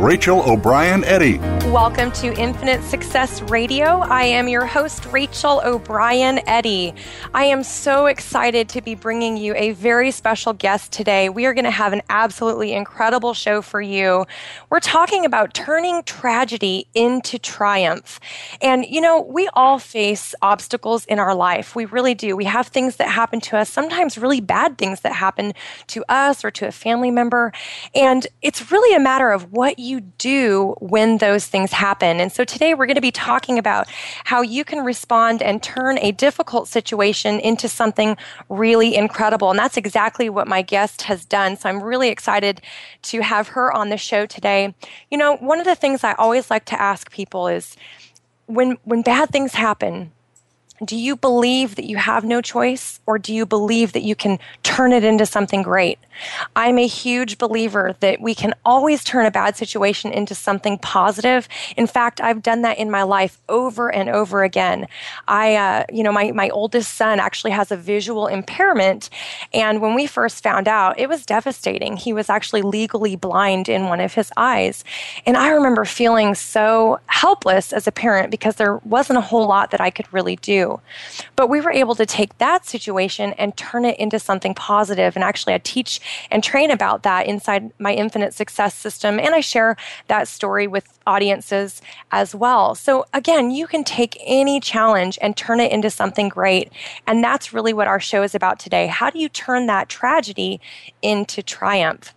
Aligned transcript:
Rachel 0.00 0.40
O'Brien 0.50 1.04
Eddy. 1.04 1.36
Welcome 1.68 2.10
to 2.12 2.32
Infinite 2.32 2.82
Success 2.82 3.42
Radio. 3.42 3.84
I 4.00 4.24
am 4.24 4.48
your 4.48 4.64
host, 4.64 5.04
Rachel 5.12 5.60
O'Brien 5.62 6.40
Eddy. 6.48 6.94
I 7.34 7.44
am 7.44 7.62
so 7.62 8.06
excited 8.06 8.70
to 8.70 8.80
be 8.80 8.94
bringing 8.94 9.36
you 9.36 9.54
a 9.54 9.72
very 9.72 10.10
special 10.10 10.54
guest 10.54 10.90
today. 10.90 11.28
We 11.28 11.44
are 11.44 11.52
going 11.52 11.66
to 11.66 11.70
have 11.70 11.92
an 11.92 12.00
absolutely 12.08 12.72
incredible 12.72 13.34
show 13.34 13.60
for 13.60 13.82
you. 13.82 14.24
We're 14.70 14.80
talking 14.80 15.26
about 15.26 15.52
turning 15.52 16.02
tragedy 16.04 16.86
into 16.94 17.38
triumph. 17.38 18.20
And, 18.62 18.86
you 18.86 19.02
know, 19.02 19.20
we 19.20 19.50
all 19.52 19.78
face 19.78 20.34
obstacles 20.40 21.04
in 21.04 21.18
our 21.18 21.34
life. 21.34 21.76
We 21.76 21.84
really 21.84 22.14
do. 22.14 22.36
We 22.36 22.46
have 22.46 22.68
things 22.68 22.96
that 22.96 23.08
happen 23.08 23.38
to 23.42 23.58
us, 23.58 23.68
sometimes 23.68 24.16
really 24.16 24.40
bad 24.40 24.78
things 24.78 25.02
that 25.02 25.12
happen 25.12 25.52
to 25.88 26.02
us 26.08 26.42
or 26.42 26.50
to 26.52 26.66
a 26.66 26.72
family 26.72 27.10
member. 27.10 27.52
And 27.94 28.26
it's 28.40 28.72
really 28.72 28.96
a 28.96 29.00
matter 29.00 29.30
of 29.30 29.52
what 29.52 29.78
you 29.78 29.89
you 29.90 30.00
do 30.00 30.74
when 30.80 31.18
those 31.18 31.46
things 31.46 31.72
happen? 31.72 32.20
And 32.20 32.30
so 32.30 32.44
today 32.44 32.74
we're 32.74 32.86
going 32.86 32.94
to 32.94 33.00
be 33.00 33.10
talking 33.10 33.58
about 33.58 33.88
how 34.24 34.42
you 34.42 34.64
can 34.64 34.84
respond 34.84 35.42
and 35.42 35.62
turn 35.62 35.98
a 35.98 36.12
difficult 36.12 36.68
situation 36.68 37.40
into 37.40 37.68
something 37.68 38.16
really 38.48 38.94
incredible. 38.94 39.50
And 39.50 39.58
that's 39.58 39.76
exactly 39.76 40.30
what 40.30 40.48
my 40.48 40.62
guest 40.62 41.02
has 41.02 41.24
done. 41.24 41.56
So 41.56 41.68
I'm 41.68 41.82
really 41.82 42.08
excited 42.08 42.62
to 43.02 43.20
have 43.20 43.48
her 43.48 43.72
on 43.72 43.90
the 43.90 43.96
show 43.96 44.26
today. 44.26 44.74
You 45.10 45.18
know, 45.18 45.36
one 45.36 45.58
of 45.58 45.66
the 45.66 45.74
things 45.74 46.04
I 46.04 46.12
always 46.14 46.50
like 46.50 46.64
to 46.66 46.80
ask 46.80 47.10
people 47.10 47.48
is 47.48 47.76
when 48.46 48.78
when 48.84 49.02
bad 49.02 49.30
things 49.30 49.54
happen, 49.54 50.12
do 50.84 50.96
you 50.96 51.14
believe 51.14 51.74
that 51.74 51.84
you 51.84 51.98
have 51.98 52.24
no 52.24 52.40
choice 52.40 53.00
or 53.06 53.18
do 53.18 53.34
you 53.34 53.44
believe 53.44 53.92
that 53.92 54.02
you 54.02 54.14
can 54.14 54.38
turn 54.62 54.92
it 54.92 55.04
into 55.04 55.26
something 55.26 55.62
great? 55.62 55.98
I'm 56.56 56.78
a 56.78 56.86
huge 56.86 57.38
believer 57.38 57.94
that 58.00 58.20
we 58.20 58.34
can 58.34 58.54
always 58.64 59.04
turn 59.04 59.26
a 59.26 59.30
bad 59.30 59.56
situation 59.56 60.12
into 60.12 60.34
something 60.34 60.78
positive. 60.78 61.48
In 61.76 61.86
fact, 61.86 62.20
I've 62.20 62.42
done 62.42 62.62
that 62.62 62.78
in 62.78 62.90
my 62.90 63.02
life 63.02 63.40
over 63.48 63.92
and 63.92 64.08
over 64.08 64.42
again. 64.42 64.86
I, 65.28 65.54
uh, 65.54 65.84
you 65.92 66.02
know, 66.02 66.12
my, 66.12 66.32
my 66.32 66.48
oldest 66.50 66.94
son 66.94 67.20
actually 67.20 67.50
has 67.52 67.70
a 67.70 67.76
visual 67.76 68.26
impairment. 68.26 69.10
And 69.52 69.80
when 69.80 69.94
we 69.94 70.06
first 70.06 70.42
found 70.42 70.68
out, 70.68 70.98
it 70.98 71.08
was 71.08 71.26
devastating. 71.26 71.96
He 71.96 72.12
was 72.12 72.28
actually 72.28 72.62
legally 72.62 73.16
blind 73.16 73.68
in 73.68 73.84
one 73.84 74.00
of 74.00 74.14
his 74.14 74.32
eyes. 74.36 74.84
And 75.26 75.36
I 75.36 75.50
remember 75.50 75.84
feeling 75.84 76.34
so 76.34 77.00
helpless 77.06 77.72
as 77.72 77.86
a 77.86 77.92
parent 77.92 78.30
because 78.30 78.56
there 78.56 78.76
wasn't 78.78 79.18
a 79.18 79.22
whole 79.22 79.46
lot 79.46 79.70
that 79.70 79.80
I 79.80 79.90
could 79.90 80.12
really 80.12 80.36
do. 80.36 80.69
But 81.36 81.48
we 81.48 81.60
were 81.60 81.72
able 81.72 81.94
to 81.94 82.06
take 82.06 82.36
that 82.38 82.66
situation 82.66 83.32
and 83.38 83.56
turn 83.56 83.84
it 83.84 83.98
into 83.98 84.18
something 84.18 84.54
positive. 84.54 85.16
And 85.16 85.24
actually, 85.24 85.54
I 85.54 85.58
teach 85.58 86.00
and 86.30 86.44
train 86.44 86.70
about 86.70 87.02
that 87.02 87.26
inside 87.26 87.72
my 87.78 87.92
Infinite 87.94 88.34
Success 88.34 88.74
System. 88.74 89.18
And 89.18 89.34
I 89.34 89.40
share 89.40 89.76
that 90.08 90.28
story 90.28 90.66
with 90.66 90.98
audiences 91.06 91.82
as 92.12 92.34
well. 92.34 92.74
So, 92.74 93.06
again, 93.12 93.50
you 93.50 93.66
can 93.66 93.84
take 93.84 94.16
any 94.24 94.60
challenge 94.60 95.18
and 95.20 95.36
turn 95.36 95.60
it 95.60 95.72
into 95.72 95.90
something 95.90 96.28
great. 96.28 96.72
And 97.06 97.24
that's 97.24 97.52
really 97.52 97.72
what 97.72 97.88
our 97.88 98.00
show 98.00 98.22
is 98.22 98.34
about 98.34 98.58
today. 98.58 98.86
How 98.86 99.10
do 99.10 99.18
you 99.18 99.28
turn 99.28 99.66
that 99.66 99.88
tragedy 99.88 100.60
into 101.02 101.42
triumph? 101.42 102.14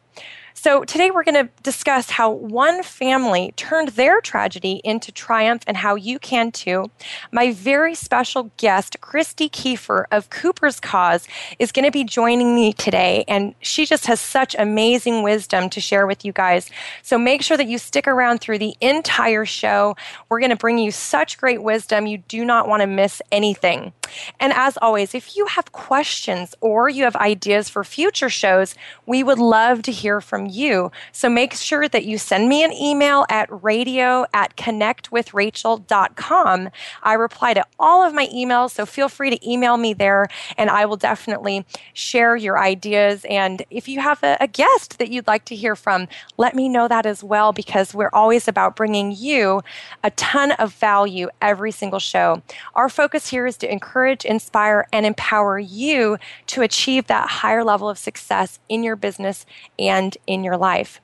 So, 0.56 0.84
today 0.84 1.10
we're 1.10 1.24
going 1.24 1.48
to 1.48 1.52
discuss 1.64 2.12
how 2.12 2.30
one 2.32 2.84
family 2.84 3.54
turned 3.58 3.90
their 3.90 4.22
tragedy 4.22 4.82
into 4.84 5.12
triumph 5.12 5.64
and 5.66 5.76
how 5.76 5.96
you 5.96 6.20
can 6.20 6.52
too. 6.52 6.92
My 7.32 7.52
very 7.52 7.96
special 7.96 8.52
guest, 8.58 9.02
Christy 9.02 9.50
Kiefer 9.50 10.06
of 10.12 10.30
Cooper's 10.30 10.80
Cause, 10.80 11.28
is 11.58 11.72
going 11.72 11.86
to 11.86 11.92
be 11.92 12.04
joining 12.04 12.54
me 12.54 12.72
today, 12.72 13.26
and 13.28 13.56
she 13.62 13.86
just 13.86 14.06
has 14.06 14.22
such 14.22 14.56
amazing 14.58 15.24
wisdom 15.24 15.70
to 15.72 15.82
share 15.82 16.06
with 16.06 16.24
you 16.24 16.32
guys. 16.32 16.70
So, 17.02 17.18
make 17.18 17.42
sure 17.42 17.58
that 17.58 17.68
you 17.68 17.80
stick 17.80 18.08
around 18.08 18.40
through 18.40 18.60
the 18.60 18.76
entire 18.80 19.46
show. 19.46 19.96
We're 20.30 20.40
going 20.40 20.52
to 20.52 20.56
bring 20.56 20.78
you 20.78 20.92
such 20.92 21.40
great 21.40 21.64
wisdom. 21.64 22.06
You 22.06 22.20
do 22.20 22.46
not 22.46 22.68
want 22.68 22.82
to 22.82 22.88
miss 22.88 23.22
anything. 23.32 23.92
And 24.40 24.54
as 24.54 24.78
always, 24.78 25.16
if 25.16 25.36
you 25.36 25.48
have 25.48 25.72
questions 25.72 26.54
or 26.62 26.90
you 26.90 27.04
have 27.04 27.16
ideas 27.16 27.70
for 27.70 27.84
future 27.84 28.30
shows, 28.30 28.76
we 29.06 29.24
would 29.24 29.40
love 29.40 29.82
to 29.84 29.92
hear 29.92 30.22
from 30.22 30.43
you. 30.50 30.92
So 31.12 31.30
make 31.30 31.54
sure 31.54 31.88
that 31.88 32.06
you 32.06 32.18
send 32.18 32.50
me 32.50 32.64
an 32.64 32.74
email 32.74 33.26
at 33.30 33.48
radio 33.64 34.26
at 34.34 34.58
connectwithrachel.com. 34.58 36.70
I 37.04 37.14
reply 37.14 37.54
to 37.54 37.64
all 37.80 38.04
of 38.04 38.14
my 38.14 38.28
emails, 38.28 38.72
so 38.72 38.86
feel 38.86 39.10
free 39.10 39.30
to 39.30 39.50
email 39.50 39.78
me 39.78 39.94
there 39.94 40.28
and 40.58 40.70
I 40.70 40.86
will 40.86 40.98
definitely 40.98 41.66
share 41.94 42.36
your 42.36 42.60
ideas. 42.60 43.26
And 43.30 43.64
if 43.70 43.88
you 43.88 44.02
have 44.02 44.22
a, 44.24 44.38
a 44.40 44.48
guest 44.48 45.00
that 45.00 45.10
you'd 45.10 45.28
like 45.28 45.46
to 45.46 45.56
hear 45.56 45.76
from, 45.76 46.08
let 46.38 46.56
me 46.56 46.70
know 46.70 46.88
that 46.88 47.06
as 47.06 47.24
well 47.24 47.54
because 47.54 47.94
we're 47.94 48.10
always 48.14 48.48
about 48.48 48.76
bringing 48.76 49.12
you 49.12 49.62
a 50.04 50.12
ton 50.12 50.52
of 50.54 50.74
value 50.74 51.30
every 51.42 51.72
single 51.72 52.00
show. 52.00 52.42
Our 52.76 52.90
focus 52.90 53.30
here 53.30 53.46
is 53.46 53.58
to 53.58 53.72
encourage, 53.72 54.26
inspire, 54.26 54.88
and 54.92 55.06
empower 55.06 55.60
you 55.60 56.18
to 56.48 56.62
achieve 56.62 57.08
that 57.08 57.30
higher 57.30 57.64
level 57.64 57.90
of 57.90 57.98
success 57.98 58.60
in 58.70 58.84
your 58.84 58.96
business 58.96 59.46
and 59.78 60.18
in 60.26 60.33
your 60.42 60.56
life. 60.56 61.02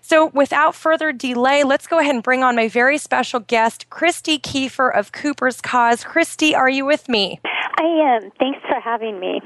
So, 0.00 0.26
without 0.34 0.74
further 0.74 1.12
delay, 1.12 1.62
let's 1.64 1.86
go 1.86 2.00
ahead 2.00 2.14
and 2.14 2.24
bring 2.24 2.42
on 2.42 2.56
my 2.56 2.66
very 2.66 2.98
special 2.98 3.40
guest, 3.40 3.88
Christy 3.90 4.38
Kiefer 4.38 4.92
of 4.92 5.12
Cooper's 5.12 5.60
Cause. 5.60 6.02
Christy, 6.02 6.56
are 6.56 6.68
you 6.68 6.84
with 6.84 7.08
me? 7.08 7.40
I 7.44 7.84
am. 7.84 8.32
Thanks 8.38 8.58
for 8.66 8.80
having 8.80 9.20
me. 9.20 9.40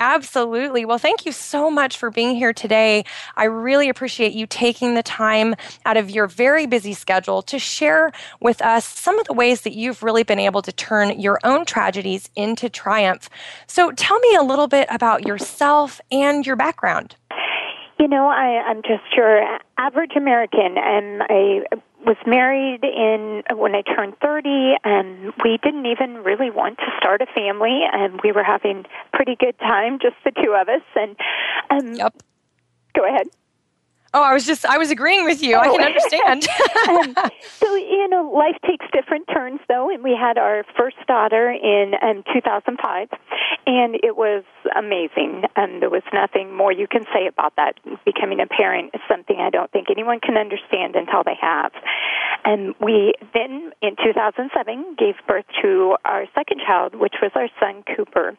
Absolutely. 0.00 0.86
Well, 0.86 0.96
thank 0.96 1.26
you 1.26 1.32
so 1.32 1.70
much 1.70 1.98
for 1.98 2.10
being 2.10 2.34
here 2.34 2.54
today. 2.54 3.04
I 3.36 3.44
really 3.44 3.90
appreciate 3.90 4.32
you 4.32 4.46
taking 4.46 4.94
the 4.94 5.02
time 5.02 5.54
out 5.84 5.98
of 5.98 6.08
your 6.08 6.26
very 6.26 6.66
busy 6.66 6.94
schedule 6.94 7.42
to 7.42 7.58
share 7.58 8.10
with 8.40 8.62
us 8.62 8.86
some 8.86 9.18
of 9.18 9.26
the 9.26 9.34
ways 9.34 9.60
that 9.60 9.74
you've 9.74 10.02
really 10.02 10.22
been 10.22 10.38
able 10.38 10.62
to 10.62 10.72
turn 10.72 11.20
your 11.20 11.38
own 11.44 11.66
tragedies 11.66 12.30
into 12.34 12.70
triumph. 12.70 13.28
So, 13.66 13.92
tell 13.92 14.18
me 14.18 14.34
a 14.36 14.42
little 14.42 14.68
bit 14.68 14.88
about 14.90 15.26
yourself 15.26 16.00
and 16.10 16.46
your 16.46 16.56
background. 16.56 17.14
You 18.00 18.08
know, 18.08 18.28
I, 18.28 18.62
I'm 18.66 18.80
just 18.80 19.04
your 19.14 19.58
average 19.76 20.12
American, 20.16 20.76
and 20.78 21.22
I 21.22 21.60
was 22.06 22.16
married 22.26 22.82
in 22.82 23.42
when 23.58 23.74
I 23.74 23.82
turned 23.82 24.14
30, 24.22 24.76
and 24.82 25.34
we 25.44 25.58
didn't 25.62 25.84
even 25.84 26.24
really 26.24 26.50
want 26.50 26.78
to 26.78 26.86
start 26.96 27.20
a 27.20 27.26
family, 27.26 27.82
and 27.92 28.18
we 28.24 28.32
were 28.32 28.42
having 28.42 28.86
pretty 29.12 29.36
good 29.38 29.58
time, 29.58 29.98
just 30.00 30.16
the 30.24 30.30
two 30.30 30.56
of 30.58 30.70
us. 30.70 30.80
And 30.96 31.16
um, 31.68 31.94
yep. 31.94 32.14
Go 32.96 33.06
ahead. 33.06 33.26
Oh, 34.12 34.22
I 34.22 34.34
was 34.34 34.44
just, 34.44 34.66
I 34.66 34.76
was 34.76 34.90
agreeing 34.90 35.24
with 35.24 35.40
you. 35.40 35.54
Oh. 35.54 35.60
I 35.60 35.68
can 35.68 35.82
understand. 35.82 36.48
um, 36.88 37.30
so, 37.60 37.74
you 37.76 38.08
know, 38.08 38.30
life 38.30 38.56
takes 38.66 38.84
different 38.92 39.28
turns, 39.32 39.60
though, 39.68 39.88
and 39.88 40.02
we 40.02 40.16
had 40.18 40.36
our 40.36 40.64
first 40.76 40.96
daughter 41.06 41.50
in 41.50 41.92
um, 42.02 42.24
2005, 42.32 43.08
and 43.66 43.94
it 44.02 44.16
was 44.16 44.42
amazing. 44.76 45.44
And 45.54 45.80
there 45.80 45.90
was 45.90 46.02
nothing 46.12 46.56
more 46.56 46.72
you 46.72 46.88
can 46.88 47.04
say 47.14 47.28
about 47.28 47.54
that. 47.56 47.74
Becoming 48.04 48.40
a 48.40 48.46
parent 48.46 48.90
is 48.94 49.00
something 49.08 49.36
I 49.38 49.50
don't 49.50 49.70
think 49.70 49.88
anyone 49.90 50.18
can 50.18 50.36
understand 50.36 50.96
until 50.96 51.22
they 51.22 51.36
have. 51.40 51.70
And 52.44 52.74
we 52.80 53.14
then, 53.32 53.70
in 53.80 53.94
2007, 54.02 54.96
gave 54.98 55.14
birth 55.28 55.44
to 55.62 55.96
our 56.04 56.24
second 56.34 56.62
child, 56.66 56.96
which 56.96 57.14
was 57.22 57.30
our 57.36 57.48
son, 57.60 57.84
Cooper 57.96 58.36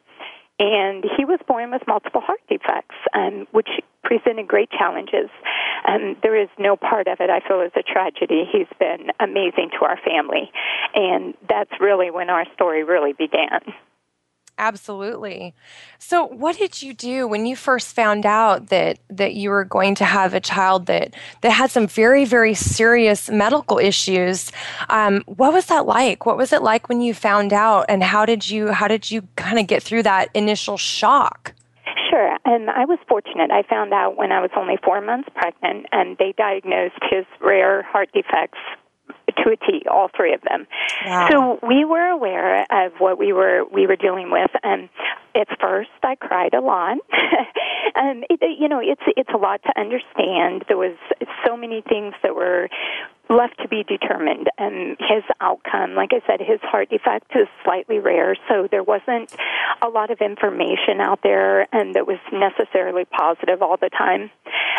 and 0.62 1.04
he 1.18 1.26
was 1.26 1.40
born 1.48 1.72
with 1.72 1.82
multiple 1.88 2.22
heart 2.22 2.40
defects, 2.48 2.96
um, 3.16 3.48
which 3.52 3.68
presented 4.04 4.48
great 4.48 4.70
challenges. 4.70 5.30
Um, 5.88 6.16
there 6.22 6.40
is 6.40 6.50
no 6.60 6.76
part 6.76 7.08
of 7.08 7.20
it 7.20 7.32
I 7.32 7.40
feel 7.48 7.62
is 7.62 7.72
a 7.76 7.82
tragedy. 7.82 8.44
He's 8.46 8.70
been 8.78 9.10
amazing 9.20 9.72
to 9.80 9.86
our 9.86 9.98
family, 10.06 10.52
and 10.94 11.34
that's 11.50 11.72
really 11.80 12.12
when 12.12 12.30
our 12.30 12.46
story 12.54 12.84
really 12.84 13.14
began. 13.14 13.62
Absolutely. 14.62 15.56
So, 15.98 16.28
what 16.28 16.56
did 16.56 16.84
you 16.84 16.94
do 16.94 17.28
when 17.28 17.48
you 17.48 17.56
first 17.56 17.96
found 17.96 18.28
out 18.28 18.68
that 18.68 19.00
that 19.10 19.34
you 19.34 19.50
were 19.50 19.66
going 19.66 19.96
to 19.96 20.06
have 20.06 20.36
a 20.36 20.40
child 20.40 20.86
that 20.86 21.16
that 21.42 21.50
had 21.50 21.72
some 21.72 21.88
very 21.88 22.26
very 22.26 22.54
serious 22.54 23.28
medical 23.28 23.80
issues? 23.80 24.52
Um, 24.88 25.24
what 25.26 25.52
was 25.52 25.66
that 25.66 25.88
like? 25.88 26.28
What 26.28 26.38
was 26.38 26.54
it 26.54 26.62
like 26.62 26.90
when 26.90 27.02
you 27.02 27.16
found 27.16 27.54
out, 27.54 27.88
and 27.90 28.04
how 28.04 28.24
did 28.24 28.48
you 28.48 28.72
how 28.72 28.88
did 28.88 29.10
you 29.10 29.28
kind 29.36 29.58
of 29.58 29.66
get 29.66 29.82
through 29.82 30.04
that 30.04 30.30
initial 30.36 30.78
shock? 30.78 31.56
Sure. 32.12 32.38
And 32.46 32.70
I 32.70 32.86
was 32.86 33.00
fortunate. 33.10 33.50
I 33.50 33.64
found 33.64 33.94
out 33.94 34.16
when 34.16 34.32
I 34.32 34.42
was 34.42 34.52
only 34.56 34.78
four 34.86 35.02
months 35.02 35.30
pregnant, 35.34 35.88
and 35.92 36.20
they 36.20 36.36
diagnosed 36.38 37.02
his 37.10 37.26
rare 37.40 37.82
heart 37.82 38.10
defects 38.14 38.60
to 39.28 39.50
a 39.52 39.58
T, 39.58 39.84
all 39.90 40.10
three 40.16 40.34
of 40.34 40.42
them. 40.42 40.68
Wow. 41.06 41.30
So 41.32 41.68
we 41.68 41.86
were 41.86 42.08
aware 42.08 42.66
of 42.70 42.94
what 43.00 43.18
we 43.18 43.34
were 43.34 43.64
we 43.66 43.88
were 43.88 43.96
dealing 43.96 44.32
with, 44.32 44.52
and 44.64 44.90
at 45.36 45.48
first 45.60 45.90
I 46.04 46.16
cried 46.16 46.54
a 46.54 46.62
lot. 46.62 46.98
um, 47.96 48.24
it, 48.30 48.60
you 48.60 48.68
know, 48.68 48.80
it's 48.80 49.02
it's 49.18 49.30
a 49.34 49.38
lot 49.38 49.62
to 49.64 49.80
understand. 49.80 50.66
There 50.68 50.78
was 50.78 50.98
so 51.46 51.58
many 51.58 51.82
things 51.82 52.14
that 52.24 52.36
were 52.36 52.70
left 53.32 53.58
to 53.60 53.68
be 53.68 53.84
determined. 53.84 54.50
And 54.58 54.98
his 55.00 55.24
outcome, 55.40 55.96
like 55.96 56.12
I 56.12 56.22
said, 56.28 56.42
his 56.42 56.60
heart 56.62 56.90
defect 56.90 57.32
is 57.36 57.48
slightly 57.64 58.00
rare, 58.00 58.36
so 58.50 58.68
there 58.70 58.84
wasn't 58.84 59.34
a 59.82 59.88
lot 59.88 60.12
of 60.12 60.20
information 60.20 61.00
out 61.00 61.20
there 61.24 61.68
and 61.74 61.96
that 61.96 62.06
was 62.06 62.20
necessarily 62.32 63.06
positive 63.06 63.62
all 63.62 63.78
the 63.78 63.90
time. 63.90 64.30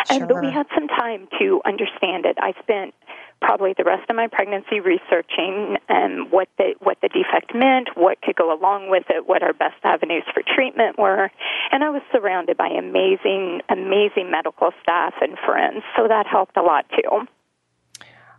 Sure. 0.07 0.19
And 0.19 0.27
but 0.27 0.41
we 0.41 0.51
had 0.51 0.67
some 0.75 0.87
time 0.87 1.27
to 1.39 1.61
understand 1.65 2.25
it. 2.25 2.37
I 2.39 2.53
spent 2.61 2.93
probably 3.43 3.73
the 3.77 3.83
rest 3.83 4.09
of 4.09 4.15
my 4.15 4.27
pregnancy 4.31 4.79
researching 4.79 5.77
um, 5.89 6.31
what 6.31 6.47
the 6.57 6.73
what 6.79 6.97
the 7.01 7.09
defect 7.09 7.53
meant, 7.53 7.89
what 7.95 8.21
could 8.21 8.35
go 8.35 8.53
along 8.53 8.89
with 8.89 9.03
it, 9.09 9.27
what 9.27 9.43
our 9.43 9.53
best 9.53 9.75
avenues 9.83 10.23
for 10.33 10.41
treatment 10.55 10.97
were, 10.97 11.29
and 11.71 11.83
I 11.83 11.89
was 11.89 12.01
surrounded 12.11 12.57
by 12.57 12.69
amazing, 12.69 13.61
amazing 13.69 14.31
medical 14.31 14.71
staff 14.81 15.13
and 15.21 15.37
friends, 15.45 15.83
so 15.97 16.07
that 16.07 16.25
helped 16.25 16.55
a 16.57 16.61
lot 16.61 16.85
too. 16.89 17.27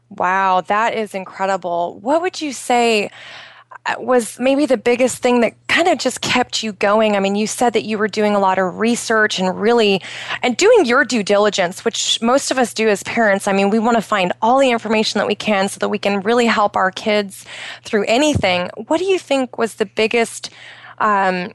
Wow, 0.09 0.63
that 0.63 0.95
is 0.95 1.15
incredible. 1.15 1.99
What 2.01 2.23
would 2.23 2.41
you 2.41 2.53
say? 2.53 3.11
Was 3.99 4.39
maybe 4.41 4.65
the 4.65 4.79
biggest 4.79 5.19
thing 5.19 5.43
that 5.43 5.55
kind 5.69 5.89
of 5.89 5.99
just 5.99 6.23
kept 6.23 6.63
you 6.63 6.73
going? 6.73 7.17
I 7.17 7.21
mean, 7.21 7.35
you 7.35 7.47
said 7.47 7.75
that 7.75 7.85
you 7.85 7.99
were 7.99 8.09
doing 8.09 8.35
a 8.35 8.39
lot 8.39 8.59
of 8.59 8.79
research 8.79 9.39
and 9.39 9.61
really 9.61 10.01
and 10.43 10.57
doing 10.57 10.87
your 10.87 11.05
due 11.05 11.23
diligence, 11.23 11.85
which 11.85 12.21
most 12.23 12.51
of 12.51 12.59
us 12.59 12.73
do 12.73 12.89
as 12.89 13.03
parents. 13.03 13.47
I 13.47 13.53
mean, 13.53 13.69
we 13.69 13.79
want 13.79 13.97
to 13.97 14.03
find 14.03 14.33
all 14.41 14.59
the 14.59 14.71
information 14.71 15.19
that 15.19 15.27
we 15.27 15.35
can 15.35 15.69
so 15.69 15.79
that 15.81 15.91
we 15.91 15.99
can 15.99 16.21
really 16.21 16.47
help 16.47 16.77
our 16.77 16.91
kids 16.91 17.45
through 17.83 18.07
anything. 18.07 18.71
What 18.87 18.99
do 18.99 19.05
you 19.05 19.19
think 19.19 19.59
was 19.59 19.75
the 19.75 19.87
biggest 19.87 20.49
um, 20.99 21.53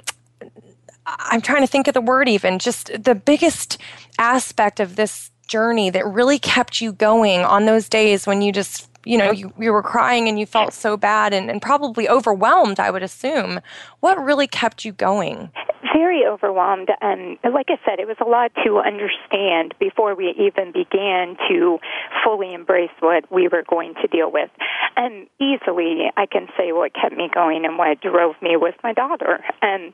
I'm 1.18 1.42
trying 1.42 1.62
to 1.62 1.68
think 1.68 1.88
of 1.88 1.94
the 1.94 2.02
word 2.02 2.30
even, 2.30 2.60
just 2.60 2.92
the 3.04 3.16
biggest 3.16 3.78
aspect 4.18 4.80
of 4.80 4.96
this 4.96 5.32
journey 5.48 5.90
that 5.90 6.06
really 6.06 6.40
kept 6.40 6.82
you 6.82 6.94
going 6.94 7.42
on 7.42 7.66
those 7.66 7.90
days 7.90 8.28
when 8.28 8.42
you 8.42 8.52
just 8.52 8.89
you 9.06 9.18
know, 9.18 9.32
you, 9.32 9.54
you 9.58 9.72
were 9.72 9.84
crying 9.84 10.28
and 10.28 10.40
you 10.40 10.46
felt 10.46 10.74
so 10.74 10.98
bad 10.98 11.34
and, 11.34 11.50
and 11.50 11.62
probably 11.62 12.10
overwhelmed, 12.10 12.80
I 12.80 12.92
would 12.92 13.04
assume. 13.04 13.60
What 14.00 14.22
really 14.24 14.48
kept 14.48 14.86
you 14.86 14.92
going? 14.92 15.52
Very 15.94 16.26
overwhelmed. 16.26 16.90
And 17.02 17.38
like 17.44 17.68
I 17.70 17.78
said, 17.86 18.00
it 18.00 18.08
was 18.08 18.18
a 18.22 18.30
lot 18.30 18.52
to 18.66 18.80
understand 18.80 19.74
before 19.80 20.16
we 20.16 20.36
even 20.38 20.72
began 20.72 21.38
to 21.50 21.80
fully 22.24 22.54
embrace 22.54 22.92
what 23.00 23.32
we 23.32 23.48
were 23.48 23.64
going 23.68 23.96
to 24.02 24.08
deal 24.08 24.32
with. 24.32 24.50
And 24.96 25.28
easily, 25.40 26.12
I 26.18 26.26
can 26.26 26.48
say 26.58 26.72
what 26.72 26.94
kept 26.94 27.16
me 27.16 27.30
going 27.34 27.66
and 27.66 27.78
what 27.78 28.02
drove 28.02 28.36
me 28.42 28.58
was 28.58 28.74
my 28.84 28.94
daughter. 28.94 29.40
And 29.62 29.94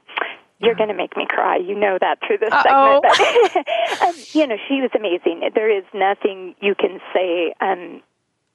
you're 0.60 0.76
going 0.76 0.90
to 0.90 0.96
make 0.96 1.16
me 1.18 1.26
cry. 1.28 1.58
You 1.58 1.76
know 1.76 1.98
that 2.00 2.20
through 2.26 2.40
this 2.40 2.52
Uh-oh. 2.52 3.02
segment. 3.04 3.68
But, 4.00 4.10
um, 4.10 4.16
you 4.34 4.48
know, 4.48 4.58
she 4.68 4.82
was 4.82 4.92
amazing. 4.96 5.50
There 5.54 5.70
is 5.70 5.84
nothing 5.94 6.56
you 6.62 6.76
can 6.76 7.00
say 7.14 7.54
um, 7.62 8.02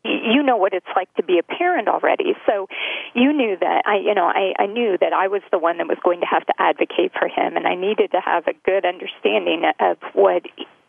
you 0.05 0.43
know 0.43 0.57
what 0.57 0.73
it's 0.73 0.87
like 0.97 1.13
to 1.15 1.23
be 1.23 1.39
a 1.39 1.43
parent 1.43 1.89
already. 1.89 2.35
So 2.47 2.69
you 3.15 3.33
knew 3.33 3.57
that 3.61 3.83
I, 3.87 3.97
you 3.97 4.15
know, 4.15 4.25
I, 4.25 4.55
I 4.59 4.67
knew 4.67 4.97
that 5.01 5.13
I 5.13 5.29
was 5.29 5.43
the 5.51 5.59
one 5.59 5.79
that 5.79 5.89
was 5.89 5.99
going 6.03 6.21
to 6.21 6.27
have 6.27 6.47
to 6.47 6.55
advocate 6.59 7.13
for 7.19 7.29
him, 7.29 7.57
and 7.57 7.67
I 7.67 7.75
needed 7.75 8.13
to 8.13 8.21
have 8.21 8.47
a 8.47 8.55
good 8.65 8.87
understanding 8.87 9.65
of 9.79 9.99
what 10.15 10.43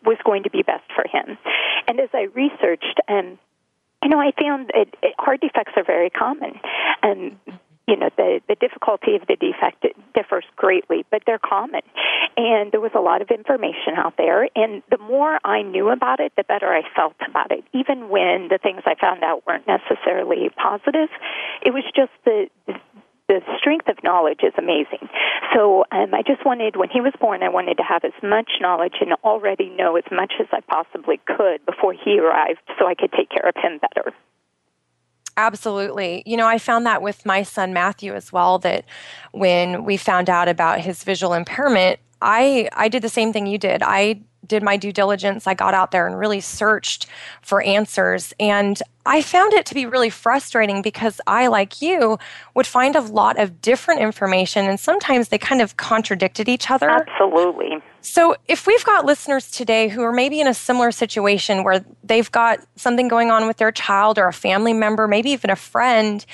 was 0.05 0.17
going 0.23 0.43
to 0.43 0.49
be 0.49 0.63
best 0.63 0.83
for 0.95 1.05
him. 1.07 1.37
And 1.87 1.99
as 1.99 2.09
I 2.13 2.27
researched, 2.33 2.99
um, 3.07 3.37
you 4.03 4.09
know, 4.09 4.19
I 4.19 4.31
found 4.39 4.71
that 4.73 4.87
heart 5.19 5.41
defects 5.41 5.73
are 5.75 5.83
very 5.83 6.09
common, 6.09 6.59
and 7.03 7.37
you 7.91 7.97
know 7.97 8.09
the 8.15 8.39
the 8.47 8.55
difficulty 8.55 9.15
of 9.15 9.27
the 9.27 9.35
defect 9.35 9.85
differs 10.15 10.45
greatly, 10.55 11.05
but 11.11 11.23
they're 11.27 11.43
common. 11.43 11.81
And 12.37 12.71
there 12.71 12.79
was 12.79 12.95
a 12.95 13.01
lot 13.01 13.21
of 13.21 13.29
information 13.29 13.97
out 13.97 14.15
there, 14.17 14.47
and 14.55 14.81
the 14.89 14.97
more 14.97 15.37
I 15.43 15.61
knew 15.61 15.89
about 15.89 16.21
it, 16.21 16.31
the 16.37 16.45
better 16.45 16.67
I 16.67 16.83
felt 16.95 17.15
about 17.27 17.51
it. 17.51 17.65
Even 17.73 18.07
when 18.07 18.47
the 18.47 18.57
things 18.57 18.83
I 18.85 18.95
found 18.95 19.23
out 19.23 19.43
weren't 19.45 19.67
necessarily 19.67 20.49
positive, 20.55 21.09
it 21.61 21.73
was 21.73 21.83
just 21.93 22.11
the, 22.23 22.47
the 22.65 22.79
the 23.27 23.41
strength 23.59 23.87
of 23.87 23.97
knowledge 24.03 24.39
is 24.43 24.53
amazing. 24.57 25.07
So 25.53 25.85
um, 25.91 26.13
I 26.13 26.21
just 26.21 26.45
wanted, 26.45 26.75
when 26.75 26.89
he 26.89 26.99
was 26.99 27.13
born, 27.19 27.43
I 27.43 27.49
wanted 27.49 27.75
to 27.77 27.83
have 27.83 28.03
as 28.03 28.11
much 28.21 28.59
knowledge 28.59 28.95
and 28.99 29.13
already 29.23 29.69
know 29.69 29.95
as 29.95 30.03
much 30.11 30.33
as 30.39 30.47
I 30.51 30.59
possibly 30.59 31.19
could 31.25 31.65
before 31.65 31.93
he 31.93 32.19
arrived 32.19 32.59
so 32.77 32.87
I 32.87 32.95
could 32.95 33.11
take 33.13 33.29
care 33.29 33.47
of 33.47 33.55
him 33.55 33.79
better. 33.79 34.11
Absolutely. 35.37 36.23
You 36.25 36.37
know, 36.37 36.47
I 36.47 36.57
found 36.57 36.85
that 36.85 37.01
with 37.01 37.25
my 37.25 37.43
son 37.43 37.73
Matthew 37.73 38.13
as 38.13 38.31
well 38.33 38.59
that 38.59 38.85
when 39.31 39.85
we 39.85 39.97
found 39.97 40.29
out 40.29 40.47
about 40.47 40.81
his 40.81 41.03
visual 41.03 41.33
impairment, 41.33 41.99
I 42.21 42.69
I 42.73 42.89
did 42.89 43.01
the 43.01 43.09
same 43.09 43.31
thing 43.33 43.47
you 43.47 43.57
did. 43.57 43.81
I 43.81 44.21
did 44.45 44.63
my 44.63 44.77
due 44.77 44.91
diligence. 44.91 45.47
I 45.47 45.53
got 45.53 45.73
out 45.73 45.91
there 45.91 46.07
and 46.07 46.17
really 46.17 46.41
searched 46.41 47.07
for 47.41 47.61
answers. 47.61 48.33
And 48.39 48.81
I 49.05 49.21
found 49.21 49.53
it 49.53 49.65
to 49.67 49.73
be 49.73 49.85
really 49.85 50.09
frustrating 50.09 50.81
because 50.81 51.19
I, 51.25 51.47
like 51.47 51.81
you, 51.81 52.19
would 52.53 52.67
find 52.67 52.95
a 52.95 53.01
lot 53.01 53.39
of 53.39 53.61
different 53.61 54.01
information 54.01 54.65
and 54.65 54.79
sometimes 54.79 55.29
they 55.29 55.37
kind 55.37 55.61
of 55.61 55.77
contradicted 55.77 56.47
each 56.47 56.69
other. 56.69 56.89
Absolutely. 56.89 57.81
So, 58.03 58.35
if 58.47 58.65
we've 58.65 58.83
got 58.83 59.05
listeners 59.05 59.51
today 59.51 59.87
who 59.87 60.01
are 60.01 60.11
maybe 60.11 60.41
in 60.41 60.47
a 60.47 60.55
similar 60.55 60.91
situation 60.91 61.63
where 61.63 61.85
they've 62.03 62.31
got 62.31 62.59
something 62.75 63.07
going 63.07 63.29
on 63.29 63.45
with 63.45 63.57
their 63.57 63.71
child 63.71 64.17
or 64.17 64.27
a 64.27 64.33
family 64.33 64.73
member, 64.73 65.07
maybe 65.07 65.29
even 65.29 65.51
a 65.51 65.55
friend, 65.55 66.25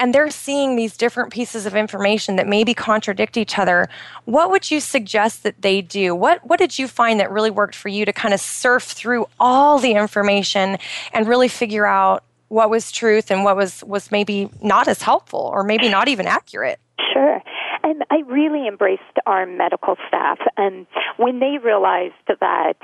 and 0.00 0.12
they're 0.12 0.30
seeing 0.30 0.74
these 0.74 0.96
different 0.96 1.32
pieces 1.32 1.64
of 1.64 1.76
information 1.76 2.34
that 2.36 2.48
maybe 2.48 2.74
contradict 2.74 3.36
each 3.36 3.56
other, 3.56 3.88
what 4.24 4.50
would 4.50 4.68
you 4.68 4.80
suggest 4.80 5.44
that 5.44 5.62
they 5.62 5.80
do? 5.80 6.12
What 6.12 6.44
what 6.44 6.58
did 6.58 6.76
you 6.76 6.88
find 6.88 7.20
that 7.20 7.30
really 7.30 7.51
worked 7.52 7.74
for 7.74 7.88
you 7.88 8.04
to 8.04 8.12
kind 8.12 8.34
of 8.34 8.40
surf 8.40 8.84
through 8.84 9.26
all 9.38 9.78
the 9.78 9.92
information 9.92 10.78
and 11.12 11.28
really 11.28 11.48
figure 11.48 11.86
out 11.86 12.24
what 12.48 12.68
was 12.68 12.92
truth 12.92 13.30
and 13.30 13.44
what 13.44 13.56
was 13.56 13.82
was 13.84 14.10
maybe 14.10 14.50
not 14.62 14.88
as 14.88 15.02
helpful 15.02 15.50
or 15.52 15.62
maybe 15.62 15.88
not 15.88 16.08
even 16.08 16.26
accurate? 16.26 16.78
Sure. 17.12 17.40
And 17.82 18.04
I 18.10 18.22
really 18.26 18.68
embraced 18.68 19.02
our 19.26 19.46
medical 19.46 19.96
staff. 20.08 20.38
And 20.56 20.86
when 21.16 21.40
they 21.40 21.58
realized 21.62 22.14
that 22.28 22.76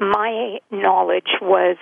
my 0.00 0.58
knowledge 0.70 1.30
was 1.40 1.76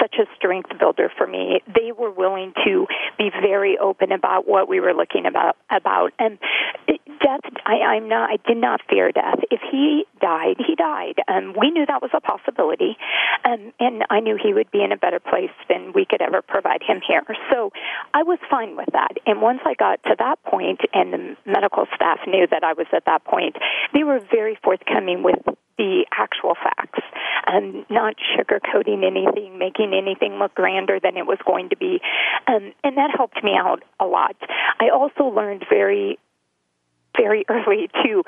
such 0.00 0.16
a 0.18 0.24
strength 0.36 0.70
builder 0.78 1.10
for 1.16 1.26
me. 1.26 1.60
They 1.66 1.92
were 1.92 2.10
willing 2.10 2.52
to 2.64 2.86
be 3.18 3.30
very 3.30 3.78
open 3.78 4.12
about 4.12 4.46
what 4.46 4.68
we 4.68 4.80
were 4.80 4.92
looking 4.92 5.26
about 5.26 5.56
about 5.70 6.12
and 6.18 6.38
death. 7.22 7.40
I, 7.64 7.96
I'm 7.96 8.08
not. 8.08 8.30
I 8.30 8.36
did 8.46 8.56
not 8.56 8.80
fear 8.90 9.12
death. 9.12 9.38
If 9.50 9.60
he 9.70 10.04
died, 10.20 10.56
he 10.58 10.74
died. 10.74 11.22
Um, 11.28 11.54
we 11.58 11.70
knew 11.70 11.86
that 11.86 12.02
was 12.02 12.10
a 12.14 12.20
possibility, 12.20 12.96
um, 13.44 13.72
and 13.80 14.04
I 14.10 14.20
knew 14.20 14.36
he 14.42 14.52
would 14.52 14.70
be 14.70 14.82
in 14.82 14.92
a 14.92 14.96
better 14.96 15.20
place 15.20 15.54
than 15.68 15.92
we 15.94 16.04
could 16.04 16.20
ever 16.20 16.42
provide 16.42 16.82
him 16.82 17.00
here. 17.06 17.22
So 17.50 17.70
I 18.14 18.22
was 18.22 18.38
fine 18.50 18.76
with 18.76 18.88
that. 18.92 19.12
And 19.26 19.40
once 19.40 19.60
I 19.64 19.74
got 19.74 20.02
to 20.04 20.16
that 20.18 20.42
point, 20.44 20.80
and 20.92 21.12
the 21.12 21.36
medical 21.46 21.86
staff 21.94 22.18
knew 22.26 22.46
that 22.50 22.64
I 22.64 22.72
was 22.72 22.86
at 22.92 23.04
that 23.06 23.24
point, 23.24 23.56
they 23.94 24.04
were 24.04 24.20
very 24.30 24.58
forthcoming 24.62 25.22
with 25.22 25.38
the 25.78 26.04
actual 26.16 26.54
facts 26.54 27.00
and 27.46 27.84
not 27.90 28.14
sugarcoating 28.36 29.04
anything, 29.04 29.58
making 29.58 29.92
anything 29.94 30.38
look 30.38 30.54
grander 30.54 31.00
than 31.02 31.16
it 31.16 31.26
was 31.26 31.38
going 31.46 31.70
to 31.70 31.76
be. 31.76 32.00
Um, 32.46 32.72
and 32.84 32.96
that 32.96 33.10
helped 33.16 33.42
me 33.42 33.52
out 33.56 33.82
a 33.98 34.06
lot. 34.06 34.36
I 34.80 34.90
also 34.90 35.24
learned 35.24 35.64
very, 35.68 36.18
very 37.16 37.44
early 37.48 37.88
to 38.04 38.22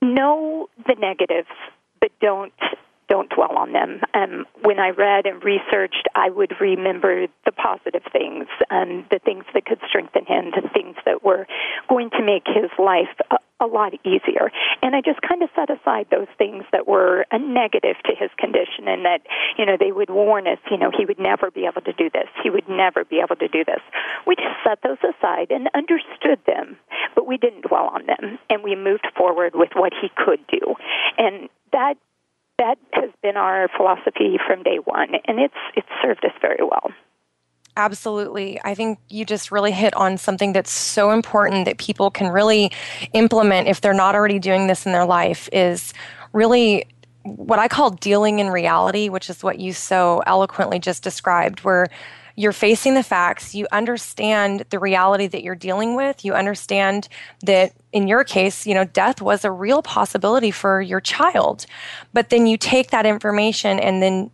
know 0.00 0.68
the 0.86 0.96
negatives, 0.98 1.48
but 2.00 2.10
don't 2.20 2.52
don't 3.12 3.28
dwell 3.28 3.58
on 3.58 3.74
them. 3.74 4.00
Um, 4.14 4.46
when 4.62 4.78
I 4.78 4.88
read 4.88 5.26
and 5.26 5.44
researched, 5.44 6.08
I 6.14 6.30
would 6.30 6.52
remember 6.58 7.26
the 7.44 7.52
positive 7.52 8.00
things, 8.10 8.46
um, 8.70 9.04
the 9.10 9.18
things 9.18 9.44
that 9.52 9.66
could 9.66 9.80
strengthen 9.86 10.24
him, 10.24 10.50
the 10.56 10.66
things 10.72 10.96
that 11.04 11.22
were 11.22 11.46
going 11.90 12.08
to 12.16 12.24
make 12.24 12.44
his 12.46 12.70
life 12.78 13.12
a, 13.30 13.36
a 13.60 13.68
lot 13.68 13.92
easier. 14.02 14.50
And 14.80 14.96
I 14.96 15.02
just 15.02 15.20
kind 15.20 15.42
of 15.42 15.50
set 15.54 15.68
aside 15.68 16.06
those 16.10 16.32
things 16.38 16.64
that 16.72 16.88
were 16.88 17.26
a 17.30 17.38
negative 17.38 17.96
to 18.06 18.16
his 18.16 18.30
condition 18.38 18.88
and 18.88 19.04
that, 19.04 19.20
you 19.58 19.66
know, 19.66 19.76
they 19.78 19.92
would 19.92 20.08
warn 20.08 20.46
us, 20.46 20.58
you 20.70 20.78
know, 20.78 20.90
he 20.96 21.04
would 21.04 21.20
never 21.20 21.50
be 21.50 21.68
able 21.68 21.82
to 21.82 21.92
do 21.92 22.08
this. 22.08 22.32
He 22.42 22.48
would 22.48 22.66
never 22.66 23.04
be 23.04 23.20
able 23.20 23.36
to 23.36 23.48
do 23.48 23.62
this. 23.62 23.84
We 24.26 24.36
just 24.36 24.56
set 24.64 24.80
those 24.80 25.04
aside 25.04 25.50
and 25.50 25.68
understood 25.74 26.40
them, 26.46 26.78
but 27.14 27.26
we 27.26 27.36
didn't 27.36 27.68
dwell 27.68 27.92
on 27.92 28.06
them. 28.06 28.38
And 28.48 28.64
we 28.64 28.74
moved 28.74 29.06
forward 29.14 29.52
with 29.54 29.76
what 29.76 29.92
he 30.00 30.08
could 30.16 30.40
do. 30.48 30.80
And 31.18 31.50
that 31.72 32.00
that 32.62 32.78
has 32.92 33.10
been 33.22 33.36
our 33.36 33.68
philosophy 33.76 34.38
from 34.46 34.62
day 34.62 34.78
one, 34.84 35.10
and 35.26 35.38
it's 35.40 35.54
it's 35.76 35.88
served 36.02 36.24
us 36.24 36.32
very 36.40 36.62
well. 36.62 36.92
Absolutely. 37.76 38.60
I 38.64 38.74
think 38.74 38.98
you 39.08 39.24
just 39.24 39.50
really 39.50 39.72
hit 39.72 39.94
on 39.94 40.18
something 40.18 40.52
that's 40.52 40.70
so 40.70 41.10
important 41.10 41.64
that 41.64 41.78
people 41.78 42.10
can 42.10 42.28
really 42.28 42.70
implement 43.14 43.66
if 43.66 43.80
they're 43.80 43.94
not 43.94 44.14
already 44.14 44.38
doing 44.38 44.66
this 44.66 44.84
in 44.84 44.92
their 44.92 45.06
life 45.06 45.48
is 45.52 45.94
really 46.34 46.84
what 47.22 47.58
I 47.58 47.68
call 47.68 47.90
dealing 47.90 48.40
in 48.40 48.50
reality, 48.50 49.08
which 49.08 49.30
is 49.30 49.42
what 49.42 49.58
you 49.58 49.72
so 49.72 50.22
eloquently 50.26 50.80
just 50.80 51.02
described, 51.02 51.60
where 51.60 51.86
you're 52.36 52.52
facing 52.52 52.94
the 52.94 53.02
facts, 53.02 53.54
you 53.54 53.66
understand 53.72 54.64
the 54.70 54.78
reality 54.78 55.26
that 55.28 55.42
you're 55.42 55.54
dealing 55.54 55.96
with, 55.96 56.24
you 56.24 56.34
understand 56.34 57.08
that 57.42 57.72
in 57.92 58.08
your 58.08 58.24
case, 58.24 58.66
you 58.66 58.74
know, 58.74 58.84
death 58.84 59.20
was 59.20 59.44
a 59.44 59.50
real 59.50 59.82
possibility 59.82 60.50
for 60.50 60.80
your 60.80 61.00
child. 61.00 61.66
But 62.12 62.30
then 62.30 62.46
you 62.46 62.56
take 62.56 62.90
that 62.90 63.06
information 63.06 63.78
and 63.78 64.02
then 64.02 64.30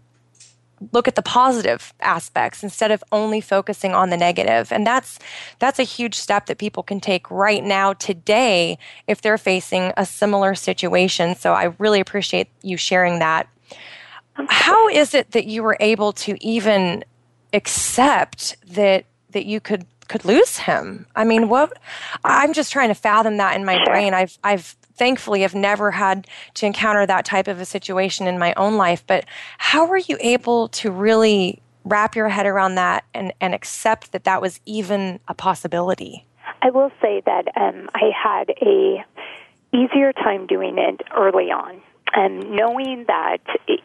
look 0.92 1.08
at 1.08 1.16
the 1.16 1.22
positive 1.22 1.92
aspects 2.00 2.62
instead 2.62 2.90
of 2.90 3.02
only 3.10 3.40
focusing 3.40 3.92
on 3.92 4.10
the 4.10 4.16
negative. 4.16 4.72
And 4.72 4.86
that's 4.86 5.18
that's 5.58 5.78
a 5.78 5.84
huge 5.84 6.14
step 6.14 6.46
that 6.46 6.58
people 6.58 6.82
can 6.82 7.00
take 7.00 7.30
right 7.30 7.64
now 7.64 7.94
today 7.94 8.78
if 9.06 9.20
they're 9.20 9.38
facing 9.38 9.92
a 9.96 10.06
similar 10.06 10.54
situation. 10.54 11.34
So 11.34 11.52
i 11.52 11.74
really 11.78 12.00
appreciate 12.00 12.48
you 12.62 12.76
sharing 12.76 13.18
that. 13.18 13.48
How 14.48 14.88
is 14.88 15.14
it 15.14 15.32
that 15.32 15.46
you 15.46 15.62
were 15.62 15.76
able 15.80 16.12
to 16.12 16.36
even 16.44 17.04
accept 17.52 18.56
that 18.74 19.04
that 19.30 19.46
you 19.46 19.60
could 19.60 19.84
could 20.08 20.24
lose 20.24 20.58
him. 20.58 21.06
I 21.14 21.24
mean, 21.24 21.48
what 21.48 21.78
I'm 22.24 22.52
just 22.52 22.72
trying 22.72 22.88
to 22.88 22.94
fathom 22.94 23.36
that 23.36 23.56
in 23.56 23.64
my 23.64 23.82
brain. 23.84 24.14
I've 24.14 24.38
I've 24.42 24.76
thankfully 24.94 25.42
have 25.42 25.54
never 25.54 25.92
had 25.92 26.26
to 26.54 26.66
encounter 26.66 27.06
that 27.06 27.24
type 27.24 27.46
of 27.46 27.60
a 27.60 27.64
situation 27.64 28.26
in 28.26 28.38
my 28.38 28.52
own 28.56 28.76
life, 28.76 29.04
but 29.06 29.24
how 29.58 29.86
were 29.86 29.98
you 29.98 30.18
able 30.20 30.68
to 30.68 30.90
really 30.90 31.62
wrap 31.84 32.16
your 32.16 32.28
head 32.28 32.46
around 32.46 32.74
that 32.74 33.04
and, 33.14 33.32
and 33.40 33.54
accept 33.54 34.10
that 34.12 34.24
that 34.24 34.42
was 34.42 34.60
even 34.66 35.20
a 35.28 35.34
possibility? 35.34 36.26
I 36.60 36.70
will 36.70 36.90
say 37.00 37.22
that 37.24 37.44
um, 37.56 37.88
I 37.94 38.10
had 38.12 38.50
a 38.60 39.04
easier 39.72 40.12
time 40.12 40.46
doing 40.46 40.78
it 40.78 41.02
early 41.16 41.50
on, 41.50 41.80
and 42.14 42.50
knowing 42.50 43.04
that 43.06 43.38
it, 43.68 43.80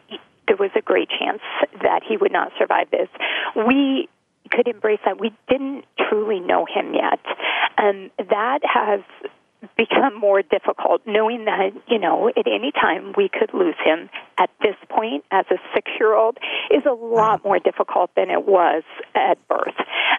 there 0.48 0.56
was 0.56 0.70
a 0.74 0.80
great 0.80 1.08
chance 1.08 1.40
that 1.82 2.02
he 2.06 2.16
would 2.16 2.32
not 2.32 2.52
survive 2.58 2.90
this. 2.90 3.08
We 3.54 4.08
could 4.50 4.68
embrace 4.68 5.00
that. 5.04 5.20
We 5.20 5.32
didn't 5.48 5.84
truly 6.08 6.40
know 6.40 6.66
him 6.66 6.94
yet. 6.94 7.20
And 7.76 8.10
that 8.18 8.60
has 8.62 9.00
become 9.76 10.18
more 10.18 10.42
difficult 10.42 11.02
knowing 11.06 11.46
that, 11.46 11.70
you 11.88 11.98
know, 11.98 12.28
at 12.28 12.46
any 12.46 12.70
time 12.70 13.14
we 13.16 13.28
could 13.28 13.52
lose 13.54 13.76
him 13.82 14.10
at 14.38 14.50
this 14.60 14.76
point 14.90 15.24
as 15.30 15.46
a 15.50 15.56
six 15.74 15.90
year 15.98 16.14
old 16.14 16.38
is 16.70 16.84
a 16.86 16.92
lot 16.92 17.42
more 17.44 17.58
difficult 17.58 18.10
than 18.14 18.30
it 18.30 18.46
was 18.46 18.82
at 19.14 19.36
birth. 19.48 19.74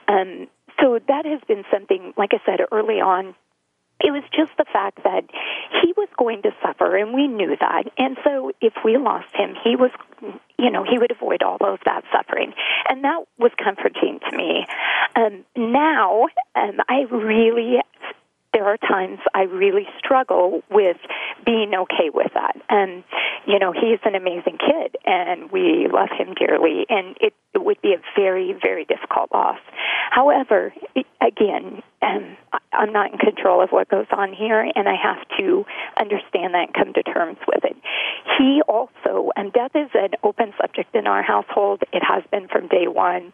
Um, 0.07 0.47
so 0.81 0.99
that 1.07 1.25
has 1.25 1.41
been 1.47 1.63
something, 1.71 2.13
like 2.17 2.31
I 2.33 2.39
said 2.45 2.59
early 2.71 2.95
on, 2.95 3.35
it 4.01 4.11
was 4.11 4.23
just 4.35 4.51
the 4.57 4.65
fact 4.71 4.99
that 5.03 5.23
he 5.81 5.93
was 5.95 6.09
going 6.17 6.41
to 6.43 6.51
suffer 6.61 6.97
and 6.97 7.13
we 7.13 7.27
knew 7.27 7.55
that 7.59 7.83
and 7.97 8.17
so 8.23 8.51
if 8.61 8.73
we 8.83 8.97
lost 8.97 9.33
him 9.33 9.55
he 9.63 9.75
was 9.75 9.91
you 10.57 10.69
know 10.71 10.83
he 10.89 10.97
would 10.97 11.11
avoid 11.11 11.43
all 11.43 11.57
of 11.61 11.79
that 11.85 12.03
suffering 12.11 12.53
and 12.89 13.03
that 13.03 13.23
was 13.37 13.51
comforting 13.61 14.19
to 14.29 14.37
me 14.37 14.65
um 15.15 15.43
now 15.55 16.23
um 16.55 16.77
i 16.89 17.05
really 17.11 17.79
there 18.55 18.65
are 18.65 18.77
times 18.77 19.19
I 19.33 19.43
really 19.43 19.85
struggle 19.99 20.63
with 20.71 20.95
being 21.45 21.73
okay 21.75 22.09
with 22.11 22.31
that. 22.35 22.55
And, 22.69 23.03
you 23.45 23.59
know, 23.59 23.73
he's 23.73 23.99
an 24.05 24.15
amazing 24.15 24.57
kid 24.57 24.95
and 25.05 25.51
we 25.51 25.87
love 25.91 26.07
him 26.17 26.33
dearly 26.35 26.85
and 26.89 27.17
it, 27.19 27.33
it 27.53 27.63
would 27.63 27.81
be 27.81 27.93
a 27.93 28.01
very, 28.15 28.55
very 28.63 28.85
difficult 28.85 29.29
loss. 29.33 29.59
However, 30.09 30.73
again, 31.19 31.83
um, 32.01 32.37
I'm 32.71 32.93
not 32.93 33.11
in 33.11 33.17
control 33.17 33.61
of 33.61 33.71
what 33.71 33.89
goes 33.89 34.07
on 34.11 34.31
here 34.31 34.61
and 34.61 34.87
I 34.87 34.95
have 35.03 35.27
to 35.37 35.65
understand 35.99 36.53
that 36.53 36.67
and 36.67 36.73
come 36.73 36.93
to 36.93 37.03
terms 37.03 37.37
with 37.45 37.65
it. 37.65 37.75
He 38.37 38.61
also, 38.67 39.31
and 39.35 39.53
death 39.53 39.71
is 39.75 39.89
an 39.93 40.11
open 40.23 40.53
subject 40.59 40.95
in 40.95 41.07
our 41.07 41.21
household. 41.21 41.83
It 41.93 42.03
has 42.03 42.23
been 42.31 42.47
from 42.47 42.67
day 42.67 42.87
one. 42.87 43.33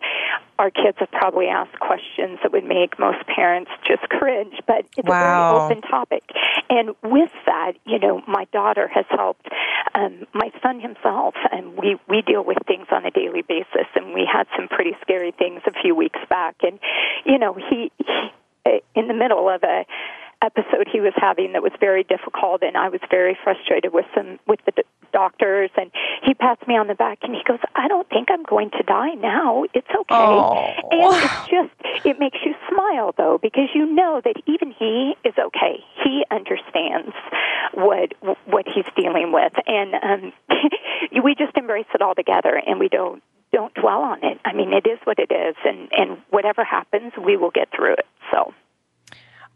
Our 0.59 0.69
kids 0.69 0.97
have 0.99 1.11
probably 1.11 1.47
asked 1.47 1.79
questions 1.79 2.39
that 2.43 2.51
would 2.51 2.65
make 2.65 2.99
most 2.99 3.25
parents 3.25 3.71
just 3.87 4.01
cringe, 4.09 4.53
but 4.67 4.85
it's 4.97 5.07
wow. 5.07 5.15
a 5.15 5.53
very 5.53 5.65
open 5.65 5.89
topic. 5.89 6.23
And 6.69 6.95
with 7.03 7.31
that, 7.45 7.73
you 7.85 7.99
know, 7.99 8.21
my 8.27 8.45
daughter 8.51 8.87
has 8.93 9.05
helped 9.09 9.47
um, 9.95 10.27
my 10.33 10.51
son 10.61 10.79
himself, 10.79 11.35
and 11.51 11.77
we 11.77 11.97
we 12.07 12.21
deal 12.21 12.43
with 12.43 12.57
things 12.67 12.87
on 12.91 13.05
a 13.05 13.11
daily 13.11 13.41
basis. 13.41 13.87
And 13.95 14.13
we 14.13 14.27
had 14.31 14.47
some 14.55 14.67
pretty 14.67 14.95
scary 15.01 15.31
things 15.31 15.61
a 15.65 15.71
few 15.81 15.95
weeks 15.95 16.19
back, 16.29 16.55
and 16.61 16.79
you 17.25 17.39
know, 17.39 17.53
he, 17.53 17.91
he 17.97 18.81
in 18.95 19.07
the 19.07 19.13
middle 19.13 19.49
of 19.49 19.63
a 19.63 19.85
episode 20.41 20.87
he 20.91 20.99
was 20.99 21.13
having 21.15 21.53
that 21.53 21.61
was 21.61 21.71
very 21.79 22.03
difficult 22.03 22.63
and 22.63 22.75
I 22.75 22.89
was 22.89 22.99
very 23.09 23.37
frustrated 23.43 23.93
with 23.93 24.05
some 24.15 24.39
with 24.47 24.59
the 24.65 24.83
doctors 25.21 25.69
and 25.77 25.91
he 26.23 26.33
pats 26.33 26.61
me 26.67 26.75
on 26.75 26.87
the 26.87 26.95
back 26.95 27.19
and 27.21 27.35
he 27.35 27.41
goes 27.47 27.59
I 27.75 27.87
don't 27.87 28.09
think 28.09 28.29
I'm 28.31 28.43
going 28.43 28.71
to 28.71 28.83
die 28.83 29.13
now. 29.13 29.65
It's 29.73 29.87
okay. 29.87 30.05
Oh. 30.09 30.73
and 30.89 31.15
it's 31.15 31.49
just 31.49 32.05
it 32.05 32.17
makes 32.19 32.39
you 32.43 32.53
smile 32.69 33.13
though 33.17 33.37
because 33.41 33.69
you 33.75 33.85
know 33.85 34.21
that 34.23 34.35
even 34.47 34.73
he 34.77 35.13
is 35.23 35.35
okay. 35.37 35.83
He 36.03 36.23
understands 36.31 37.13
what 37.73 38.13
what 38.45 38.65
he's 38.67 38.89
dealing 38.95 39.31
with. 39.31 39.53
And 39.67 39.93
um 39.95 40.33
we 41.23 41.35
just 41.35 41.55
embrace 41.55 41.91
it 41.93 42.01
all 42.01 42.15
together 42.15 42.59
and 42.65 42.79
we 42.79 42.89
don't 42.89 43.21
don't 43.53 43.73
dwell 43.75 44.01
on 44.01 44.23
it. 44.23 44.39
I 44.43 44.53
mean 44.53 44.73
it 44.73 44.87
is 44.87 44.99
what 45.03 45.19
it 45.19 45.31
is 45.31 45.55
and 45.63 45.89
and 45.91 46.17
whatever 46.31 46.63
happens 46.63 47.13
we 47.23 47.37
will 47.37 47.51
get 47.51 47.69
through 47.75 47.93
it 47.93 48.05
so 48.31 48.53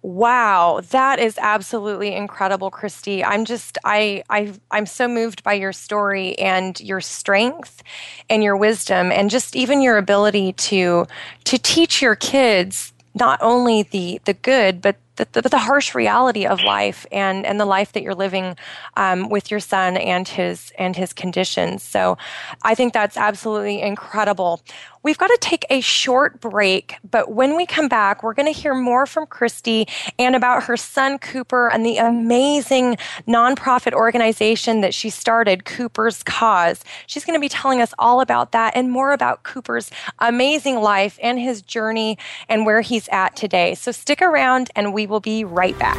Wow, 0.06 0.82
that 0.92 1.18
is 1.18 1.36
absolutely 1.42 2.14
incredible, 2.14 2.70
Christy. 2.70 3.24
I'm 3.24 3.44
just 3.44 3.80
I 3.84 4.22
I 4.30 4.54
I'm 4.70 4.86
so 4.86 5.08
moved 5.08 5.44
by 5.44 5.54
your 5.54 5.74
story 5.74 6.38
and 6.38 6.80
your 6.80 7.02
strength 7.02 7.82
and 8.30 8.44
your 8.44 8.56
wisdom 8.56 9.12
and 9.12 9.32
just 9.32 9.56
even 9.56 9.82
your 9.82 9.98
ability 9.98 10.54
to 10.54 11.08
to 11.46 11.58
teach 11.58 12.04
your 12.04 12.16
kids 12.16 12.94
not 13.16 13.40
only 13.42 13.82
the 13.82 14.22
the 14.26 14.36
good 14.36 14.80
but 14.80 14.96
the, 15.16 15.28
the, 15.32 15.50
the, 15.50 15.58
harsh 15.58 15.96
reality 15.96 16.46
of 16.46 16.62
life 16.62 17.06
and, 17.12 17.46
and 17.46 17.60
the 17.60 17.66
life 17.66 17.94
that 17.94 18.04
you're 18.04 18.16
living 18.16 18.56
um, 18.98 19.30
with 19.30 19.50
your 19.50 19.60
son 19.60 19.98
and 19.98 20.28
his 20.28 20.72
and 20.78 20.96
his 20.96 21.14
conditions. 21.14 21.84
So 21.84 22.18
I 22.62 22.76
think 22.76 22.94
that's 22.94 23.18
absolutely 23.18 23.82
incredible. 23.82 24.62
We've 25.06 25.20
got 25.20 25.28
to 25.28 25.38
take 25.40 25.68
a 25.70 25.82
short 25.82 26.42
break, 26.42 26.96
but 27.08 27.32
when 27.32 27.56
we 27.56 27.68
come 27.68 27.88
back, 27.88 28.24
we're 28.24 28.34
going 28.34 28.52
to 28.52 28.60
hear 28.60 28.74
more 28.74 29.06
from 29.06 29.28
Christy 29.28 29.88
and 30.18 30.36
about 30.36 30.64
her 30.64 30.76
son 30.76 31.20
Cooper 31.20 31.70
and 31.70 31.86
the 31.86 31.98
amazing 31.98 32.98
nonprofit 33.28 33.94
organization 33.94 34.82
that 34.82 34.96
she 34.96 35.12
started, 35.12 35.64
Cooper's 35.64 36.24
Cause. 36.24 36.84
She's 37.06 37.24
going 37.24 37.38
to 37.38 37.40
be 37.40 37.50
telling 37.50 37.82
us 37.82 37.94
all 38.00 38.20
about 38.20 38.52
that 38.54 38.76
and 38.76 38.90
more 38.90 39.12
about 39.12 39.44
Cooper's 39.44 39.92
amazing 40.18 40.78
life 40.78 41.20
and 41.22 41.38
his 41.38 41.62
journey 41.62 42.18
and 42.50 42.66
where 42.66 42.82
he's 42.82 43.08
at 43.10 43.36
today. 43.36 43.76
So 43.76 43.92
stick 43.92 44.24
around 44.24 44.72
and 44.76 44.92
we 44.92 45.05
will 45.06 45.20
be 45.20 45.44
right 45.44 45.78
back. 45.80 45.98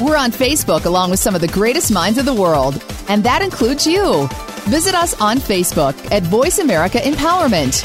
We're 0.00 0.16
on 0.16 0.32
Facebook 0.32 0.84
along 0.84 1.10
with 1.10 1.20
some 1.20 1.34
of 1.34 1.40
the 1.40 1.48
greatest 1.48 1.90
minds 1.90 2.18
of 2.18 2.26
the 2.26 2.34
world, 2.34 2.82
and 3.08 3.24
that 3.24 3.40
includes 3.40 3.86
you. 3.86 4.28
Visit 4.66 4.94
us 4.94 5.18
on 5.20 5.38
Facebook 5.38 5.94
at 6.12 6.22
Voice 6.24 6.58
America 6.58 6.98
Empowerment. 6.98 7.84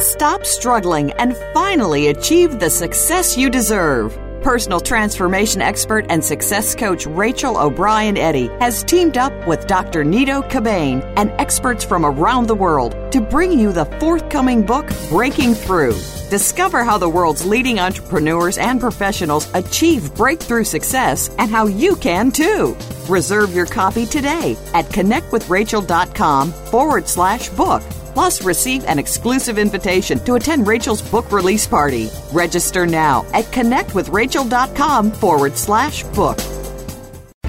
Stop 0.00 0.44
struggling 0.46 1.12
and 1.12 1.36
finally 1.52 2.08
achieve 2.08 2.60
the 2.60 2.70
success 2.70 3.36
you 3.36 3.50
deserve. 3.50 4.16
Personal 4.48 4.80
transformation 4.80 5.60
expert 5.60 6.06
and 6.08 6.24
success 6.24 6.74
coach 6.74 7.04
Rachel 7.04 7.58
O'Brien 7.58 8.16
Eddy 8.16 8.46
has 8.60 8.82
teamed 8.82 9.18
up 9.18 9.46
with 9.46 9.66
Dr. 9.66 10.04
Nido 10.04 10.40
Qubein 10.40 11.02
and 11.18 11.30
experts 11.32 11.84
from 11.84 12.06
around 12.06 12.46
the 12.46 12.54
world 12.54 12.96
to 13.12 13.20
bring 13.20 13.58
you 13.58 13.72
the 13.72 13.84
forthcoming 14.00 14.64
book, 14.64 14.88
Breaking 15.10 15.52
Through. 15.52 15.92
Discover 16.30 16.82
how 16.82 16.96
the 16.96 17.10
world's 17.10 17.44
leading 17.44 17.78
entrepreneurs 17.78 18.56
and 18.56 18.80
professionals 18.80 19.52
achieve 19.52 20.14
breakthrough 20.14 20.64
success 20.64 21.28
and 21.36 21.50
how 21.50 21.66
you 21.66 21.94
can 21.96 22.32
too. 22.32 22.74
Reserve 23.06 23.54
your 23.54 23.66
copy 23.66 24.06
today 24.06 24.56
at 24.72 24.86
connectwithrachel.com 24.86 26.52
forward 26.52 27.06
slash 27.06 27.50
book 27.50 27.82
Plus, 28.18 28.42
receive 28.42 28.84
an 28.86 28.98
exclusive 28.98 29.58
invitation 29.58 30.18
to 30.24 30.34
attend 30.34 30.66
Rachel's 30.66 31.08
book 31.08 31.30
release 31.30 31.68
party. 31.68 32.10
Register 32.32 32.84
now 32.84 33.24
at 33.32 33.44
connectwithrachel.com 33.44 35.12
forward 35.12 35.56
slash 35.56 36.02
book. 36.02 36.40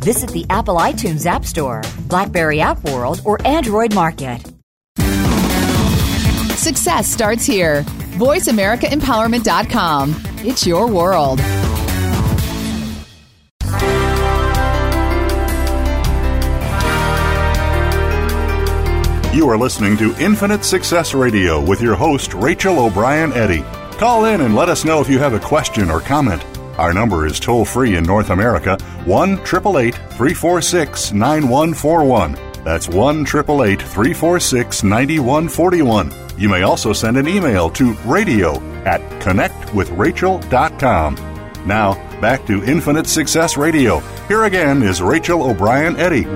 Visit 0.00 0.30
the 0.30 0.44
Apple 0.50 0.76
iTunes 0.76 1.26
App 1.26 1.44
Store, 1.44 1.82
Blackberry 2.08 2.60
App 2.60 2.82
World, 2.84 3.22
or 3.24 3.38
Android 3.46 3.94
Market. 3.94 4.40
Success 6.56 7.06
starts 7.06 7.44
here. 7.44 7.82
VoiceAmericaEmpowerment.com. 8.18 10.16
It's 10.38 10.66
your 10.66 10.88
world. 10.88 11.40
You 19.32 19.48
are 19.48 19.56
listening 19.56 19.96
to 19.98 20.12
Infinite 20.18 20.64
Success 20.64 21.14
Radio 21.14 21.64
with 21.64 21.80
your 21.80 21.94
host, 21.94 22.34
Rachel 22.34 22.80
O'Brien 22.80 23.32
Eddy. 23.32 23.62
Call 23.96 24.24
in 24.24 24.40
and 24.40 24.56
let 24.56 24.68
us 24.68 24.84
know 24.84 25.00
if 25.00 25.08
you 25.08 25.20
have 25.20 25.34
a 25.34 25.40
question 25.40 25.88
or 25.90 26.00
comment. 26.00 26.42
Our 26.78 26.92
number 26.92 27.26
is 27.26 27.40
toll 27.40 27.64
free 27.64 27.96
in 27.96 28.04
North 28.04 28.30
America 28.30 28.76
1 29.04 29.36
346 29.38 31.12
9141. 31.12 32.36
That's 32.64 32.88
1 32.88 33.24
346 33.26 34.82
9141. 34.82 36.12
You 36.38 36.48
may 36.48 36.62
also 36.62 36.92
send 36.92 37.16
an 37.16 37.28
email 37.28 37.70
to 37.70 37.94
radio 38.04 38.60
at 38.84 39.00
connectwithrachel.com. 39.20 41.14
Now, 41.66 41.94
back 42.20 42.46
to 42.46 42.64
Infinite 42.64 43.06
Success 43.06 43.56
Radio. 43.56 44.00
Here 44.28 44.44
again 44.44 44.82
is 44.82 45.02
Rachel 45.02 45.42
O'Brien 45.42 45.96
Eddy. 45.96 46.26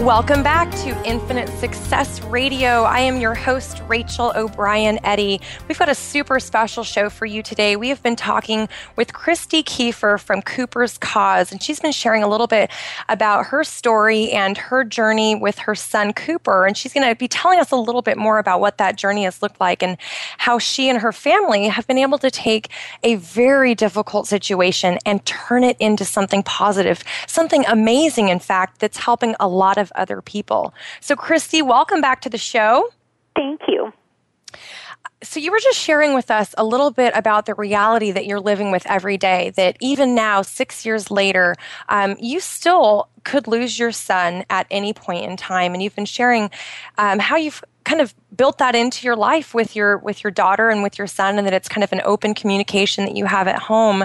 Welcome 0.00 0.42
back 0.42 0.70
to 0.76 1.06
Infinite 1.06 1.50
Success 1.58 2.22
Radio. 2.22 2.84
I 2.84 3.00
am 3.00 3.20
your 3.20 3.34
host, 3.34 3.82
Rachel 3.86 4.32
O'Brien 4.34 4.98
Eddy. 5.04 5.42
We've 5.68 5.78
got 5.78 5.90
a 5.90 5.94
super 5.94 6.40
special 6.40 6.84
show 6.84 7.10
for 7.10 7.26
you 7.26 7.42
today. 7.42 7.76
We 7.76 7.90
have 7.90 8.02
been 8.02 8.16
talking 8.16 8.66
with 8.96 9.12
Christy 9.12 9.62
Kiefer 9.62 10.18
from 10.18 10.40
Cooper's 10.40 10.96
Cause, 10.96 11.52
and 11.52 11.62
she's 11.62 11.80
been 11.80 11.92
sharing 11.92 12.22
a 12.22 12.28
little 12.28 12.46
bit 12.46 12.70
about 13.10 13.44
her 13.48 13.62
story 13.62 14.30
and 14.30 14.56
her 14.56 14.84
journey 14.84 15.34
with 15.34 15.58
her 15.58 15.74
son, 15.74 16.14
Cooper. 16.14 16.64
And 16.64 16.78
she's 16.78 16.94
going 16.94 17.06
to 17.06 17.14
be 17.14 17.28
telling 17.28 17.60
us 17.60 17.70
a 17.70 17.76
little 17.76 18.00
bit 18.00 18.16
more 18.16 18.38
about 18.38 18.62
what 18.62 18.78
that 18.78 18.96
journey 18.96 19.24
has 19.24 19.42
looked 19.42 19.60
like 19.60 19.82
and 19.82 19.98
how 20.38 20.58
she 20.58 20.88
and 20.88 20.98
her 21.00 21.12
family 21.12 21.68
have 21.68 21.86
been 21.86 21.98
able 21.98 22.16
to 22.20 22.30
take 22.30 22.70
a 23.02 23.16
very 23.16 23.74
difficult 23.74 24.26
situation 24.26 24.98
and 25.04 25.22
turn 25.26 25.62
it 25.62 25.76
into 25.78 26.06
something 26.06 26.42
positive, 26.42 27.04
something 27.26 27.66
amazing, 27.66 28.30
in 28.30 28.38
fact, 28.38 28.78
that's 28.80 28.96
helping 28.96 29.36
a 29.38 29.46
lot 29.46 29.76
of 29.76 29.89
other 29.94 30.20
people. 30.20 30.74
So, 31.00 31.16
Christy, 31.16 31.62
welcome 31.62 32.00
back 32.00 32.20
to 32.22 32.30
the 32.30 32.38
show. 32.38 32.88
Thank 33.36 33.62
you. 33.68 33.92
So, 35.22 35.38
you 35.38 35.50
were 35.50 35.60
just 35.60 35.78
sharing 35.78 36.14
with 36.14 36.30
us 36.30 36.54
a 36.56 36.64
little 36.64 36.90
bit 36.90 37.12
about 37.14 37.46
the 37.46 37.54
reality 37.54 38.10
that 38.10 38.26
you're 38.26 38.40
living 38.40 38.70
with 38.70 38.86
every 38.86 39.16
day, 39.16 39.50
that 39.56 39.76
even 39.80 40.14
now, 40.14 40.42
six 40.42 40.86
years 40.86 41.10
later, 41.10 41.54
um, 41.88 42.16
you 42.18 42.40
still 42.40 43.08
could 43.24 43.46
lose 43.46 43.78
your 43.78 43.92
son 43.92 44.44
at 44.48 44.66
any 44.70 44.92
point 44.92 45.24
in 45.24 45.36
time. 45.36 45.74
And 45.74 45.82
you've 45.82 45.94
been 45.94 46.06
sharing 46.06 46.50
um, 46.96 47.18
how 47.18 47.36
you've 47.36 47.62
kind 47.84 48.00
of 48.00 48.14
built 48.36 48.58
that 48.58 48.74
into 48.74 49.06
your 49.06 49.16
life 49.16 49.54
with 49.54 49.74
your 49.74 49.98
with 49.98 50.22
your 50.22 50.30
daughter 50.30 50.70
and 50.70 50.82
with 50.82 50.98
your 50.98 51.06
son 51.06 51.38
and 51.38 51.46
that 51.46 51.52
it's 51.52 51.68
kind 51.68 51.84
of 51.84 51.92
an 51.92 52.00
open 52.04 52.34
communication 52.34 53.04
that 53.04 53.16
you 53.16 53.24
have 53.24 53.48
at 53.48 53.58
home. 53.58 54.04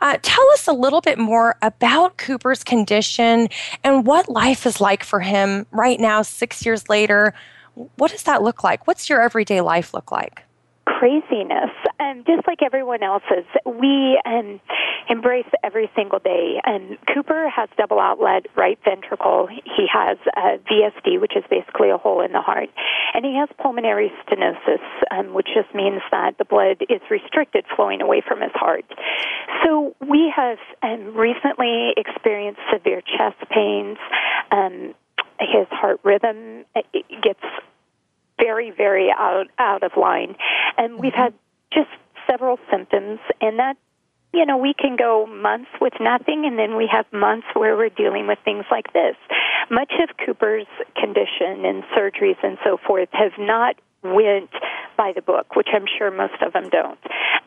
Uh, 0.00 0.18
tell 0.22 0.48
us 0.52 0.66
a 0.66 0.72
little 0.72 1.00
bit 1.00 1.18
more 1.18 1.56
about 1.62 2.16
cooper's 2.16 2.62
condition 2.62 3.48
and 3.82 4.06
what 4.06 4.28
life 4.28 4.66
is 4.66 4.80
like 4.80 5.02
for 5.02 5.20
him 5.20 5.66
right 5.70 6.00
now 6.00 6.22
six 6.22 6.64
years 6.64 6.88
later. 6.88 7.34
What 7.96 8.10
does 8.10 8.22
that 8.24 8.42
look 8.42 8.62
like? 8.62 8.86
What's 8.86 9.08
your 9.08 9.20
everyday 9.20 9.60
life 9.60 9.94
look 9.94 10.12
like 10.12 10.43
craziness, 10.86 11.70
um, 12.00 12.24
just 12.26 12.46
like 12.46 12.62
everyone 12.62 13.02
else's. 13.02 13.44
We 13.66 14.20
um, 14.26 14.60
embrace 15.08 15.46
every 15.62 15.90
single 15.94 16.18
day. 16.18 16.60
And 16.64 16.98
Cooper 17.12 17.48
has 17.48 17.68
double 17.76 18.00
outlet 18.00 18.46
right 18.56 18.78
ventricle. 18.84 19.48
He 19.48 19.86
has 19.92 20.18
a 20.36 20.58
VSD, 20.58 21.20
which 21.20 21.36
is 21.36 21.44
basically 21.50 21.90
a 21.90 21.98
hole 21.98 22.20
in 22.20 22.32
the 22.32 22.40
heart, 22.40 22.68
and 23.12 23.24
he 23.24 23.36
has 23.36 23.48
pulmonary 23.60 24.12
stenosis, 24.26 24.82
um, 25.10 25.34
which 25.34 25.48
just 25.54 25.74
means 25.74 26.02
that 26.10 26.38
the 26.38 26.44
blood 26.44 26.82
is 26.88 27.00
restricted 27.10 27.64
flowing 27.76 28.00
away 28.00 28.22
from 28.26 28.40
his 28.40 28.52
heart. 28.54 28.84
So 29.64 29.94
we 30.00 30.32
have 30.34 30.58
um, 30.82 31.16
recently 31.16 31.92
experienced 31.96 32.60
severe 32.72 33.00
chest 33.00 33.36
pains. 33.50 33.98
Um, 34.50 34.94
his 35.40 35.66
heart 35.70 36.00
rhythm 36.04 36.64
gets 37.22 37.40
very, 38.44 38.70
very 38.70 39.10
out 39.10 39.46
out 39.58 39.82
of 39.82 39.92
line, 39.96 40.36
and 40.76 40.98
we've 40.98 41.12
mm-hmm. 41.12 41.22
had 41.22 41.34
just 41.72 41.90
several 42.28 42.58
symptoms, 42.70 43.20
and 43.40 43.58
that 43.58 43.76
you 44.34 44.44
know, 44.44 44.56
we 44.56 44.74
can 44.74 44.96
go 44.96 45.26
months 45.26 45.70
with 45.80 45.92
nothing, 46.00 46.44
and 46.44 46.58
then 46.58 46.76
we 46.76 46.88
have 46.90 47.06
months 47.12 47.46
where 47.54 47.76
we're 47.76 47.88
dealing 47.88 48.26
with 48.26 48.38
things 48.44 48.64
like 48.68 48.92
this. 48.92 49.14
Much 49.70 49.92
of 50.02 50.16
Cooper's 50.26 50.66
condition 50.96 51.64
and 51.64 51.84
surgeries 51.96 52.36
and 52.42 52.58
so 52.64 52.76
forth 52.84 53.08
have 53.12 53.32
not 53.38 53.76
went 54.04 54.50
by 54.96 55.12
the 55.14 55.22
book, 55.22 55.56
which 55.56 55.68
I'm 55.72 55.86
sure 55.98 56.10
most 56.10 56.40
of 56.40 56.52
them 56.52 56.68
don't. 56.68 56.98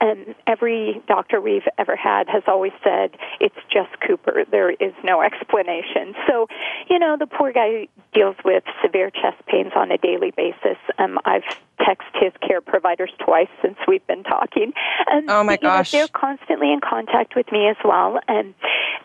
And 0.02 0.36
every 0.46 1.02
doctor 1.08 1.40
we've 1.40 1.68
ever 1.78 1.96
had 1.96 2.28
has 2.30 2.44
always 2.48 2.74
said 2.84 3.12
it's 3.40 3.56
just 3.72 3.90
Cooper. 4.06 4.44
There 4.50 4.72
is 4.72 4.94
no 5.04 5.22
explanation. 5.22 6.14
So, 6.28 6.48
you 6.90 7.00
know, 7.00 7.16
the 7.18 7.28
poor 7.28 7.54
guy 7.54 7.88
deals 8.14 8.36
with 8.44 8.64
severe 8.84 9.10
chest 9.10 9.46
pains 9.48 9.72
on 9.76 9.92
a 9.92 9.98
daily 9.98 10.32
basis. 10.36 10.78
Um, 10.98 11.20
I've 11.26 11.44
texted 11.80 12.22
his 12.22 12.34
care 12.46 12.62
providers 12.62 13.12
twice 13.24 13.50
since 13.62 13.78
we've 13.88 14.06
been 14.08 14.24
talking. 14.24 14.74
And, 15.08 15.30
oh 15.30 15.44
my 15.44 15.58
gosh! 15.58 15.94
Know, 15.94 16.00
they're 16.00 16.08
constantly 16.08 16.72
in 16.72 16.80
contact 16.82 17.36
with 17.36 17.52
me 17.52 17.68
as 17.68 17.78
well. 17.84 18.20
And 18.28 18.54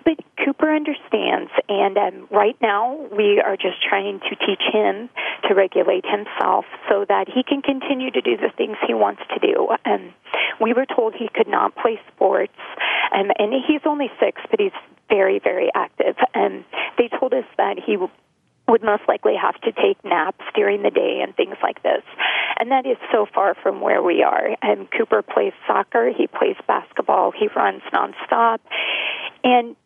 but 0.04 0.18
Cooper 0.44 0.74
understands, 0.74 1.50
and 1.68 1.96
um, 1.96 2.28
right 2.30 2.56
now 2.61 3.06
we 3.16 3.40
are 3.40 3.56
just 3.56 3.82
trying 3.88 4.20
to 4.20 4.37
teach 4.37 4.62
him 4.72 5.08
to 5.48 5.54
regulate 5.54 6.04
himself 6.04 6.64
so 6.88 7.04
that 7.08 7.28
he 7.28 7.42
can 7.42 7.62
continue 7.62 8.11
to 8.11 8.20
do 8.20 8.37
the 8.37 8.50
things 8.56 8.76
he 8.87 8.94
wants 8.94 9.22
to 9.32 9.38
do. 9.38 9.68
And 9.85 10.12
we 10.61 10.72
were 10.72 10.87
told 10.87 11.14
he 11.14 11.28
could 11.32 11.48
not 11.48 11.74
play 11.76 12.00
sports, 12.14 12.58
um, 13.14 13.30
and 13.38 13.52
he's 13.66 13.82
only 13.87 14.11
six, 14.18 14.40
but 14.50 14.61
he's 14.61 14.72
very, 15.08 15.38
very 15.38 15.70
active. 15.74 16.16
And 16.35 16.64
they 16.98 17.08
told 17.08 17.35
us 17.35 17.44
that 17.58 17.76
he 17.78 17.96
would 18.72 18.82
most 18.82 19.02
likely 19.06 19.35
have 19.37 19.61
to 19.61 19.70
take 19.70 20.02
naps 20.02 20.44
during 20.54 20.82
the 20.82 20.90
day 20.90 21.20
and 21.22 21.37
things 21.37 21.56
like 21.62 21.82
this. 21.82 22.02
And 22.58 22.70
that 22.70 22.87
is 22.87 22.96
so 23.12 23.26
far 23.35 23.54
from 23.62 23.82
where 23.82 24.02
we 24.02 24.22
are. 24.22 24.56
And 24.62 24.88
Cooper 24.90 25.20
plays 25.20 25.52
soccer, 25.66 26.11
he 26.11 26.26
plays 26.26 26.56
basketball, 26.66 27.32
he 27.38 27.48
runs 27.54 27.82
nonstop. 27.92 28.61
And 29.44 29.76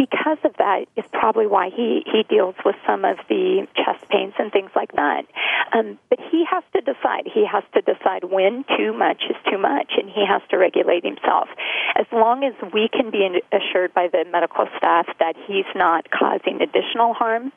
because 0.00 0.38
of 0.44 0.56
that 0.56 0.86
is 0.96 1.04
probably 1.12 1.46
why 1.46 1.68
he, 1.68 2.02
he 2.06 2.24
deals 2.24 2.54
with 2.64 2.74
some 2.86 3.04
of 3.04 3.18
the 3.28 3.68
chest 3.76 4.08
pains 4.08 4.32
and 4.38 4.50
things 4.50 4.70
like 4.74 4.92
that. 4.92 5.26
Um, 5.76 5.98
but 6.08 6.18
he 6.30 6.42
has 6.50 6.64
to 6.72 6.80
decide. 6.80 7.28
He 7.28 7.44
has 7.44 7.64
to 7.74 7.82
decide 7.82 8.24
when 8.24 8.64
too 8.78 8.96
much 8.96 9.20
is 9.28 9.36
too 9.50 9.58
much, 9.58 9.92
and 9.98 10.08
he 10.08 10.24
has 10.24 10.40
to 10.50 10.56
regulate 10.56 11.04
himself. 11.04 11.48
As 11.94 12.06
long 12.12 12.44
as 12.44 12.54
we 12.72 12.88
can 12.88 13.10
be 13.10 13.28
assured 13.52 13.92
by 13.92 14.08
the 14.08 14.24
medical 14.32 14.64
staff 14.78 15.06
that 15.18 15.36
he's 15.46 15.68
not 15.74 16.10
causing 16.10 16.62
additional 16.62 17.12
harm, 17.12 17.52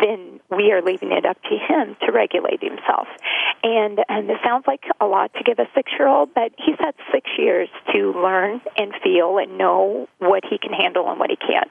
then 0.00 0.40
we 0.50 0.72
are 0.72 0.80
leaving 0.80 1.12
it 1.12 1.26
up 1.26 1.36
to 1.42 1.56
him 1.60 1.94
to 2.06 2.12
regulate 2.12 2.62
himself. 2.62 3.06
And 3.62 4.00
and 4.08 4.30
it 4.30 4.38
sounds 4.42 4.64
like 4.66 4.84
a 5.00 5.06
lot 5.06 5.32
to 5.34 5.44
give 5.44 5.58
a 5.58 5.68
six 5.74 5.92
year 5.98 6.08
old, 6.08 6.30
but 6.34 6.52
he's 6.56 6.78
had 6.78 6.94
six 7.12 7.28
years 7.36 7.68
to 7.92 8.12
learn 8.12 8.60
and 8.76 8.92
feel 9.04 9.38
and 9.38 9.58
know 9.58 10.08
what 10.18 10.42
he 10.48 10.58
can 10.58 10.72
handle 10.72 11.08
and 11.10 11.20
what 11.20 11.30
he 11.30 11.36
can't. 11.36 11.70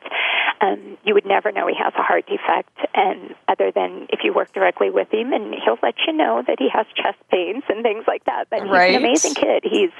Um, 0.61 0.97
you 1.03 1.13
would 1.13 1.25
never 1.25 1.51
know 1.51 1.67
he 1.67 1.75
has 1.75 1.93
a 1.97 2.03
heart 2.03 2.25
defect, 2.27 2.77
and 2.93 3.35
other 3.47 3.71
than 3.71 4.07
if 4.09 4.19
you 4.23 4.33
work 4.33 4.53
directly 4.53 4.89
with 4.89 5.11
him, 5.11 5.33
and 5.33 5.53
he'll 5.63 5.79
let 5.81 5.95
you 6.05 6.13
know 6.13 6.43
that 6.45 6.57
he 6.59 6.69
has 6.69 6.85
chest 6.95 7.17
pains 7.31 7.63
and 7.69 7.83
things 7.83 8.05
like 8.07 8.25
that. 8.25 8.45
But 8.49 8.63
he's 8.63 8.71
right. 8.71 8.95
an 8.95 9.03
amazing 9.03 9.33
kid. 9.33 9.63
He's 9.63 9.91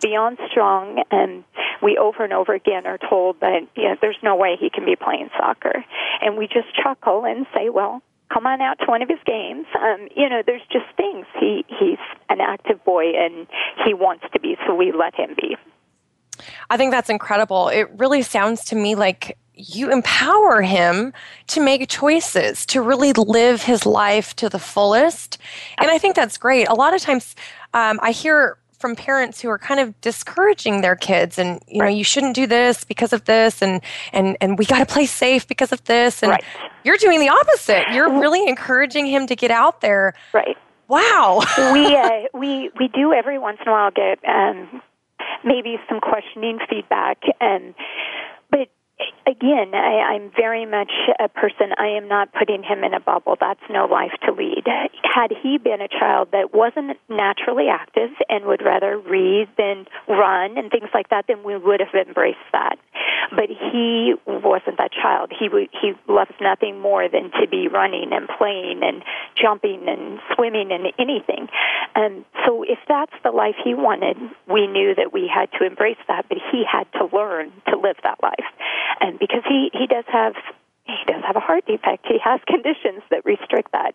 beyond 0.00 0.38
strong, 0.50 1.02
and 1.10 1.44
we 1.82 1.98
over 1.98 2.24
and 2.24 2.32
over 2.32 2.54
again 2.54 2.86
are 2.86 2.98
told 2.98 3.40
that 3.40 3.66
you 3.76 3.84
know, 3.84 3.96
there's 4.00 4.18
no 4.22 4.36
way 4.36 4.56
he 4.58 4.70
can 4.70 4.84
be 4.84 4.96
playing 4.96 5.28
soccer, 5.38 5.84
and 6.22 6.36
we 6.36 6.46
just 6.46 6.74
chuckle 6.82 7.24
and 7.24 7.46
say, 7.54 7.68
well 7.68 8.02
come 8.32 8.46
on 8.46 8.60
out 8.60 8.78
to 8.80 8.86
one 8.86 9.02
of 9.02 9.08
his 9.08 9.20
games. 9.24 9.66
Um, 9.80 10.08
you 10.16 10.28
know, 10.28 10.42
there's 10.44 10.62
just 10.72 10.86
things. 10.96 11.26
He 11.38 11.64
he's 11.68 11.98
an 12.28 12.40
active 12.40 12.84
boy 12.84 13.12
and 13.16 13.46
he 13.84 13.94
wants 13.94 14.24
to 14.32 14.40
be, 14.40 14.56
so 14.66 14.74
we 14.74 14.92
let 14.92 15.14
him 15.14 15.34
be. 15.36 15.56
I 16.68 16.76
think 16.76 16.90
that's 16.90 17.08
incredible. 17.08 17.68
It 17.68 17.88
really 17.96 18.22
sounds 18.22 18.64
to 18.66 18.76
me 18.76 18.94
like 18.94 19.38
you 19.56 19.90
empower 19.90 20.62
him 20.62 21.12
to 21.48 21.60
make 21.60 21.88
choices, 21.88 22.66
to 22.66 22.80
really 22.82 23.12
live 23.12 23.62
his 23.62 23.86
life 23.86 24.36
to 24.36 24.48
the 24.48 24.58
fullest. 24.58 25.38
And 25.78 25.90
I 25.90 25.98
think 25.98 26.14
that's 26.14 26.36
great. 26.36 26.68
A 26.68 26.74
lot 26.74 26.94
of 26.94 27.00
times 27.00 27.34
um, 27.72 27.98
I 28.02 28.12
hear 28.12 28.58
from 28.78 28.94
parents 28.94 29.40
who 29.40 29.48
are 29.48 29.58
kind 29.58 29.80
of 29.80 29.98
discouraging 30.00 30.82
their 30.82 30.96
kids 30.96 31.38
and 31.38 31.62
you 31.66 31.78
know 31.78 31.88
you 31.88 32.04
shouldn't 32.04 32.34
do 32.34 32.46
this 32.46 32.84
because 32.84 33.12
of 33.12 33.24
this 33.24 33.62
and 33.62 33.80
and 34.12 34.36
and 34.40 34.58
we 34.58 34.66
got 34.66 34.78
to 34.78 34.86
play 34.86 35.06
safe 35.06 35.48
because 35.48 35.72
of 35.72 35.82
this 35.84 36.22
and 36.22 36.30
right. 36.30 36.44
you're 36.84 36.98
doing 36.98 37.18
the 37.18 37.28
opposite 37.28 37.82
you're 37.92 38.20
really 38.20 38.46
encouraging 38.46 39.06
him 39.06 39.26
to 39.26 39.34
get 39.34 39.50
out 39.50 39.80
there 39.80 40.12
right 40.34 40.56
wow 40.88 41.40
we 41.72 41.96
uh, 41.96 42.10
we 42.34 42.70
we 42.78 42.88
do 42.88 43.14
every 43.14 43.38
once 43.38 43.58
in 43.62 43.68
a 43.68 43.72
while 43.72 43.90
get 43.90 44.18
um 44.28 44.82
maybe 45.42 45.76
some 45.88 45.98
questioning 45.98 46.58
feedback 46.68 47.22
and 47.40 47.74
but 48.50 48.68
again, 49.26 49.74
I, 49.74 50.14
I'm 50.14 50.30
very 50.36 50.64
much 50.64 50.92
a 51.18 51.28
person. 51.28 51.72
I 51.76 51.96
am 51.96 52.08
not 52.08 52.32
putting 52.32 52.62
him 52.62 52.84
in 52.84 52.94
a 52.94 53.00
bubble. 53.00 53.36
That's 53.38 53.60
no 53.68 53.86
life 53.86 54.12
to 54.24 54.32
lead. 54.32 54.64
Had 55.02 55.32
he 55.42 55.58
been 55.58 55.80
a 55.80 55.88
child 55.88 56.28
that 56.32 56.54
wasn't 56.54 56.96
naturally 57.08 57.68
active 57.68 58.10
and 58.28 58.46
would 58.46 58.62
rather 58.64 58.98
read 58.98 59.48
than 59.58 59.86
run 60.08 60.56
and 60.56 60.70
things 60.70 60.88
like 60.94 61.10
that, 61.10 61.26
then 61.28 61.42
we 61.44 61.56
would 61.56 61.80
have 61.80 62.06
embraced 62.06 62.38
that. 62.52 62.78
But 63.30 63.48
he 63.50 64.14
wasn't 64.26 64.78
that 64.78 64.92
child. 64.92 65.32
He 65.36 65.48
he 65.80 65.92
loves 66.06 66.30
nothing 66.40 66.78
more 66.78 67.08
than 67.08 67.32
to 67.40 67.48
be 67.50 67.66
running 67.66 68.12
and 68.12 68.28
playing 68.38 68.82
and 68.82 69.02
jumping 69.34 69.88
and 69.88 70.20
swimming 70.34 70.70
and 70.70 70.92
anything. 70.98 71.48
And 71.96 72.24
so, 72.46 72.62
if 72.62 72.78
that's 72.86 73.14
the 73.24 73.32
life 73.32 73.56
he 73.64 73.74
wanted, 73.74 74.16
we 74.48 74.68
knew 74.68 74.94
that 74.94 75.12
we 75.12 75.28
had 75.32 75.50
to 75.58 75.66
embrace 75.66 75.98
that. 76.06 76.26
But 76.28 76.38
he 76.52 76.64
had 76.70 76.86
to 76.92 77.08
learn 77.12 77.50
to 77.68 77.76
live 77.76 77.96
that 78.04 78.22
life 78.22 78.46
and 79.00 79.18
because 79.18 79.42
he 79.48 79.70
he 79.72 79.86
does 79.86 80.04
have 80.08 80.34
he 80.86 81.12
does 81.12 81.22
have 81.26 81.34
a 81.34 81.40
heart 81.40 81.66
defect. 81.66 82.06
He 82.06 82.18
has 82.22 82.40
conditions 82.46 83.02
that 83.10 83.24
restrict 83.24 83.72
that. 83.72 83.94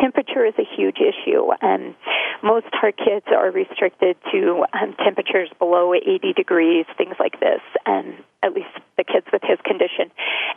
Temperature 0.00 0.46
is 0.46 0.54
a 0.58 0.64
huge 0.76 0.98
issue. 0.98 1.50
and 1.60 1.94
most 2.42 2.66
heart 2.72 2.96
kids 2.96 3.26
are 3.28 3.50
restricted 3.50 4.16
to 4.32 4.64
um, 4.72 4.94
temperatures 5.04 5.50
below 5.58 5.92
80 5.92 6.32
degrees, 6.32 6.86
things 6.96 7.16
like 7.18 7.38
this, 7.40 7.60
and 7.84 8.14
at 8.42 8.54
least 8.54 8.72
the 8.96 9.04
kids 9.04 9.26
with 9.32 9.42
his 9.42 9.58
condition. 9.64 10.10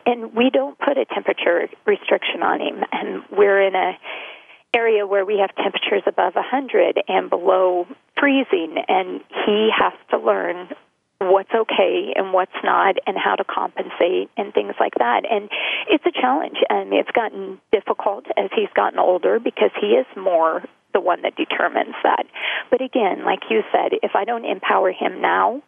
And 0.05 0.33
we 0.33 0.49
don't 0.49 0.77
put 0.79 0.97
a 0.97 1.05
temperature 1.05 1.67
restriction 1.86 2.41
on 2.41 2.62
him. 2.62 2.83
And 2.91 3.23
we're 3.31 3.62
in 3.62 3.75
a 3.75 3.97
area 4.73 5.05
where 5.05 5.25
we 5.25 5.39
have 5.39 5.53
temperatures 5.55 6.03
above 6.07 6.36
100 6.36 7.03
and 7.07 7.29
below 7.29 7.86
freezing, 8.19 8.75
and 8.88 9.21
he 9.45 9.69
has 9.77 9.93
to 10.09 10.17
learn 10.17 10.69
and 12.15 12.33
what's 12.33 12.55
not 12.63 12.95
and 13.05 13.17
how 13.17 13.36
to 13.36 13.43
compensate 13.43 14.29
and 14.38 14.53
things 14.53 14.75
like 14.79 14.93
that. 14.99 15.23
And 15.29 15.49
it's 15.89 16.05
a 16.05 16.12
challenge 16.12 16.57
and 16.69 16.93
it's 16.93 17.12
gotten 17.12 17.59
difficult 17.71 18.25
as 18.38 18.49
he's 18.55 18.69
gotten 18.75 18.99
older 18.99 19.39
because 19.39 19.71
he 19.79 19.88
is 19.88 20.05
more 20.15 20.63
the 20.93 21.01
one 21.01 21.23
that 21.23 21.36
determines 21.36 21.95
that. 22.03 22.25
But 22.69 22.81
again, 22.81 23.25
like 23.25 23.49
you 23.49 23.63
said, 23.71 23.97
if 24.03 24.12
I 24.15 24.25
don't 24.25 24.45
empower 24.45 24.91
him 24.91 25.21
now, 25.21 25.62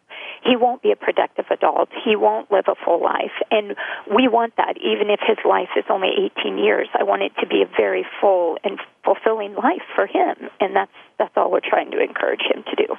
he 0.44 0.56
won't 0.56 0.82
be 0.82 0.92
a 0.92 0.96
productive 0.96 1.46
adult. 1.50 1.88
He 2.04 2.14
won't 2.16 2.50
live 2.50 2.66
a 2.68 2.74
full 2.84 3.02
life. 3.02 3.34
And 3.50 3.76
we 4.06 4.28
want 4.28 4.54
that, 4.56 4.76
even 4.78 5.10
if 5.10 5.20
his 5.26 5.38
life 5.44 5.70
is 5.76 5.84
only 5.90 6.30
18 6.38 6.58
years. 6.58 6.88
I 6.98 7.02
want 7.02 7.22
it 7.22 7.32
to 7.40 7.46
be 7.46 7.62
a 7.62 7.76
very 7.76 8.06
full 8.20 8.56
and 8.62 8.78
fulfilling 9.04 9.54
life 9.54 9.82
for 9.94 10.06
him. 10.06 10.48
And 10.60 10.76
that's, 10.76 10.94
that's 11.18 11.32
all 11.36 11.50
we're 11.50 11.60
trying 11.60 11.90
to 11.90 12.00
encourage 12.00 12.42
him 12.42 12.62
to 12.70 12.86
do. 12.86 12.94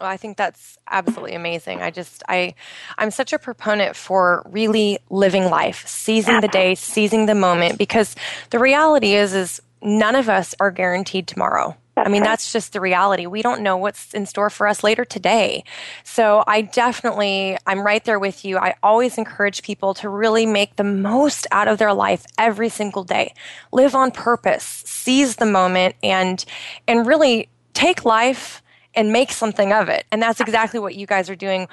Well, 0.00 0.08
I 0.08 0.16
think 0.16 0.38
that's 0.38 0.78
absolutely 0.90 1.34
amazing. 1.34 1.82
I 1.82 1.90
just 1.90 2.22
I 2.26 2.54
I'm 2.96 3.10
such 3.10 3.34
a 3.34 3.38
proponent 3.38 3.94
for 3.94 4.42
really 4.46 4.98
living 5.10 5.50
life, 5.50 5.86
seizing 5.86 6.40
the 6.40 6.48
day, 6.48 6.74
seizing 6.74 7.26
the 7.26 7.34
moment 7.34 7.76
because 7.76 8.16
the 8.48 8.58
reality 8.58 9.12
is 9.12 9.34
is 9.34 9.60
none 9.82 10.16
of 10.16 10.30
us 10.30 10.54
are 10.58 10.70
guaranteed 10.70 11.26
tomorrow. 11.26 11.76
I 11.96 12.08
mean, 12.08 12.22
that's 12.22 12.50
just 12.50 12.72
the 12.72 12.80
reality. 12.80 13.26
We 13.26 13.42
don't 13.42 13.60
know 13.60 13.76
what's 13.76 14.14
in 14.14 14.24
store 14.24 14.48
for 14.48 14.66
us 14.66 14.82
later 14.82 15.04
today. 15.04 15.64
So 16.02 16.42
I 16.46 16.62
definitely, 16.62 17.58
I'm 17.66 17.84
right 17.84 18.02
there 18.02 18.18
with 18.18 18.42
you. 18.42 18.56
I 18.56 18.76
always 18.82 19.18
encourage 19.18 19.62
people 19.62 19.92
to 19.94 20.08
really 20.08 20.46
make 20.46 20.76
the 20.76 20.84
most 20.84 21.46
out 21.52 21.68
of 21.68 21.76
their 21.76 21.92
life 21.92 22.24
every 22.38 22.70
single 22.70 23.04
day. 23.04 23.34
Live 23.70 23.94
on 23.94 24.12
purpose, 24.12 24.64
seize 24.64 25.36
the 25.36 25.44
moment, 25.44 25.94
and, 26.02 26.42
and 26.88 27.06
really 27.06 27.50
take 27.74 28.06
life 28.06 28.62
and 28.94 29.12
make 29.12 29.30
something 29.30 29.72
of 29.72 29.88
it. 29.88 30.04
And 30.10 30.20
that's 30.20 30.40
exactly 30.40 30.80
what 30.80 30.94
you 30.94 31.06
guys 31.06 31.30
are 31.30 31.36
doing. 31.36 31.68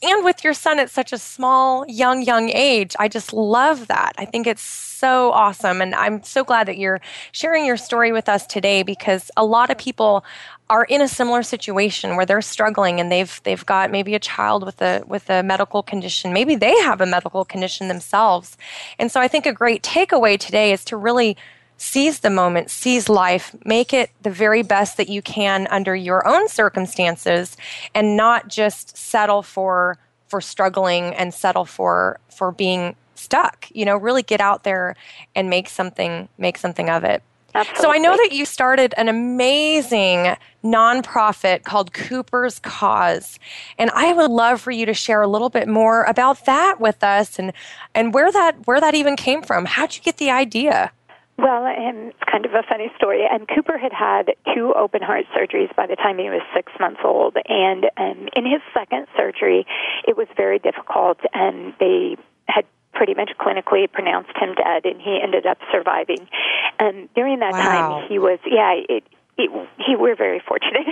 And 0.00 0.24
with 0.24 0.44
your 0.44 0.54
son 0.54 0.78
at 0.78 0.90
such 0.90 1.12
a 1.12 1.18
small, 1.18 1.84
young, 1.88 2.22
young 2.22 2.50
age, 2.50 2.94
I 3.00 3.08
just 3.08 3.32
love 3.32 3.88
that. 3.88 4.12
I 4.16 4.26
think 4.26 4.46
it's 4.46 4.62
so 4.62 5.32
awesome. 5.32 5.80
And 5.80 5.94
I'm 5.94 6.22
so 6.22 6.44
glad 6.44 6.68
that 6.68 6.78
you're 6.78 7.00
sharing 7.32 7.66
your 7.66 7.76
story 7.76 8.12
with 8.12 8.28
us 8.28 8.46
today 8.46 8.84
because 8.84 9.30
a 9.36 9.44
lot 9.44 9.70
of 9.70 9.78
people 9.78 10.24
are 10.70 10.84
in 10.84 11.00
a 11.00 11.08
similar 11.08 11.42
situation 11.42 12.16
where 12.16 12.26
they're 12.26 12.42
struggling 12.42 13.00
and 13.00 13.10
they've 13.10 13.40
they've 13.44 13.64
got 13.64 13.90
maybe 13.90 14.14
a 14.14 14.18
child 14.18 14.64
with 14.64 14.82
a 14.82 15.02
with 15.06 15.30
a 15.30 15.42
medical 15.42 15.82
condition 15.82 16.32
maybe 16.32 16.54
they 16.54 16.76
have 16.82 17.00
a 17.00 17.06
medical 17.06 17.44
condition 17.44 17.88
themselves 17.88 18.58
and 18.98 19.10
so 19.10 19.18
i 19.18 19.26
think 19.26 19.46
a 19.46 19.52
great 19.52 19.82
takeaway 19.82 20.38
today 20.38 20.70
is 20.72 20.84
to 20.84 20.94
really 20.94 21.38
seize 21.78 22.20
the 22.20 22.30
moment, 22.30 22.70
seize 22.70 23.08
life, 23.08 23.56
make 23.64 23.94
it 23.94 24.10
the 24.22 24.30
very 24.30 24.62
best 24.62 24.98
that 24.98 25.08
you 25.08 25.22
can 25.22 25.66
under 25.68 25.96
your 25.96 26.26
own 26.28 26.48
circumstances 26.48 27.56
and 27.94 28.16
not 28.16 28.48
just 28.48 28.96
settle 28.96 29.42
for 29.42 29.96
for 30.26 30.42
struggling 30.42 31.14
and 31.14 31.32
settle 31.32 31.64
for 31.64 32.20
for 32.28 32.52
being 32.52 32.94
stuck. 33.14 33.66
You 33.70 33.86
know, 33.86 33.96
really 33.96 34.22
get 34.22 34.40
out 34.40 34.64
there 34.64 34.94
and 35.34 35.48
make 35.48 35.68
something 35.68 36.28
make 36.36 36.58
something 36.58 36.90
of 36.90 37.04
it. 37.04 37.22
Absolutely. 37.54 37.82
So 37.82 37.92
I 37.92 37.98
know 37.98 38.16
that 38.16 38.32
you 38.32 38.44
started 38.44 38.94
an 38.98 39.08
amazing 39.08 40.36
nonprofit 40.62 41.62
called 41.64 41.92
Cooper's 41.94 42.58
Cause. 42.58 43.38
And 43.78 43.90
I 43.94 44.12
would 44.12 44.30
love 44.30 44.60
for 44.60 44.70
you 44.70 44.84
to 44.84 44.94
share 44.94 45.22
a 45.22 45.26
little 45.26 45.48
bit 45.48 45.66
more 45.66 46.04
about 46.04 46.44
that 46.44 46.78
with 46.78 47.02
us 47.02 47.38
and 47.38 47.52
and 47.94 48.12
where 48.12 48.30
that 48.30 48.66
where 48.66 48.80
that 48.80 48.94
even 48.94 49.16
came 49.16 49.42
from. 49.42 49.64
How'd 49.64 49.96
you 49.96 50.02
get 50.02 50.18
the 50.18 50.30
idea? 50.30 50.92
Well, 51.38 51.66
and 51.66 52.08
it's 52.08 52.24
kind 52.28 52.44
of 52.44 52.52
a 52.52 52.64
funny 52.68 52.90
story. 52.96 53.24
And 53.24 53.46
Cooper 53.46 53.78
had 53.78 53.92
had 53.92 54.34
two 54.54 54.74
open 54.74 55.02
heart 55.02 55.24
surgeries 55.36 55.74
by 55.76 55.86
the 55.86 55.94
time 55.94 56.18
he 56.18 56.28
was 56.28 56.42
six 56.52 56.72
months 56.80 57.00
old. 57.04 57.36
And 57.48 57.86
um, 57.96 58.28
in 58.34 58.44
his 58.44 58.60
second 58.74 59.06
surgery, 59.16 59.64
it 60.06 60.16
was 60.16 60.26
very 60.36 60.58
difficult, 60.58 61.18
and 61.32 61.74
they 61.78 62.16
had 62.48 62.64
pretty 62.92 63.14
much 63.14 63.30
clinically 63.38 63.90
pronounced 63.90 64.36
him 64.36 64.54
dead, 64.56 64.84
and 64.84 65.00
he 65.00 65.20
ended 65.22 65.46
up 65.46 65.58
surviving. 65.70 66.28
And 66.80 67.08
during 67.14 67.38
that 67.38 67.52
wow. 67.52 67.62
time, 68.00 68.08
he 68.08 68.18
was, 68.18 68.40
yeah, 68.44 68.74
it, 68.88 69.04
it, 69.38 69.50
he, 69.78 69.94
we're 69.94 70.16
very 70.16 70.40
fortunate. 70.40 70.86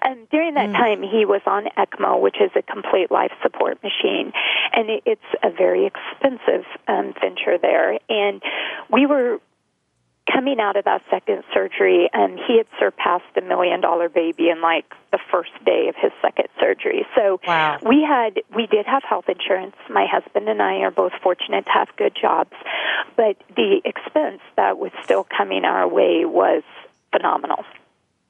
and 0.00 0.26
during 0.30 0.54
that 0.54 0.70
mm. 0.70 0.72
time, 0.72 1.02
he 1.02 1.26
was 1.26 1.42
on 1.44 1.66
ECMO, 1.76 2.18
which 2.22 2.36
is 2.40 2.50
a 2.56 2.62
complete 2.62 3.10
life 3.10 3.32
support 3.42 3.82
machine, 3.82 4.32
and 4.72 4.88
it, 4.88 5.02
it's 5.04 5.30
a 5.42 5.50
very 5.50 5.84
expensive 5.84 6.64
um, 6.88 7.12
venture 7.20 7.58
there. 7.60 7.98
And 8.08 8.40
we 8.90 9.04
were 9.04 9.40
coming 10.32 10.60
out 10.60 10.76
of 10.76 10.84
that 10.84 11.02
second 11.10 11.42
surgery, 11.52 12.08
and 12.12 12.38
he 12.38 12.58
had 12.58 12.66
surpassed 12.78 13.24
the 13.34 13.40
million 13.40 13.80
dollar 13.80 14.08
baby 14.08 14.48
in 14.50 14.60
like 14.60 14.84
the 15.12 15.18
first 15.30 15.50
day 15.64 15.88
of 15.88 15.96
his 15.96 16.12
second 16.22 16.48
surgery. 16.58 17.06
So 17.16 17.40
wow. 17.46 17.78
we 17.82 18.02
had 18.02 18.40
we 18.54 18.66
did 18.66 18.86
have 18.86 19.02
health 19.02 19.28
insurance. 19.28 19.76
My 19.88 20.06
husband 20.10 20.48
and 20.48 20.62
I 20.62 20.78
are 20.78 20.90
both 20.90 21.12
fortunate 21.22 21.64
to 21.66 21.72
have 21.72 21.88
good 21.96 22.16
jobs, 22.20 22.54
but 23.16 23.36
the 23.56 23.80
expense 23.84 24.40
that 24.56 24.78
was 24.78 24.92
still 25.04 25.24
coming 25.24 25.64
our 25.64 25.88
way 25.88 26.24
was 26.24 26.62
phenomenal. 27.12 27.64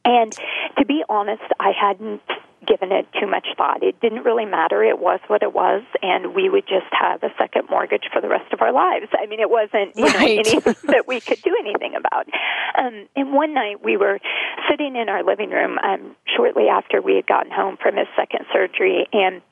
And 0.05 0.33
to 0.79 0.87
be 0.87 1.05
honest, 1.09 1.43
I 1.59 1.73
hadn't 1.79 2.23
given 2.71 2.93
it 2.93 3.07
too 3.19 3.27
much 3.27 3.47
thought. 3.57 3.83
It 3.83 4.01
didn't 4.01 4.23
really 4.23 4.45
matter. 4.45 4.85
It 4.85 5.01
was 5.01 5.19
what 5.27 5.43
it 5.43 5.53
was, 5.53 5.83
and 6.03 6.35
we 6.35 6.49
would 6.49 6.67
just 6.69 6.87
have 6.93 7.23
a 7.25 7.35
second 7.37 7.69
mortgage 7.69 8.05
for 8.13 8.23
the 8.23 8.29
rest 8.29 8.53
of 8.53 8.63
our 8.63 8.73
lives. 8.73 9.07
I 9.13 9.27
mean, 9.27 9.41
it 9.41 9.51
wasn't 9.51 9.97
you 9.97 10.05
right. 10.07 10.15
know 10.15 10.53
anything 10.55 10.77
that 10.85 11.09
we 11.09 11.21
could 11.21 11.43
do 11.43 11.57
anything 11.59 11.95
about. 11.97 12.27
Um, 12.79 13.09
and 13.17 13.33
one 13.33 13.55
night 13.55 13.83
we 13.85 13.97
were 13.97 14.21
sitting 14.71 14.95
in 14.95 15.09
our 15.09 15.25
living 15.25 15.51
room 15.51 15.79
um, 15.83 16.15
shortly 16.37 16.69
after 16.69 17.03
we 17.03 17.17
had 17.17 17.27
gotten 17.27 17.51
home 17.51 17.77
from 17.83 17.97
his 17.97 18.07
second 18.17 18.47
surgery, 18.53 19.09
and 19.13 19.43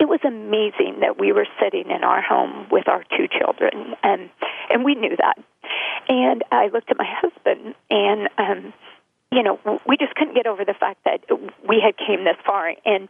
it 0.00 0.08
was 0.08 0.20
amazing 0.26 1.00
that 1.00 1.18
we 1.18 1.32
were 1.32 1.46
sitting 1.62 1.90
in 1.90 2.02
our 2.02 2.20
home 2.20 2.66
with 2.70 2.88
our 2.88 3.04
two 3.16 3.28
children, 3.28 3.94
and 4.02 4.30
and 4.70 4.84
we 4.84 4.94
knew 4.94 5.16
that. 5.16 5.38
And 6.08 6.42
I 6.50 6.66
looked 6.66 6.90
at 6.90 6.98
my 6.98 7.08
husband, 7.08 7.74
and 7.90 8.28
um, 8.38 8.72
you 9.34 9.42
know, 9.42 9.58
we 9.86 9.96
just 9.96 10.14
couldn't 10.14 10.34
get 10.34 10.46
over 10.46 10.64
the 10.64 10.74
fact 10.74 11.04
that 11.04 11.20
we 11.68 11.82
had 11.84 11.96
came 11.96 12.24
this 12.24 12.36
far. 12.46 12.72
And 12.86 13.08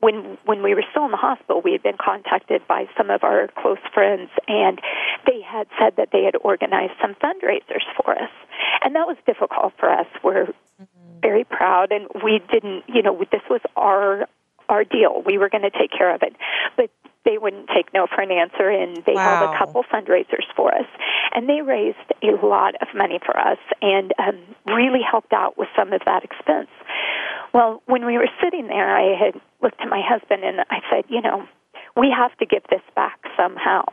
when 0.00 0.36
when 0.44 0.62
we 0.62 0.74
were 0.74 0.84
still 0.90 1.04
in 1.04 1.12
the 1.12 1.16
hospital, 1.16 1.62
we 1.64 1.72
had 1.72 1.82
been 1.82 1.96
contacted 1.96 2.66
by 2.66 2.86
some 2.96 3.08
of 3.08 3.22
our 3.22 3.48
close 3.56 3.78
friends, 3.94 4.30
and 4.48 4.80
they 5.26 5.40
had 5.40 5.66
said 5.78 5.94
that 5.96 6.08
they 6.12 6.24
had 6.24 6.36
organized 6.42 6.94
some 7.00 7.14
fundraisers 7.14 7.86
for 7.96 8.12
us, 8.12 8.30
and 8.82 8.94
that 8.96 9.06
was 9.06 9.16
difficult 9.26 9.72
for 9.78 9.88
us. 9.88 10.06
We're 10.22 10.46
mm-hmm. 10.46 11.20
very 11.22 11.44
proud, 11.44 11.92
and 11.92 12.08
we 12.22 12.42
didn't, 12.52 12.84
you 12.88 13.02
know, 13.02 13.16
this 13.30 13.42
was 13.48 13.60
our 13.76 14.28
our 14.68 14.84
deal. 14.84 15.22
We 15.24 15.38
were 15.38 15.48
going 15.48 15.62
to 15.62 15.70
take 15.70 15.92
care 15.92 16.14
of 16.14 16.22
it. 16.22 16.34
But 16.76 16.90
they 17.24 17.38
wouldn't 17.38 17.68
take 17.74 17.92
no 17.94 18.06
for 18.06 18.20
an 18.20 18.30
answer, 18.30 18.68
and 18.68 19.02
they 19.06 19.14
wow. 19.14 19.38
held 19.38 19.54
a 19.54 19.58
couple 19.58 19.84
fundraisers 19.84 20.44
for 20.56 20.74
us. 20.74 20.86
And 21.32 21.48
they 21.48 21.62
raised 21.62 22.12
a 22.22 22.46
lot 22.46 22.74
of 22.80 22.88
money 22.94 23.18
for 23.24 23.38
us 23.38 23.58
and 23.82 24.12
um, 24.18 24.38
really 24.66 25.00
helped 25.02 25.32
out 25.32 25.56
with 25.58 25.68
some 25.76 25.92
of 25.92 26.02
that 26.06 26.24
expense. 26.24 26.68
Well, 27.52 27.82
when 27.86 28.04
we 28.04 28.18
were 28.18 28.28
sitting 28.42 28.66
there, 28.66 28.96
I 28.96 29.16
had 29.16 29.40
looked 29.62 29.80
at 29.80 29.88
my 29.88 30.02
husband 30.04 30.44
and 30.44 30.60
I 30.70 30.80
said, 30.90 31.04
you 31.08 31.22
know, 31.22 31.46
we 31.96 32.12
have 32.16 32.36
to 32.38 32.46
give 32.46 32.62
this 32.70 32.82
back 32.94 33.18
somehow. 33.36 33.84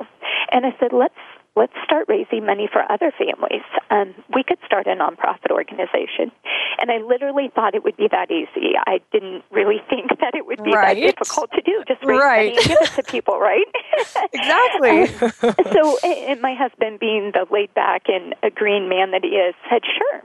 And 0.52 0.66
I 0.66 0.76
said, 0.80 0.92
let's 0.92 1.14
let's 1.56 1.74
start 1.84 2.06
raising 2.08 2.46
money 2.46 2.70
for 2.72 2.82
other 2.90 3.12
families. 3.18 3.66
Um, 3.90 4.16
we 4.34 4.44
could 4.44 4.58
start 4.66 4.88
a 4.88 4.96
nonprofit 4.96 5.52
organization. 5.52 6.32
And 6.80 6.90
I 6.90 6.98
literally 7.06 7.52
thought 7.54 7.76
it 7.76 7.84
would 7.84 7.98
be 7.98 8.08
that 8.10 8.32
easy. 8.32 8.74
I 8.78 9.02
didn't 9.12 9.44
really 9.52 9.82
think 9.90 10.10
that 10.22 10.34
it 10.36 10.46
would 10.46 10.64
be 10.64 10.72
right. 10.72 10.96
that 10.96 11.18
difficult 11.18 11.52
to 11.52 11.62
do. 11.62 11.84
Just 11.88 12.04
raise 12.04 12.20
right. 12.20 12.56
money 12.56 12.58
and 12.58 12.68
give 12.68 12.78
it 12.82 12.96
to 12.96 13.04
people, 13.04 13.40
right? 13.40 13.66
exactly. 14.34 15.02
um, 15.44 15.56
so, 15.74 15.98
and 16.00 16.42
my 16.42 16.56
husband, 16.56 17.00
being 17.00 17.32
the 17.34 17.46
laid 17.52 17.74
back 17.74 18.04
and 18.08 18.34
a 18.44 18.50
green 18.50 18.88
man 18.88 19.12
that 19.12 19.24
he 19.24 19.30
is, 19.30 19.54
said, 19.70 19.82
sure. 19.84 20.22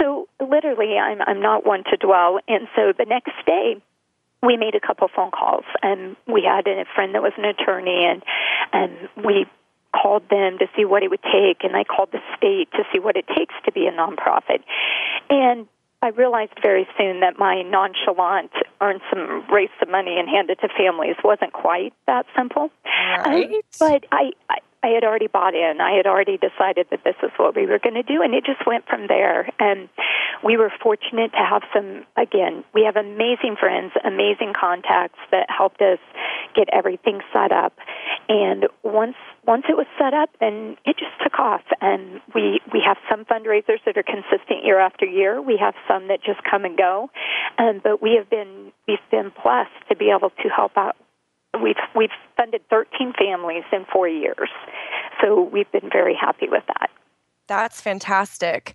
So 0.00 0.28
literally, 0.40 0.96
I'm 0.96 1.20
I'm 1.22 1.40
not 1.40 1.66
one 1.66 1.84
to 1.90 1.96
dwell, 1.96 2.38
and 2.48 2.68
so 2.76 2.92
the 2.96 3.04
next 3.04 3.32
day 3.46 3.82
we 4.42 4.56
made 4.56 4.74
a 4.74 4.80
couple 4.80 5.08
phone 5.14 5.30
calls 5.30 5.64
and 5.82 6.16
we 6.26 6.42
had 6.42 6.66
a 6.66 6.84
friend 6.94 7.14
that 7.14 7.22
was 7.22 7.32
an 7.38 7.44
attorney 7.44 8.04
and 8.04 8.22
and 8.72 9.24
we 9.24 9.46
called 9.92 10.28
them 10.30 10.58
to 10.58 10.66
see 10.76 10.84
what 10.84 11.02
it 11.02 11.10
would 11.10 11.22
take, 11.22 11.64
and 11.64 11.76
I 11.76 11.84
called 11.84 12.10
the 12.12 12.20
state 12.36 12.70
to 12.72 12.84
see 12.92 12.98
what 12.98 13.16
it 13.16 13.26
takes 13.28 13.54
to 13.64 13.72
be 13.72 13.86
a 13.86 13.92
nonprofit. 13.92 14.62
And 15.30 15.66
I 16.02 16.08
realized 16.08 16.58
very 16.60 16.88
soon 16.98 17.20
that 17.20 17.38
my 17.38 17.62
nonchalant 17.62 18.50
earn 18.80 19.00
some, 19.08 19.44
raise 19.52 19.70
some 19.78 19.90
money 19.90 20.18
and 20.18 20.28
hand 20.28 20.50
it 20.50 20.58
to 20.60 20.68
families 20.76 21.16
wasn't 21.22 21.52
quite 21.52 21.94
that 22.06 22.26
simple. 22.36 22.70
Right. 23.24 23.46
Um, 23.46 23.60
but 23.78 24.04
I, 24.10 24.32
I 24.50 24.58
I 24.82 24.88
had 24.88 25.04
already 25.04 25.28
bought 25.28 25.54
in. 25.54 25.80
I 25.80 25.96
had 25.96 26.06
already 26.06 26.38
decided 26.38 26.88
that 26.90 27.04
this 27.04 27.14
is 27.22 27.30
what 27.36 27.54
we 27.54 27.66
were 27.66 27.78
going 27.78 27.94
to 27.94 28.02
do, 28.02 28.20
and 28.22 28.34
it 28.34 28.44
just 28.44 28.66
went 28.66 28.86
from 28.88 29.06
there. 29.06 29.48
And 29.60 29.88
we 30.44 30.56
were 30.56 30.72
fortunate 30.82 31.30
to 31.32 31.44
have 31.44 31.62
some. 31.72 32.04
Again, 32.16 32.64
we 32.74 32.82
have 32.84 32.96
amazing 32.96 33.56
friends, 33.58 33.92
amazing 34.04 34.54
contacts 34.58 35.18
that 35.30 35.46
helped 35.48 35.80
us 35.80 35.98
get 36.54 36.68
everything 36.72 37.20
set 37.32 37.52
up. 37.52 37.74
And 38.28 38.66
once 38.82 39.16
once 39.46 39.64
it 39.68 39.76
was 39.76 39.86
set 39.98 40.14
up, 40.14 40.30
then 40.40 40.76
it 40.84 40.96
just 40.98 41.14
took 41.22 41.38
off. 41.38 41.62
And 41.80 42.20
we 42.34 42.60
we 42.72 42.82
have 42.84 42.96
some 43.08 43.24
fundraisers 43.24 43.78
that 43.86 43.96
are 43.96 44.02
consistent 44.02 44.64
year 44.64 44.80
after 44.80 45.06
year. 45.06 45.40
We 45.40 45.58
have 45.58 45.74
some 45.86 46.08
that 46.08 46.24
just 46.24 46.40
come 46.42 46.64
and 46.64 46.76
go. 46.76 47.10
Um, 47.58 47.80
but 47.82 48.02
we 48.02 48.16
have 48.18 48.28
been 48.28 48.72
we've 48.88 48.98
been 49.10 49.30
blessed 49.42 49.88
to 49.90 49.96
be 49.96 50.10
able 50.10 50.30
to 50.30 50.48
help 50.48 50.76
out 50.76 50.96
We've 51.60 51.76
we've 51.94 52.10
funded 52.36 52.62
13 52.70 53.12
families 53.18 53.64
in 53.72 53.84
four 53.92 54.08
years, 54.08 54.48
so 55.20 55.42
we've 55.42 55.70
been 55.70 55.90
very 55.92 56.16
happy 56.18 56.48
with 56.48 56.64
that. 56.66 56.90
That's 57.46 57.80
fantastic. 57.80 58.74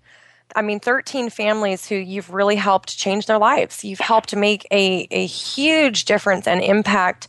I 0.55 0.62
mean, 0.62 0.79
13 0.79 1.29
families 1.29 1.88
who 1.88 1.95
you've 1.95 2.31
really 2.31 2.55
helped 2.55 2.97
change 2.97 3.25
their 3.25 3.38
lives. 3.38 3.83
You've 3.83 3.99
helped 3.99 4.36
make 4.36 4.65
a, 4.71 5.07
a 5.12 5.25
huge 5.25 6.05
difference 6.05 6.47
and 6.47 6.62
impact 6.62 7.27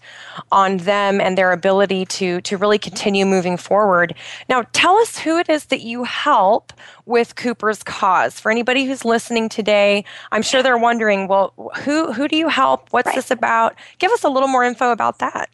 on 0.52 0.78
them 0.78 1.20
and 1.20 1.36
their 1.36 1.52
ability 1.52 2.06
to, 2.06 2.40
to 2.42 2.56
really 2.56 2.78
continue 2.78 3.26
moving 3.26 3.56
forward. 3.56 4.14
Now, 4.48 4.64
tell 4.72 4.96
us 4.96 5.18
who 5.18 5.38
it 5.38 5.48
is 5.48 5.66
that 5.66 5.80
you 5.80 6.04
help 6.04 6.72
with 7.06 7.34
Cooper's 7.36 7.82
Cause. 7.82 8.38
For 8.38 8.50
anybody 8.50 8.84
who's 8.84 9.04
listening 9.04 9.48
today, 9.48 10.04
I'm 10.32 10.42
sure 10.42 10.62
they're 10.62 10.78
wondering, 10.78 11.28
well, 11.28 11.52
who, 11.84 12.12
who 12.12 12.28
do 12.28 12.36
you 12.36 12.48
help? 12.48 12.88
What's 12.92 13.06
right. 13.06 13.16
this 13.16 13.30
about? 13.30 13.74
Give 13.98 14.12
us 14.12 14.24
a 14.24 14.28
little 14.28 14.48
more 14.48 14.64
info 14.64 14.92
about 14.92 15.18
that. 15.18 15.50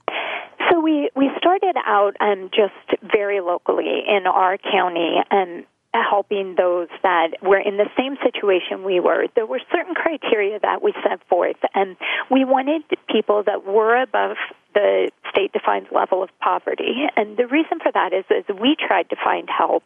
So 0.70 0.80
we, 0.80 1.10
we 1.14 1.30
started 1.38 1.76
out 1.86 2.16
um, 2.20 2.50
just 2.54 3.00
very 3.12 3.40
locally 3.40 4.02
in 4.06 4.26
our 4.26 4.58
county, 4.58 5.16
and 5.30 5.64
helping 6.02 6.54
those 6.56 6.88
that 7.02 7.28
were 7.42 7.58
in 7.58 7.76
the 7.76 7.88
same 7.96 8.16
situation 8.22 8.84
we 8.84 9.00
were. 9.00 9.26
There 9.34 9.46
were 9.46 9.60
certain 9.72 9.94
criteria 9.94 10.58
that 10.60 10.82
we 10.82 10.92
set 11.02 11.26
forth, 11.28 11.56
and 11.74 11.96
we 12.30 12.44
wanted 12.44 12.82
people 13.08 13.42
that 13.44 13.64
were 13.64 14.00
above 14.02 14.36
the 14.74 15.10
state 15.30 15.52
defines 15.52 15.86
level 15.90 16.22
of 16.22 16.30
poverty. 16.40 17.06
And 17.16 17.36
the 17.36 17.46
reason 17.46 17.78
for 17.82 17.90
that 17.92 18.12
is, 18.12 18.24
as 18.30 18.44
we 18.60 18.76
tried 18.76 19.10
to 19.10 19.16
find 19.22 19.48
help, 19.48 19.84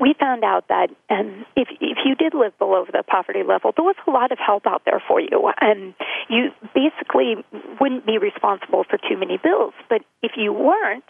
we 0.00 0.14
found 0.18 0.44
out 0.44 0.68
that 0.68 0.90
um, 1.10 1.44
if 1.56 1.68
if 1.80 1.98
you 2.04 2.14
did 2.14 2.34
live 2.34 2.56
below 2.58 2.84
the 2.84 3.02
poverty 3.02 3.42
level, 3.42 3.72
there 3.76 3.84
was 3.84 3.96
a 4.06 4.10
lot 4.10 4.32
of 4.32 4.38
help 4.38 4.66
out 4.66 4.82
there 4.84 5.02
for 5.06 5.20
you, 5.20 5.50
and 5.60 5.94
you 6.28 6.50
basically 6.74 7.36
wouldn't 7.80 8.06
be 8.06 8.18
responsible 8.18 8.84
for 8.84 8.98
too 8.98 9.16
many 9.16 9.38
bills. 9.42 9.74
But 9.88 10.02
if 10.22 10.32
you 10.36 10.52
weren't, 10.52 11.04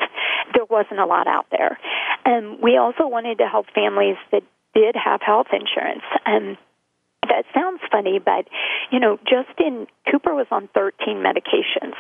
there 0.55 0.65
wasn't 0.69 1.01
a 1.01 1.07
lot 1.07 1.27
out 1.27 1.47
there. 1.51 1.79
And 2.25 2.61
we 2.63 2.77
also 2.77 3.07
wanted 3.07 3.39
to 3.39 3.47
help 3.47 3.67
families 3.75 4.17
that 4.33 4.43
did 4.75 4.95
have 4.97 5.21
health 5.23 5.49
insurance. 5.53 6.05
And 6.25 6.57
that 7.29 7.45
sounds 7.55 7.81
funny, 7.91 8.19
but 8.19 8.49
you 8.91 9.01
know, 9.01 9.19
Justin 9.29 9.87
Cooper 10.11 10.35
was 10.35 10.47
on 10.51 10.69
13 10.75 11.17
medications, 11.17 11.95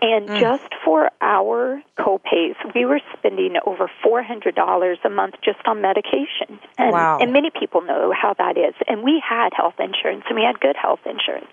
and 0.00 0.28
mm. 0.28 0.40
just 0.40 0.68
for 0.84 1.10
our 1.20 1.82
copays, 1.98 2.54
we 2.74 2.84
were 2.84 3.00
spending 3.18 3.56
over 3.66 3.90
$400 4.04 4.96
a 5.04 5.10
month 5.10 5.34
just 5.44 5.58
on 5.66 5.82
medication. 5.82 6.58
And, 6.78 6.92
wow. 6.92 7.18
and 7.20 7.32
many 7.32 7.50
people 7.50 7.82
know 7.82 8.12
how 8.12 8.34
that 8.34 8.56
is. 8.56 8.74
And 8.88 9.02
we 9.02 9.22
had 9.26 9.50
health 9.54 9.74
insurance, 9.78 10.24
and 10.28 10.36
we 10.36 10.42
had 10.42 10.60
good 10.60 10.76
health 10.76 11.00
insurance. 11.04 11.50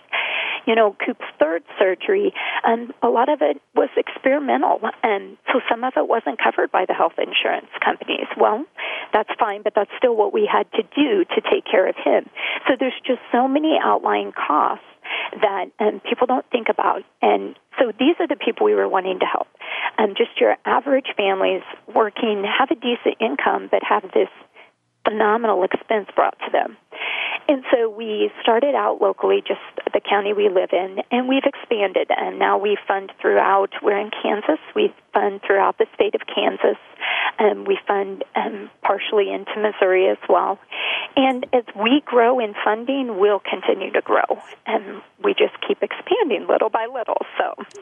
You 0.67 0.75
know, 0.75 0.95
Coop's 1.03 1.25
third 1.39 1.63
surgery, 1.80 2.34
and 2.63 2.93
a 3.01 3.08
lot 3.08 3.30
of 3.30 3.41
it 3.41 3.62
was 3.73 3.89
experimental, 3.95 4.82
and 5.01 5.38
so 5.47 5.62
some 5.69 5.84
of 5.84 5.93
it 5.95 6.08
wasn't 6.08 6.38
covered 6.43 6.71
by 6.71 6.86
the 6.86 6.93
health 6.93 7.17
insurance 7.17 7.71
companies. 7.84 8.27
Well, 8.38 8.65
that's 9.13 9.30
fine, 9.39 9.63
but 9.63 9.73
that's 9.75 9.91
still 9.97 10.15
what 10.15 10.34
we 10.34 10.45
had 10.51 10.69
to 10.73 10.84
do 10.84 11.23
to 11.23 11.41
take 11.41 11.65
care 11.65 11.88
of 11.88 11.95
him. 11.95 12.30
So 12.67 12.75
there's 12.77 12.99
just 13.06 13.19
so 13.32 13.47
many 13.47 13.80
outlying 13.82 14.34
costs 14.34 14.84
that 15.41 15.71
um, 15.80 16.01
people 16.08 16.27
don't 16.27 16.45
think 16.51 16.67
about. 16.69 17.03
And 17.21 17.56
so 17.80 17.91
these 17.97 18.15
are 18.19 18.27
the 18.27 18.36
people 18.36 18.65
we 18.65 18.75
were 18.75 18.89
wanting 18.89 19.19
to 19.19 19.25
help. 19.25 19.47
Um, 19.97 20.13
just 20.17 20.39
your 20.39 20.56
average 20.65 21.08
families 21.15 21.63
working, 21.93 22.43
have 22.43 22.71
a 22.71 22.75
decent 22.75 23.17
income, 23.19 23.69
but 23.71 23.82
have 23.84 24.03
this 24.13 24.30
phenomenal 25.08 25.63
expense 25.63 26.08
brought 26.15 26.38
to 26.39 26.51
them. 26.51 26.77
And 27.49 27.63
so 27.71 27.89
we 27.89 28.29
started 28.41 28.75
out 28.75 29.01
locally, 29.01 29.41
just 29.47 29.62
the 29.93 30.01
county 30.01 30.33
we 30.33 30.49
live 30.49 30.69
in, 30.73 30.97
and 31.12 31.29
we've 31.29 31.45
expanded. 31.45 32.10
And 32.10 32.39
now 32.39 32.57
we 32.57 32.77
fund 32.88 33.12
throughout, 33.21 33.71
we're 33.81 33.97
in 33.97 34.12
Kansas, 34.12 34.60
we 34.75 34.93
fund 35.13 35.39
throughout 35.45 35.77
the 35.77 35.86
state 35.95 36.13
of 36.13 36.21
Kansas, 36.27 36.77
and 37.39 37.65
we 37.65 37.79
fund 37.88 38.25
um, 38.36 38.69
partially 38.83 39.31
into 39.31 39.51
Missouri 39.55 40.10
as 40.10 40.17
well. 40.27 40.60
And 41.15 41.45
as 41.53 41.63
we 41.75 42.01
grow 42.05 42.39
in 42.39 42.53
funding, 42.65 43.17
we'll 43.17 43.39
continue 43.39 43.91
to 43.93 44.01
grow. 44.01 44.41
And 44.65 45.01
we 45.23 45.33
just 45.33 45.55
keep 45.65 45.81
expanding 45.81 46.47
little 46.49 46.69
by 46.69 46.88
little. 46.93 47.25
So 47.38 47.81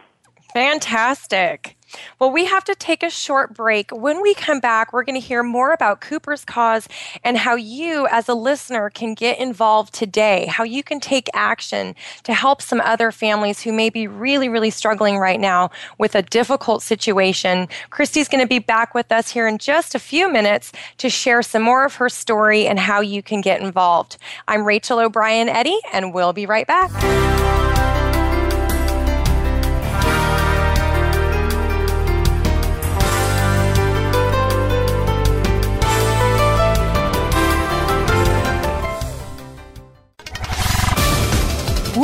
Fantastic. 0.56 1.76
Well, 2.18 2.32
we 2.32 2.46
have 2.46 2.64
to 2.64 2.76
take 2.76 3.04
a 3.04 3.10
short 3.10 3.54
break. 3.54 3.92
When 3.92 4.22
we 4.22 4.34
come 4.34 4.62
back, 4.62 4.94
we're 4.94 5.04
going 5.04 5.20
to 5.20 5.28
hear 5.28 5.44
more 5.44 5.74
about 5.74 6.00
Cooper's 6.00 6.46
Cause 6.46 6.88
and 7.26 7.38
how 7.38 7.56
you, 7.56 8.08
as 8.10 8.30
a 8.30 8.34
listener, 8.34 8.90
can 8.90 9.16
get 9.16 9.38
involved 9.38 9.94
today, 9.94 10.46
how 10.46 10.64
you 10.64 10.82
can 10.82 11.02
take 11.02 11.28
action 11.34 11.94
to 12.24 12.34
help 12.34 12.62
some 12.62 12.80
other 12.80 13.12
families 13.12 13.64
who 13.64 13.74
may 13.74 13.90
be 13.90 14.08
really, 14.08 14.48
really 14.48 14.70
struggling 14.70 15.18
right 15.18 15.42
now 15.42 15.72
with 15.98 16.16
a 16.16 16.22
difficult 16.22 16.82
situation. 16.82 17.68
Christy's 17.90 18.30
going 18.30 18.42
to 18.42 18.48
be 18.48 18.60
back 18.60 18.94
with 18.94 19.12
us 19.12 19.32
here 19.32 19.50
in 19.50 19.58
just 19.58 19.94
a 19.94 20.00
few 20.00 20.32
minutes 20.32 20.72
to 21.00 21.10
share 21.10 21.42
some 21.42 21.64
more 21.64 21.84
of 21.84 21.96
her 21.96 22.08
story 22.08 22.66
and 22.66 22.80
how 22.80 23.02
you 23.02 23.22
can 23.22 23.42
get 23.42 23.60
involved. 23.60 24.16
I'm 24.48 24.64
Rachel 24.64 25.00
O'Brien 25.00 25.50
Eddy, 25.50 25.80
and 25.92 26.14
we'll 26.14 26.32
be 26.32 26.46
right 26.46 26.66
back. 26.66 27.65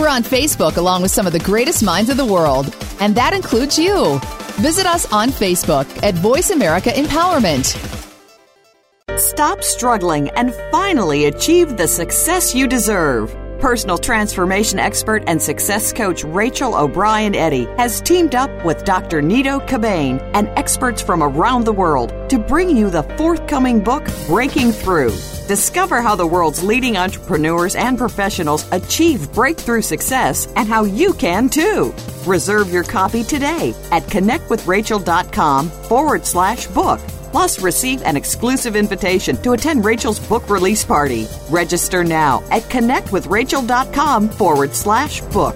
On 0.08 0.24
Facebook 0.24 0.78
along 0.78 1.02
with 1.02 1.12
some 1.12 1.28
of 1.28 1.34
the 1.34 1.40
greatest 1.40 1.84
minds 1.84 2.10
of 2.10 2.18
the 2.18 2.26
world, 2.26 2.76
and 3.00 3.16
that 3.16 3.34
includes 3.34 3.78
you. 3.78 4.20
Visit 4.62 4.86
us 4.86 5.12
on 5.12 5.30
Facebook 5.30 5.88
at 6.04 6.16
Voice 6.16 6.50
America 6.50 6.90
Empowerment. 6.90 7.78
Stop 9.18 9.64
struggling 9.64 10.30
and 10.32 10.54
finally 10.72 11.26
achieve 11.26 11.78
the 11.78 11.88
success 11.88 12.56
you 12.56 12.68
deserve. 12.68 13.36
Personal 13.62 14.00
transformation 14.00 14.80
expert 14.80 15.24
and 15.28 15.40
success 15.40 15.94
coach 15.94 16.24
Rachel 16.24 16.74
O'Brien 16.74 17.36
Eddy 17.36 17.66
has 17.78 18.02
teamed 18.02 18.34
up 18.34 18.50
with 18.66 18.84
Dr. 18.86 19.22
Nido 19.22 19.60
Qubein 19.60 20.20
and 20.34 20.48
experts 20.58 21.00
from 21.00 21.22
around 21.22 21.66
the 21.66 21.72
world 21.72 22.12
to 22.32 22.40
bring 22.40 22.76
you 22.76 22.90
the 22.90 23.04
forthcoming 23.20 23.80
book, 23.80 24.04
Breaking 24.26 24.72
Through. 24.72 25.12
Discover 25.48 26.02
how 26.02 26.16
the 26.16 26.26
world's 26.26 26.64
leading 26.64 26.98
entrepreneurs 26.98 27.76
and 27.76 28.00
professionals 28.00 28.66
achieve 28.72 29.32
breakthrough 29.32 29.84
success 29.84 30.52
and 30.56 30.68
how 30.68 30.84
you 30.86 31.14
can 31.14 31.48
too. 31.48 31.94
Reserve 32.26 32.74
your 32.74 32.84
copy 32.84 33.24
today 33.24 33.76
at 33.92 34.02
connectwithrachel.com 34.08 35.70
forward 35.70 36.26
slash 36.26 36.66
book 36.66 37.00
Plus, 37.32 37.62
receive 37.62 38.02
an 38.04 38.18
exclusive 38.18 38.76
invitation 38.76 39.38
to 39.42 39.54
attend 39.54 39.86
Rachel's 39.86 40.20
book 40.20 40.50
release 40.50 40.84
party. 40.84 41.28
Register 41.50 42.04
now 42.04 42.44
at 42.52 42.64
connectwithrachel.com 42.64 44.30
forward 44.30 44.76
slash 44.76 45.22
book. 45.22 45.56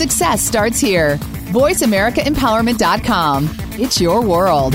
Success 0.00 0.40
starts 0.40 0.80
here. 0.80 1.18
VoiceAmericaEmpowerment.com. 1.52 3.50
It's 3.72 4.00
your 4.00 4.22
world. 4.22 4.72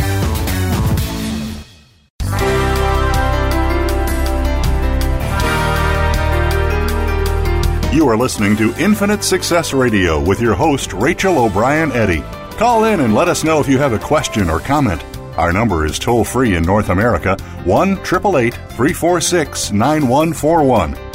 You 7.91 8.07
are 8.07 8.15
listening 8.15 8.55
to 8.57 8.75
Infinite 8.79 9.23
Success 9.23 9.73
Radio 9.73 10.23
with 10.23 10.39
your 10.39 10.53
host, 10.53 10.93
Rachel 10.93 11.39
O'Brien 11.39 11.91
Eddy. 11.93 12.21
Call 12.59 12.83
in 12.83 12.99
and 12.99 13.15
let 13.15 13.27
us 13.27 13.43
know 13.43 13.59
if 13.59 13.67
you 13.67 13.79
have 13.79 13.93
a 13.93 13.99
question 13.99 14.47
or 14.47 14.59
comment. 14.59 15.03
Our 15.39 15.51
number 15.51 15.87
is 15.87 15.97
toll 15.97 16.23
free 16.23 16.53
in 16.53 16.61
North 16.61 16.89
America 16.89 17.35
1 17.63 17.93
888 17.93 18.53
346 18.53 19.71
9141. 19.71 21.14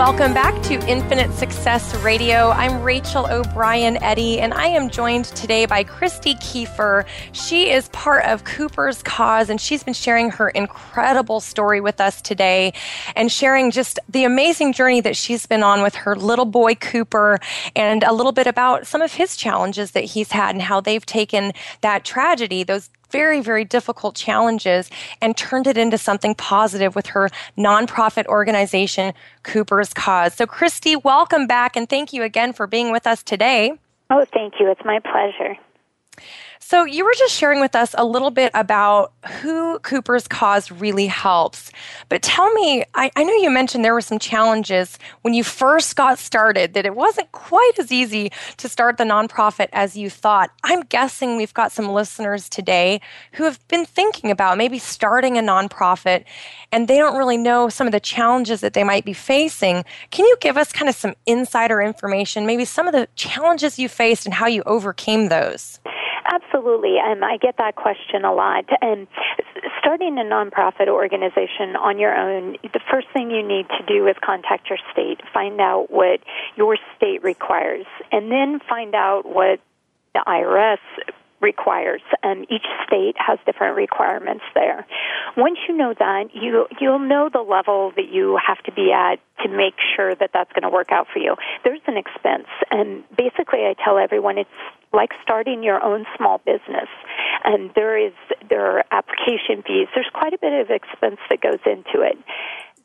Welcome 0.00 0.32
back 0.32 0.62
to 0.62 0.76
Infinite 0.88 1.30
Success 1.34 1.94
Radio. 1.96 2.48
I'm 2.48 2.82
Rachel 2.82 3.26
O'Brien 3.30 4.02
Eddy, 4.02 4.40
and 4.40 4.54
I 4.54 4.68
am 4.68 4.88
joined 4.88 5.26
today 5.26 5.66
by 5.66 5.84
Christy 5.84 6.36
Kiefer. 6.36 7.04
She 7.32 7.70
is 7.70 7.90
part 7.90 8.24
of 8.24 8.44
Cooper's 8.44 9.02
Cause, 9.02 9.50
and 9.50 9.60
she's 9.60 9.84
been 9.84 9.92
sharing 9.92 10.30
her 10.30 10.48
incredible 10.48 11.38
story 11.40 11.82
with 11.82 12.00
us 12.00 12.22
today 12.22 12.72
and 13.14 13.30
sharing 13.30 13.70
just 13.70 13.98
the 14.08 14.24
amazing 14.24 14.72
journey 14.72 15.02
that 15.02 15.18
she's 15.18 15.44
been 15.44 15.62
on 15.62 15.82
with 15.82 15.94
her 15.96 16.16
little 16.16 16.46
boy 16.46 16.76
Cooper 16.76 17.38
and 17.76 18.02
a 18.02 18.14
little 18.14 18.32
bit 18.32 18.46
about 18.46 18.86
some 18.86 19.02
of 19.02 19.12
his 19.12 19.36
challenges 19.36 19.90
that 19.90 20.04
he's 20.04 20.32
had 20.32 20.54
and 20.54 20.62
how 20.62 20.80
they've 20.80 21.04
taken 21.04 21.52
that 21.82 22.06
tragedy, 22.06 22.62
those 22.62 22.88
very, 23.10 23.40
very 23.40 23.64
difficult 23.64 24.14
challenges 24.14 24.90
and 25.20 25.36
turned 25.36 25.66
it 25.66 25.76
into 25.76 25.98
something 25.98 26.34
positive 26.34 26.94
with 26.94 27.06
her 27.06 27.30
nonprofit 27.56 28.26
organization, 28.26 29.12
Cooper's 29.42 29.92
Cause. 29.92 30.34
So, 30.34 30.46
Christy, 30.46 30.96
welcome 30.96 31.46
back 31.46 31.76
and 31.76 31.88
thank 31.88 32.12
you 32.12 32.22
again 32.22 32.52
for 32.52 32.66
being 32.66 32.92
with 32.92 33.06
us 33.06 33.22
today. 33.22 33.72
Oh, 34.10 34.24
thank 34.32 34.54
you. 34.58 34.70
It's 34.70 34.84
my 34.84 34.98
pleasure. 34.98 35.56
So, 36.70 36.84
you 36.84 37.04
were 37.04 37.14
just 37.18 37.34
sharing 37.34 37.58
with 37.58 37.74
us 37.74 37.96
a 37.98 38.04
little 38.04 38.30
bit 38.30 38.52
about 38.54 39.12
who 39.40 39.80
Cooper's 39.80 40.28
Cause 40.28 40.70
really 40.70 41.08
helps. 41.08 41.72
But 42.08 42.22
tell 42.22 42.48
me, 42.52 42.84
I, 42.94 43.10
I, 43.16 43.24
know 43.24 43.34
you 43.34 43.50
mentioned 43.50 43.84
there 43.84 43.92
were 43.92 44.00
some 44.00 44.20
challenges 44.20 44.96
when 45.22 45.34
you 45.34 45.42
first 45.42 45.96
got 45.96 46.20
started, 46.20 46.74
that 46.74 46.86
it 46.86 46.94
wasn't 46.94 47.32
quite 47.32 47.72
as 47.80 47.90
easy 47.90 48.30
to 48.58 48.68
start 48.68 48.98
the 48.98 49.04
nonprofit 49.04 49.66
as 49.72 49.96
you 49.96 50.08
thought. 50.08 50.52
I'm 50.62 50.82
guessing 50.82 51.36
we've 51.36 51.52
got 51.52 51.72
some 51.72 51.88
listeners 51.88 52.48
today 52.48 53.00
who 53.32 53.42
have 53.42 53.58
been 53.66 53.84
thinking 53.84 54.30
about 54.30 54.56
maybe 54.56 54.78
starting 54.78 55.36
a 55.36 55.42
nonprofit 55.42 56.22
and 56.70 56.86
they 56.86 56.98
don't 56.98 57.18
really 57.18 57.36
know 57.36 57.68
some 57.68 57.88
of 57.88 57.92
the 57.92 57.98
challenges 57.98 58.60
that 58.60 58.74
they 58.74 58.84
might 58.84 59.04
be 59.04 59.12
facing. 59.12 59.84
Can 60.12 60.24
you 60.24 60.36
give 60.40 60.56
us 60.56 60.70
kind 60.70 60.88
of 60.88 60.94
some 60.94 61.16
insider 61.26 61.82
information, 61.82 62.46
maybe 62.46 62.64
some 62.64 62.86
of 62.86 62.92
the 62.92 63.08
challenges 63.16 63.76
you 63.76 63.88
faced 63.88 64.24
and 64.24 64.32
how 64.32 64.46
you 64.46 64.62
overcame 64.66 65.30
those? 65.30 65.80
Absolutely. 66.24 66.96
Um, 66.98 67.24
I 67.24 67.36
get 67.38 67.56
that 67.58 67.76
question 67.76 68.24
a 68.24 68.32
lot. 68.32 68.64
And 68.80 69.06
starting 69.78 70.18
a 70.18 70.22
nonprofit 70.22 70.88
organization 70.88 71.76
on 71.76 71.98
your 71.98 72.14
own, 72.14 72.56
the 72.62 72.80
first 72.90 73.08
thing 73.12 73.30
you 73.30 73.46
need 73.46 73.66
to 73.68 73.84
do 73.86 74.06
is 74.06 74.16
contact 74.22 74.68
your 74.68 74.78
state, 74.92 75.20
find 75.32 75.60
out 75.60 75.90
what 75.90 76.20
your 76.56 76.76
state 76.96 77.22
requires, 77.22 77.86
and 78.12 78.30
then 78.30 78.60
find 78.68 78.94
out 78.94 79.22
what 79.24 79.60
the 80.14 80.22
IRS 80.26 80.78
requires. 81.40 82.02
Um, 82.22 82.44
each 82.50 82.66
state 82.86 83.16
has 83.16 83.38
different 83.46 83.76
requirements 83.76 84.44
there. 84.54 84.86
Once 85.36 85.58
you 85.68 85.76
know 85.76 85.94
that, 85.98 86.34
you 86.34 86.66
you'll 86.80 86.98
know 86.98 87.28
the 87.32 87.40
level 87.40 87.92
that 87.96 88.08
you 88.10 88.38
have 88.46 88.62
to 88.64 88.72
be 88.72 88.92
at 88.92 89.18
to 89.42 89.48
make 89.48 89.74
sure 89.96 90.14
that 90.14 90.30
that's 90.32 90.52
going 90.52 90.62
to 90.62 90.70
work 90.70 90.92
out 90.92 91.06
for 91.12 91.18
you. 91.18 91.36
There's 91.64 91.80
an 91.86 91.96
expense, 91.96 92.48
and 92.70 93.04
basically, 93.16 93.60
I 93.60 93.74
tell 93.82 93.98
everyone 93.98 94.38
it's 94.38 94.50
like 94.92 95.10
starting 95.22 95.62
your 95.62 95.82
own 95.82 96.04
small 96.16 96.38
business. 96.38 96.88
And 97.44 97.70
there 97.74 97.96
is 97.96 98.12
there 98.48 98.78
are 98.78 98.84
application 98.90 99.62
fees. 99.66 99.88
There's 99.94 100.10
quite 100.12 100.32
a 100.34 100.38
bit 100.38 100.52
of 100.52 100.70
expense 100.70 101.20
that 101.30 101.40
goes 101.40 101.60
into 101.64 102.02
it. 102.02 102.18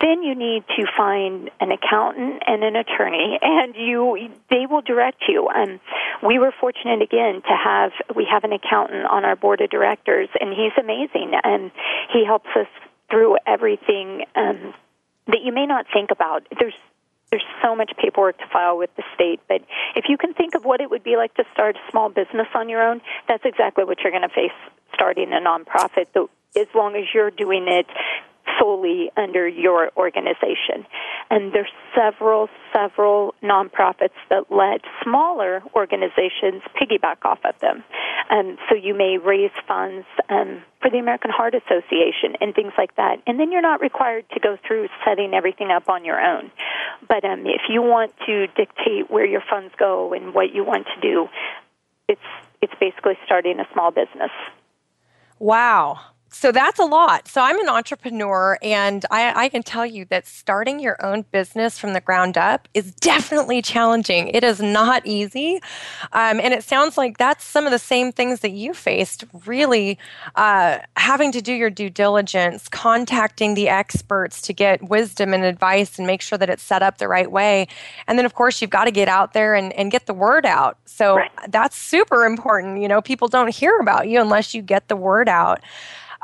Then 0.01 0.23
you 0.23 0.35
need 0.35 0.63
to 0.75 0.85
find 0.97 1.49
an 1.59 1.71
accountant 1.71 2.43
and 2.45 2.63
an 2.63 2.75
attorney, 2.75 3.39
and 3.41 3.75
you 3.75 4.29
they 4.49 4.65
will 4.69 4.81
direct 4.81 5.23
you. 5.27 5.49
And 5.53 5.79
we 6.25 6.39
were 6.39 6.53
fortunate 6.59 7.01
again 7.01 7.41
to 7.41 7.55
have 7.55 7.91
we 8.15 8.27
have 8.29 8.43
an 8.43 8.53
accountant 8.53 9.05
on 9.05 9.25
our 9.25 9.35
board 9.35 9.61
of 9.61 9.69
directors, 9.69 10.29
and 10.39 10.49
he's 10.49 10.73
amazing, 10.79 11.33
and 11.43 11.71
he 12.11 12.25
helps 12.25 12.49
us 12.55 12.67
through 13.09 13.37
everything 13.45 14.25
um, 14.35 14.73
that 15.27 15.41
you 15.43 15.53
may 15.53 15.65
not 15.65 15.85
think 15.93 16.11
about. 16.11 16.43
There's 16.59 16.73
there's 17.31 17.45
so 17.63 17.75
much 17.75 17.91
paperwork 18.01 18.37
to 18.37 18.45
file 18.51 18.77
with 18.77 18.95
the 18.95 19.03
state, 19.15 19.39
but 19.47 19.61
if 19.95 20.05
you 20.07 20.17
can 20.17 20.33
think 20.33 20.55
of 20.55 20.63
what 20.63 20.79
it 20.79 20.89
would 20.89 21.03
be 21.03 21.15
like 21.17 21.33
to 21.35 21.43
start 21.53 21.75
a 21.75 21.91
small 21.91 22.09
business 22.09 22.47
on 22.53 22.69
your 22.69 22.83
own, 22.87 23.01
that's 23.27 23.43
exactly 23.45 23.83
what 23.83 23.99
you're 24.01 24.11
going 24.11 24.27
to 24.27 24.33
face 24.33 24.55
starting 24.93 25.33
a 25.33 25.39
nonprofit. 25.41 26.05
As 26.55 26.67
long 26.73 26.95
as 26.95 27.03
you're 27.13 27.31
doing 27.31 27.65
it 27.67 27.87
solely 28.59 29.11
under 29.17 29.47
your 29.47 29.91
organization. 29.97 30.85
And 31.29 31.53
there's 31.53 31.71
several, 31.95 32.49
several 32.73 33.33
nonprofits 33.43 34.17
that 34.29 34.51
let 34.51 34.81
smaller 35.03 35.63
organizations 35.75 36.61
piggyback 36.79 37.17
off 37.23 37.39
of 37.43 37.59
them. 37.59 37.83
And 38.29 38.57
so 38.69 38.75
you 38.75 38.93
may 38.93 39.17
raise 39.17 39.51
funds 39.67 40.05
um, 40.29 40.63
for 40.81 40.89
the 40.89 40.97
American 40.97 41.31
Heart 41.31 41.55
Association 41.55 42.37
and 42.41 42.53
things 42.53 42.73
like 42.77 42.95
that. 42.95 43.21
And 43.27 43.39
then 43.39 43.51
you're 43.51 43.61
not 43.61 43.81
required 43.81 44.25
to 44.33 44.39
go 44.39 44.57
through 44.65 44.87
setting 45.05 45.33
everything 45.33 45.69
up 45.71 45.89
on 45.89 46.05
your 46.05 46.19
own. 46.19 46.51
But 47.07 47.23
um, 47.23 47.45
if 47.45 47.61
you 47.69 47.81
want 47.81 48.13
to 48.25 48.47
dictate 48.47 49.09
where 49.09 49.25
your 49.25 49.43
funds 49.49 49.73
go 49.77 50.13
and 50.13 50.33
what 50.33 50.53
you 50.53 50.63
want 50.63 50.87
to 50.95 51.01
do, 51.01 51.27
it's 52.07 52.21
it's 52.61 52.73
basically 52.79 53.17
starting 53.25 53.59
a 53.59 53.67
small 53.73 53.91
business. 53.91 54.31
Wow 55.37 55.99
so 56.35 56.51
that's 56.51 56.79
a 56.79 56.83
lot. 56.83 57.29
So 57.29 57.39
I'm 57.39 57.57
an 57.61 57.69
entrepreneur, 57.69 58.59
and 58.61 59.05
I, 59.09 59.45
I, 59.45 59.49
can 59.49 59.63
tell 59.63 59.85
you 59.85 60.03
that 60.09 60.27
starting 60.27 60.81
your 60.81 61.03
own 61.03 61.23
business 61.31 61.79
from 61.79 61.93
the 61.93 62.01
ground 62.01 62.37
up 62.37 62.67
is 62.73 62.91
definitely 62.95 63.61
challenging. 63.61 64.27
It 64.27 64.43
is 64.43 64.59
not 64.59 65.07
easy. 65.07 65.61
Um, 66.11 66.41
and 66.41 66.53
it 66.53 66.65
sounds 66.65 66.97
like 66.97 67.17
that's 67.17 67.45
some 67.45 67.65
of 67.65 67.71
the 67.71 67.79
same 67.79 68.11
things 68.11 68.41
that 68.41 68.51
you 68.51 68.73
faced 68.73 69.23
really 69.45 69.97
uh, 70.35 70.79
having 70.97 71.31
to 71.31 71.41
do 71.41 71.53
your 71.53 71.69
due 71.69 71.89
diligence, 71.89 72.67
contacting 72.67 73.53
the 73.53 73.69
experts 73.69 74.41
to 74.41 74.51
get 74.51 74.83
wisdom 74.83 75.33
and 75.33 75.45
advice 75.45 75.97
and 75.97 76.05
make 76.05 76.21
sure 76.21 76.37
that 76.37 76.49
it's 76.49 76.63
set 76.63 76.83
up 76.83 76.97
the 76.97 77.07
right 77.07 77.31
way. 77.31 77.65
And 78.07 78.19
then, 78.19 78.25
of 78.25 78.33
course, 78.33 78.61
you've 78.61 78.71
got 78.71 78.85
to 78.85 78.91
get 78.91 79.07
out 79.07 79.31
there 79.31 79.55
and, 79.55 79.71
and 79.71 79.89
get 79.89 80.05
the 80.05 80.13
word 80.13 80.45
out. 80.45 80.77
So 80.83 81.15
right. 81.15 81.31
that's 81.47 81.77
super 81.77 82.25
important. 82.25 82.81
You 82.81 82.89
know, 82.89 83.01
people 83.01 83.29
don't 83.29 83.55
hear 83.55 83.79
about 83.79 84.09
you 84.09 84.19
unless 84.19 84.53
you 84.53 84.61
get 84.61 84.89
the 84.89 84.97
word 84.97 85.29
out. 85.29 85.61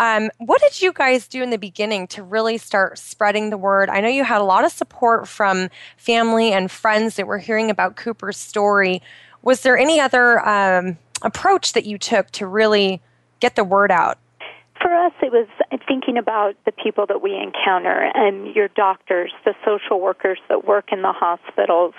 Um, 0.02 0.32
what 0.40 0.60
did 0.62 0.82
you 0.82 0.94
guys 0.94 1.28
do 1.28 1.44
in 1.44 1.52
the 1.52 1.60
beginning 1.60 2.08
to 2.08 2.24
really 2.24 2.58
start 2.58 2.98
spreading 2.98 3.52
the 3.52 3.58
word? 3.58 3.88
I 3.88 4.02
know 4.02 4.08
you 4.08 4.24
had 4.24 4.42
a 4.42 4.44
lot 4.44 4.66
of 4.66 4.72
support 4.72 5.28
from 5.28 5.70
family 5.96 6.52
and 6.52 6.72
friends 6.72 7.18
that 7.18 7.28
were 7.28 7.38
hearing 7.38 7.70
about 7.70 7.98
Cooper's 7.98 8.38
story. 8.38 9.04
Was 9.44 9.62
there 9.62 9.78
any 9.78 10.00
other 10.00 10.44
um, 10.44 10.98
approach 11.22 11.74
that 11.74 11.86
you 11.86 12.00
took 12.00 12.32
to 12.32 12.48
really 12.48 13.00
get 13.42 13.56
the 13.56 13.64
word 13.64 13.92
out? 13.92 14.18
For 14.82 14.94
us, 14.94 15.14
it 15.22 15.32
was 15.32 15.48
thinking 15.88 16.18
about 16.18 16.56
the 16.66 16.72
people 16.72 17.06
that 17.08 17.22
we 17.22 17.36
encounter 17.36 18.12
and 18.16 18.56
your 18.56 18.68
doctors, 18.70 19.32
the 19.46 19.54
social 19.64 20.02
workers 20.02 20.40
that 20.50 20.66
work 20.66 20.92
in 20.92 21.04
the 21.04 21.14
hospitals. 21.14 21.94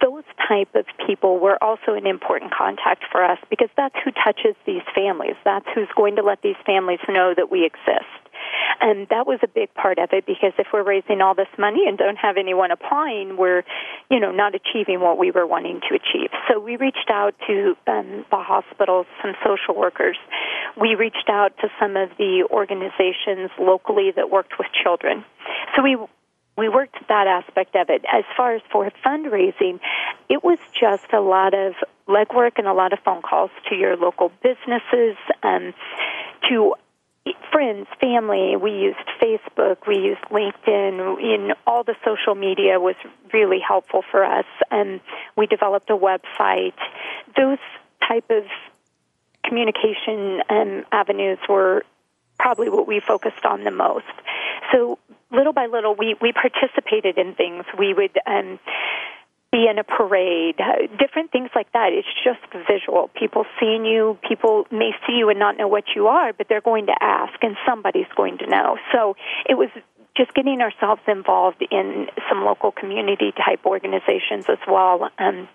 Those 0.00 0.22
type 0.46 0.74
of 0.74 0.86
people 1.04 1.40
were 1.40 1.62
also 1.62 1.94
an 1.94 2.06
important 2.06 2.54
contact 2.54 3.04
for 3.10 3.24
us 3.24 3.38
because 3.50 3.70
that's 3.76 3.96
who 4.04 4.12
touches 4.12 4.54
these 4.66 4.82
families. 4.94 5.34
That's 5.44 5.66
who's 5.74 5.88
going 5.96 6.16
to 6.16 6.22
let 6.22 6.42
these 6.42 6.56
families 6.64 7.00
know 7.08 7.34
that 7.36 7.50
we 7.50 7.64
exist. 7.66 8.06
And 8.80 9.06
that 9.08 9.26
was 9.26 9.38
a 9.42 9.48
big 9.48 9.72
part 9.74 9.98
of 9.98 10.10
it 10.12 10.26
because 10.26 10.52
if 10.58 10.66
we're 10.72 10.82
raising 10.82 11.20
all 11.20 11.34
this 11.34 11.48
money 11.58 11.86
and 11.86 11.96
don't 11.96 12.16
have 12.16 12.36
anyone 12.36 12.70
applying, 12.70 13.36
we're, 13.36 13.62
you 14.10 14.18
know, 14.18 14.32
not 14.32 14.54
achieving 14.54 15.00
what 15.00 15.18
we 15.18 15.30
were 15.30 15.46
wanting 15.46 15.80
to 15.88 15.94
achieve. 15.94 16.30
So 16.48 16.58
we 16.58 16.76
reached 16.76 17.10
out 17.10 17.34
to 17.46 17.76
um, 17.86 18.24
the 18.30 18.38
hospitals, 18.38 19.06
some 19.22 19.34
social 19.44 19.74
workers. 19.74 20.16
We 20.80 20.94
reached 20.94 21.28
out 21.28 21.56
to 21.60 21.68
some 21.80 21.96
of 21.96 22.10
the 22.18 22.46
organizations 22.50 23.50
locally 23.58 24.12
that 24.16 24.30
worked 24.30 24.58
with 24.58 24.68
children. 24.82 25.24
So 25.76 25.82
we 25.82 25.96
we 26.56 26.68
worked 26.68 26.96
that 27.08 27.26
aspect 27.26 27.74
of 27.76 27.88
it. 27.88 28.04
As 28.12 28.24
far 28.36 28.54
as 28.54 28.62
for 28.70 28.90
fundraising, 29.04 29.80
it 30.28 30.44
was 30.44 30.58
just 30.78 31.10
a 31.12 31.20
lot 31.20 31.54
of 31.54 31.74
legwork 32.06 32.52
and 32.58 32.66
a 32.66 32.74
lot 32.74 32.92
of 32.92 32.98
phone 33.04 33.22
calls 33.22 33.50
to 33.70 33.74
your 33.74 33.96
local 33.96 34.30
businesses, 34.42 35.16
um, 35.42 35.72
to 36.50 36.74
friends, 37.52 37.86
family. 38.00 38.56
We 38.56 38.72
used 38.72 38.98
Facebook, 39.20 39.86
we 39.86 39.96
used 39.96 40.22
LinkedIn. 40.30 41.22
In 41.22 41.52
all 41.66 41.84
the 41.84 41.94
social 42.04 42.34
media 42.34 42.80
was 42.80 42.96
really 43.32 43.60
helpful 43.60 44.02
for 44.10 44.24
us, 44.24 44.46
and 44.70 45.00
we 45.36 45.46
developed 45.46 45.90
a 45.90 45.96
website. 45.96 46.74
Those 47.36 47.58
type 48.06 48.30
of 48.30 48.44
communication 49.44 50.42
um, 50.48 50.84
avenues 50.90 51.38
were 51.48 51.84
probably 52.38 52.68
what 52.68 52.86
we 52.88 53.00
focused 53.00 53.44
on 53.44 53.64
the 53.64 53.70
most. 53.70 54.04
So 54.72 54.98
little 55.30 55.52
by 55.52 55.66
little, 55.66 55.94
we 55.94 56.16
we 56.20 56.32
participated 56.32 57.18
in 57.18 57.34
things. 57.34 57.64
We 57.78 57.94
would. 57.94 58.18
Um, 58.26 58.58
be 59.52 59.66
in 59.70 59.78
a 59.78 59.84
parade, 59.84 60.56
different 60.98 61.30
things 61.30 61.50
like 61.54 61.70
that. 61.72 61.92
It's 61.92 62.08
just 62.24 62.40
visual. 62.66 63.10
People 63.14 63.44
seeing 63.60 63.84
you, 63.84 64.18
people 64.26 64.66
may 64.72 64.92
see 65.06 65.12
you 65.18 65.28
and 65.28 65.38
not 65.38 65.58
know 65.58 65.68
what 65.68 65.84
you 65.94 66.06
are, 66.06 66.32
but 66.32 66.48
they're 66.48 66.62
going 66.62 66.86
to 66.86 66.94
ask, 67.00 67.34
and 67.42 67.54
somebody's 67.68 68.10
going 68.16 68.38
to 68.38 68.46
know. 68.46 68.78
So 68.92 69.14
it 69.46 69.54
was 69.54 69.68
just 70.16 70.32
getting 70.34 70.60
ourselves 70.62 71.02
involved 71.06 71.62
in 71.70 72.06
some 72.28 72.44
local 72.44 72.72
community 72.72 73.32
type 73.32 73.60
organizations 73.66 74.46
as 74.48 74.58
well. 74.66 75.10
Um, 75.18 75.48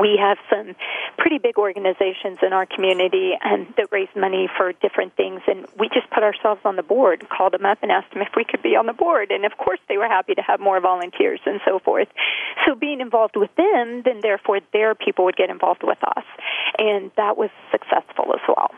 we 0.00 0.18
have 0.20 0.38
some 0.48 0.74
pretty 1.18 1.38
big 1.38 1.58
organizations 1.58 2.38
in 2.42 2.52
our 2.52 2.66
community 2.66 3.32
and 3.42 3.66
that 3.76 3.88
raise 3.90 4.08
money 4.16 4.48
for 4.56 4.72
different 4.72 5.14
things 5.16 5.40
and 5.46 5.66
we 5.78 5.88
just 5.88 6.08
put 6.10 6.22
ourselves 6.22 6.60
on 6.64 6.76
the 6.76 6.82
board 6.82 7.26
called 7.28 7.52
them 7.52 7.64
up 7.64 7.78
and 7.82 7.90
asked 7.90 8.12
them 8.12 8.22
if 8.22 8.28
we 8.36 8.44
could 8.44 8.62
be 8.62 8.76
on 8.76 8.86
the 8.86 8.92
board 8.92 9.30
and 9.30 9.44
of 9.44 9.56
course 9.58 9.80
they 9.88 9.96
were 9.96 10.08
happy 10.08 10.34
to 10.34 10.42
have 10.42 10.60
more 10.60 10.80
volunteers 10.80 11.40
and 11.46 11.60
so 11.64 11.78
forth 11.78 12.08
so 12.66 12.74
being 12.74 13.00
involved 13.00 13.36
with 13.36 13.54
them 13.56 14.02
then 14.04 14.20
therefore 14.22 14.60
their 14.72 14.94
people 14.94 15.24
would 15.24 15.36
get 15.36 15.50
involved 15.50 15.82
with 15.82 15.98
us 16.16 16.24
and 16.78 17.10
that 17.16 17.36
was 17.36 17.50
successful 17.70 18.32
as 18.34 18.40
well 18.48 18.70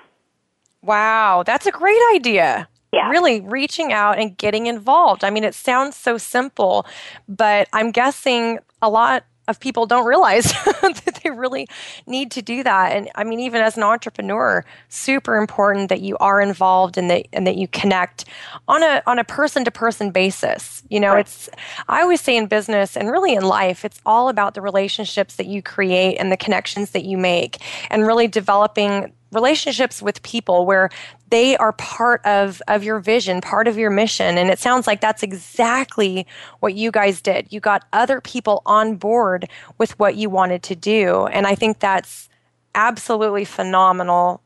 wow 0.83 1.43
that's 1.45 1.67
a 1.67 1.73
great 1.73 2.01
idea 2.15 2.69
yeah. 2.93 3.09
really 3.09 3.41
reaching 3.41 3.93
out 3.93 4.19
and 4.19 4.39
getting 4.39 4.67
involved. 4.67 5.25
I 5.25 5.31
mean, 5.31 5.43
it 5.43 5.55
sounds 5.55 5.97
so 5.97 6.17
simple, 6.17 6.87
but 7.29 7.69
I'm 7.73 7.91
guessing 7.91 8.61
a 8.81 8.89
lot 8.89 9.25
of 9.49 9.61
people 9.61 9.87
don't 9.87 10.07
realize 10.07 10.45
that 10.83 11.21
they 11.23 11.31
really 11.31 11.67
need 12.07 12.31
to 12.31 12.43
do 12.43 12.63
that 12.63 12.93
and 12.93 13.11
i 13.15 13.25
mean 13.25 13.41
even 13.41 13.61
as 13.61 13.77
an 13.77 13.83
entrepreneur 13.83 14.65
super 14.89 15.37
important 15.37 15.89
that 15.89 16.01
you 16.01 16.17
are 16.19 16.41
involved 16.41 16.97
and 16.97 17.11
that 17.11 17.27
and 17.33 17.47
that 17.47 17.57
you 17.57 17.69
connect 17.69 18.25
on 18.69 18.83
a 18.83 19.03
on 19.07 19.19
a 19.19 19.25
person 19.25 19.65
to 19.65 19.71
person 19.71 20.11
basis 20.11 20.83
you 20.89 21.01
know 21.01 21.15
right. 21.15 21.21
it's 21.21 21.49
i 21.89 22.01
always 22.01 22.21
say 22.21 22.37
in 22.37 22.47
business 22.47 22.97
and 22.97 23.11
really 23.11 23.35
in 23.35 23.45
life 23.45 23.85
it's 23.85 24.01
all 24.07 24.29
about 24.29 24.55
the 24.55 24.61
relationships 24.61 25.37
that 25.37 25.47
you 25.47 25.63
create 25.63 26.17
and 26.17 26.31
the 26.33 26.37
connections 26.37 26.91
that 26.93 27.05
you 27.05 27.19
make 27.19 27.59
and 27.91 28.07
really 28.07 28.29
developing 28.29 29.13
relationships 29.35 30.01
with 30.01 30.23
people 30.23 30.67
where 30.67 30.91
they 31.31 31.57
are 31.57 31.73
part 31.73 32.25
of 32.25 32.63
of 32.69 32.85
your 32.85 33.01
vision, 33.01 33.41
part 33.41 33.69
of 33.69 33.77
your 33.77 33.91
mission. 33.91 34.39
And 34.39 34.51
it 34.51 34.59
sounds 34.59 34.87
like 34.87 35.01
that's 35.01 35.23
exactly 35.23 36.27
what 36.61 36.75
you 36.75 36.91
guys 36.91 37.21
did. 37.21 37.53
You 37.53 37.61
got 37.61 37.85
other 37.93 38.21
people 38.21 38.63
on 38.67 38.97
board 38.97 39.49
with 39.79 39.99
what 39.99 40.17
you 40.17 40.31
wanted 40.31 40.63
to 40.65 40.77
do. 40.77 41.27
And 41.27 41.47
I 41.47 41.55
think 41.55 41.81
that's 41.81 42.29
absolutely 42.75 43.45
phenomenal. 43.45 44.43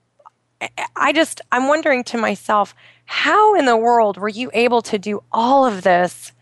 I 0.97 1.13
just 1.13 1.41
I'm 1.53 1.69
wondering 1.69 2.05
to 2.05 2.19
myself, 2.19 2.75
how 3.05 3.55
in 3.55 3.67
the 3.67 3.77
world 3.77 4.17
were 4.17 4.29
you 4.29 4.51
able 4.55 4.83
to 4.83 4.99
do 4.99 5.23
all 5.33 5.65
of 5.65 5.83
this 5.83 6.33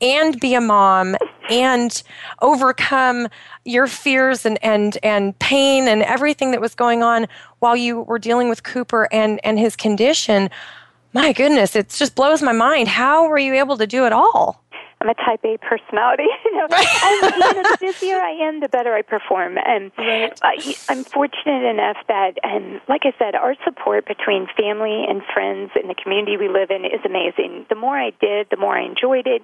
and 0.00 0.38
be 0.40 0.54
a 0.54 0.60
mom 0.60 1.16
and 1.50 2.02
overcome 2.40 3.28
your 3.64 3.86
fears 3.86 4.46
and, 4.46 4.58
and, 4.62 4.98
and 5.02 5.38
pain 5.38 5.88
and 5.88 6.02
everything 6.02 6.50
that 6.52 6.60
was 6.60 6.74
going 6.74 7.02
on 7.02 7.26
while 7.58 7.76
you 7.76 8.02
were 8.02 8.18
dealing 8.18 8.48
with 8.48 8.62
Cooper 8.62 9.08
and, 9.12 9.40
and 9.44 9.58
his 9.58 9.76
condition. 9.76 10.50
My 11.12 11.32
goodness, 11.32 11.76
it 11.76 11.90
just 11.90 12.14
blows 12.14 12.42
my 12.42 12.52
mind. 12.52 12.88
How 12.88 13.28
were 13.28 13.38
you 13.38 13.54
able 13.54 13.76
to 13.76 13.86
do 13.86 14.06
it 14.06 14.12
all? 14.12 14.61
I'm 15.02 15.08
a 15.08 15.14
type 15.14 15.44
A 15.44 15.58
personality. 15.58 16.30
you 16.44 16.56
know, 16.56 16.66
and, 16.70 17.34
you 17.34 17.38
know, 17.38 17.62
the 17.62 17.76
busier 17.80 18.20
I 18.20 18.46
am, 18.46 18.60
the 18.60 18.68
better 18.68 18.94
I 18.94 19.02
perform. 19.02 19.58
And 19.58 19.90
right. 19.98 20.38
I, 20.42 20.74
I'm 20.88 21.02
fortunate 21.02 21.68
enough 21.68 21.96
that, 22.06 22.38
and 22.44 22.80
like 22.88 23.02
I 23.04 23.12
said, 23.18 23.34
our 23.34 23.56
support 23.64 24.06
between 24.06 24.46
family 24.56 25.04
and 25.08 25.22
friends 25.34 25.72
in 25.80 25.88
the 25.88 25.94
community 25.94 26.36
we 26.36 26.48
live 26.48 26.70
in 26.70 26.84
is 26.84 27.02
amazing. 27.04 27.66
The 27.68 27.74
more 27.74 27.98
I 27.98 28.12
did, 28.20 28.46
the 28.50 28.56
more 28.56 28.78
I 28.78 28.84
enjoyed 28.86 29.26
it. 29.26 29.42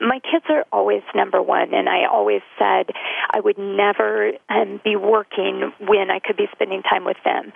My 0.00 0.20
kids 0.20 0.44
are 0.50 0.66
always 0.70 1.02
number 1.14 1.40
one, 1.40 1.72
and 1.72 1.88
I 1.88 2.04
always 2.04 2.42
said 2.58 2.92
I 3.30 3.40
would 3.40 3.56
never 3.56 4.32
um, 4.50 4.80
be 4.84 4.96
working 4.96 5.72
when 5.80 6.10
I 6.10 6.18
could 6.18 6.36
be 6.36 6.48
spending 6.52 6.82
time 6.82 7.04
with 7.04 7.16
them. 7.24 7.52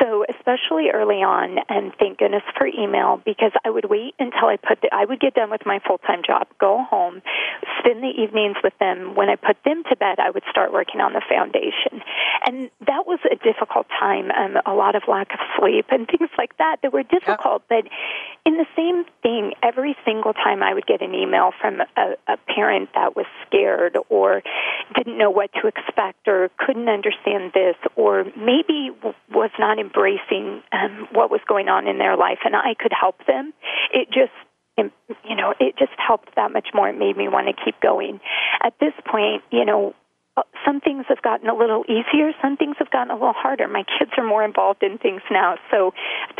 So, 0.00 0.24
especially 0.28 0.90
early 0.92 1.22
on, 1.24 1.58
and 1.68 1.92
thank 1.98 2.18
goodness 2.18 2.42
for 2.58 2.66
email 2.66 3.22
because 3.24 3.52
I 3.64 3.70
would 3.70 3.88
wait 3.88 4.14
until 4.18 4.48
I 4.48 4.56
put 4.56 4.82
the, 4.82 4.90
I 4.92 5.04
would 5.06 5.20
get 5.20 5.34
done 5.34 5.50
with 5.50 5.64
my 5.64 5.80
full 5.86 5.98
time 5.98 6.20
job, 6.26 6.46
go 6.60 6.84
home, 6.90 7.22
spend 7.78 8.02
the 8.02 8.10
evenings 8.10 8.56
with 8.62 8.74
them. 8.80 9.14
When 9.14 9.28
I 9.28 9.36
put 9.36 9.56
them 9.64 9.84
to 9.88 9.96
bed, 9.96 10.18
I 10.18 10.30
would 10.30 10.42
start 10.50 10.72
working 10.72 11.00
on 11.00 11.12
the 11.12 11.22
foundation. 11.28 12.02
And 12.44 12.70
that 12.86 13.06
was 13.06 13.20
a 13.30 13.36
difficult 13.36 13.86
time, 13.88 14.30
um, 14.30 14.58
a 14.66 14.74
lot 14.74 14.96
of 14.96 15.02
lack 15.06 15.32
of 15.32 15.40
sleep 15.58 15.86
and 15.90 16.06
things 16.06 16.30
like 16.36 16.56
that 16.58 16.78
that 16.82 16.92
were 16.92 17.04
difficult. 17.04 17.62
But 17.68 17.86
in 18.44 18.56
the 18.56 18.66
same 18.76 19.04
thing, 19.22 19.52
every 19.62 19.96
single 20.04 20.34
time 20.34 20.62
I 20.62 20.74
would 20.74 20.86
get 20.86 21.02
an 21.02 21.14
email 21.14 21.52
from 21.60 21.80
a, 21.80 22.16
a 22.26 22.36
parent 22.52 22.90
that 22.94 23.14
was 23.14 23.26
scared 23.46 23.96
or 24.08 24.42
didn't 24.96 25.16
know 25.18 25.30
what 25.30 25.50
to 25.62 25.68
expect 25.68 26.26
or 26.26 26.50
couldn't 26.58 26.88
understand 26.88 27.52
this 27.54 27.76
or 27.96 28.24
maybe 28.36 28.90
was 29.32 29.50
not 29.58 29.78
embracing 29.78 30.62
um, 30.72 31.08
what 31.12 31.30
was 31.30 31.40
going 31.46 31.68
on 31.68 31.86
in 31.86 31.98
their 31.98 32.16
life 32.16 32.40
and 32.44 32.56
I 32.56 32.74
could 32.78 32.92
help 32.98 33.24
them, 33.26 33.52
it 33.92 34.08
just 34.10 34.32
you 35.28 35.36
know, 35.36 35.54
it 35.58 35.76
just 35.78 35.92
helped 35.96 36.34
that 36.36 36.52
much 36.52 36.68
more. 36.74 36.88
It 36.88 36.98
made 36.98 37.16
me 37.16 37.28
want 37.28 37.48
to 37.48 37.64
keep 37.64 37.80
going. 37.80 38.20
At 38.62 38.74
this 38.80 38.94
point, 39.10 39.42
you 39.50 39.64
know, 39.64 39.94
uh, 40.36 40.42
some 40.64 40.80
things 40.80 41.06
have 41.08 41.22
gotten 41.22 41.48
a 41.48 41.54
little 41.54 41.84
easier, 41.88 42.32
some 42.40 42.56
things 42.56 42.76
have 42.78 42.90
gotten 42.90 43.10
a 43.10 43.14
little 43.14 43.34
harder. 43.34 43.68
My 43.68 43.84
kids 43.98 44.12
are 44.16 44.26
more 44.26 44.44
involved 44.44 44.82
in 44.82 44.98
things 44.98 45.22
now, 45.30 45.56
so 45.70 45.92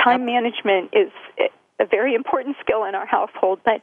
time 0.03 0.24
management 0.24 0.91
is 0.93 1.11
a 1.80 1.86
very 1.86 2.14
important 2.14 2.57
skill 2.61 2.84
in 2.84 2.95
our 2.95 3.07
household, 3.07 3.61
but 3.64 3.80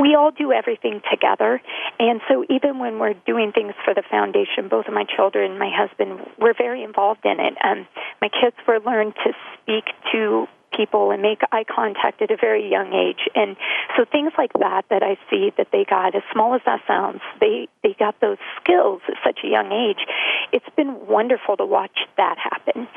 we 0.00 0.14
all 0.16 0.32
do 0.32 0.52
everything 0.52 1.00
together. 1.10 1.62
And 1.98 2.20
so 2.28 2.44
even 2.50 2.78
when 2.78 2.98
we're 2.98 3.14
doing 3.24 3.52
things 3.52 3.72
for 3.84 3.94
the 3.94 4.02
foundation, 4.10 4.68
both 4.68 4.86
of 4.88 4.94
my 4.94 5.04
children 5.04 5.52
and 5.52 5.58
my 5.58 5.70
husband, 5.72 6.20
we're 6.38 6.54
very 6.58 6.82
involved 6.82 7.24
in 7.24 7.38
it. 7.38 7.54
Um, 7.62 7.86
my 8.20 8.28
kids 8.28 8.56
were 8.66 8.80
learned 8.80 9.14
to 9.24 9.32
speak 9.62 9.84
to 10.12 10.46
people 10.76 11.10
and 11.10 11.22
make 11.22 11.40
eye 11.52 11.64
contact 11.64 12.22
at 12.22 12.30
a 12.30 12.36
very 12.36 12.70
young 12.70 12.92
age. 12.92 13.28
And 13.34 13.56
so 13.96 14.04
things 14.04 14.32
like 14.36 14.52
that 14.54 14.84
that 14.90 15.02
I 15.02 15.16
see 15.30 15.52
that 15.56 15.68
they 15.72 15.84
got, 15.88 16.14
as 16.14 16.22
small 16.32 16.54
as 16.54 16.60
that 16.66 16.80
sounds, 16.86 17.20
they, 17.40 17.68
they 17.82 17.94
got 17.98 18.20
those 18.20 18.38
skills 18.60 19.00
at 19.08 19.14
such 19.24 19.40
a 19.44 19.48
young 19.48 19.72
age. 19.72 20.04
It's 20.52 20.68
been 20.76 21.06
wonderful 21.06 21.56
to 21.56 21.64
watch 21.64 21.98
that 22.16 22.36
happen. 22.38 22.88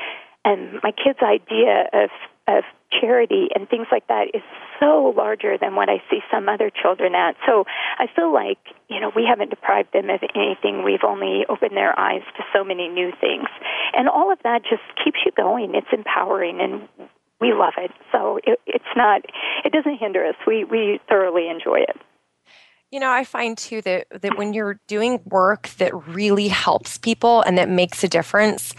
And 0.44 0.80
my 0.82 0.92
kids' 0.92 1.18
idea 1.22 1.88
of 1.92 2.10
of 2.48 2.64
charity 3.00 3.48
and 3.54 3.68
things 3.68 3.86
like 3.92 4.06
that 4.08 4.34
is 4.34 4.42
so 4.80 5.14
larger 5.16 5.56
than 5.58 5.76
what 5.76 5.88
I 5.88 6.02
see 6.10 6.20
some 6.30 6.48
other 6.48 6.70
children 6.70 7.14
at. 7.14 7.36
So 7.46 7.64
I 7.98 8.06
feel 8.14 8.32
like, 8.32 8.58
you 8.88 9.00
know, 9.00 9.12
we 9.14 9.24
haven't 9.28 9.50
deprived 9.50 9.92
them 9.92 10.10
of 10.10 10.20
anything. 10.34 10.82
We've 10.82 11.04
only 11.04 11.44
opened 11.48 11.76
their 11.76 11.96
eyes 11.98 12.22
to 12.36 12.42
so 12.52 12.64
many 12.64 12.88
new 12.88 13.12
things. 13.20 13.46
And 13.94 14.08
all 14.08 14.32
of 14.32 14.38
that 14.42 14.62
just 14.62 14.82
keeps 15.04 15.18
you 15.24 15.32
going. 15.36 15.74
It's 15.74 15.92
empowering 15.92 16.60
and 16.60 16.88
we 17.40 17.52
love 17.52 17.74
it. 17.78 17.90
So 18.12 18.38
it, 18.44 18.60
it's 18.66 18.84
not, 18.96 19.22
it 19.64 19.72
doesn't 19.72 19.98
hinder 19.98 20.24
us. 20.26 20.34
We, 20.46 20.64
we 20.64 21.00
thoroughly 21.08 21.48
enjoy 21.48 21.80
it. 21.80 21.96
You 22.90 22.98
know, 22.98 23.10
I 23.10 23.24
find 23.24 23.56
too 23.56 23.82
that, 23.82 24.08
that 24.10 24.36
when 24.36 24.52
you're 24.52 24.80
doing 24.88 25.20
work 25.24 25.68
that 25.78 25.94
really 26.08 26.48
helps 26.48 26.98
people 26.98 27.42
and 27.42 27.56
that 27.56 27.68
makes 27.68 28.02
a 28.02 28.08
difference, 28.08 28.74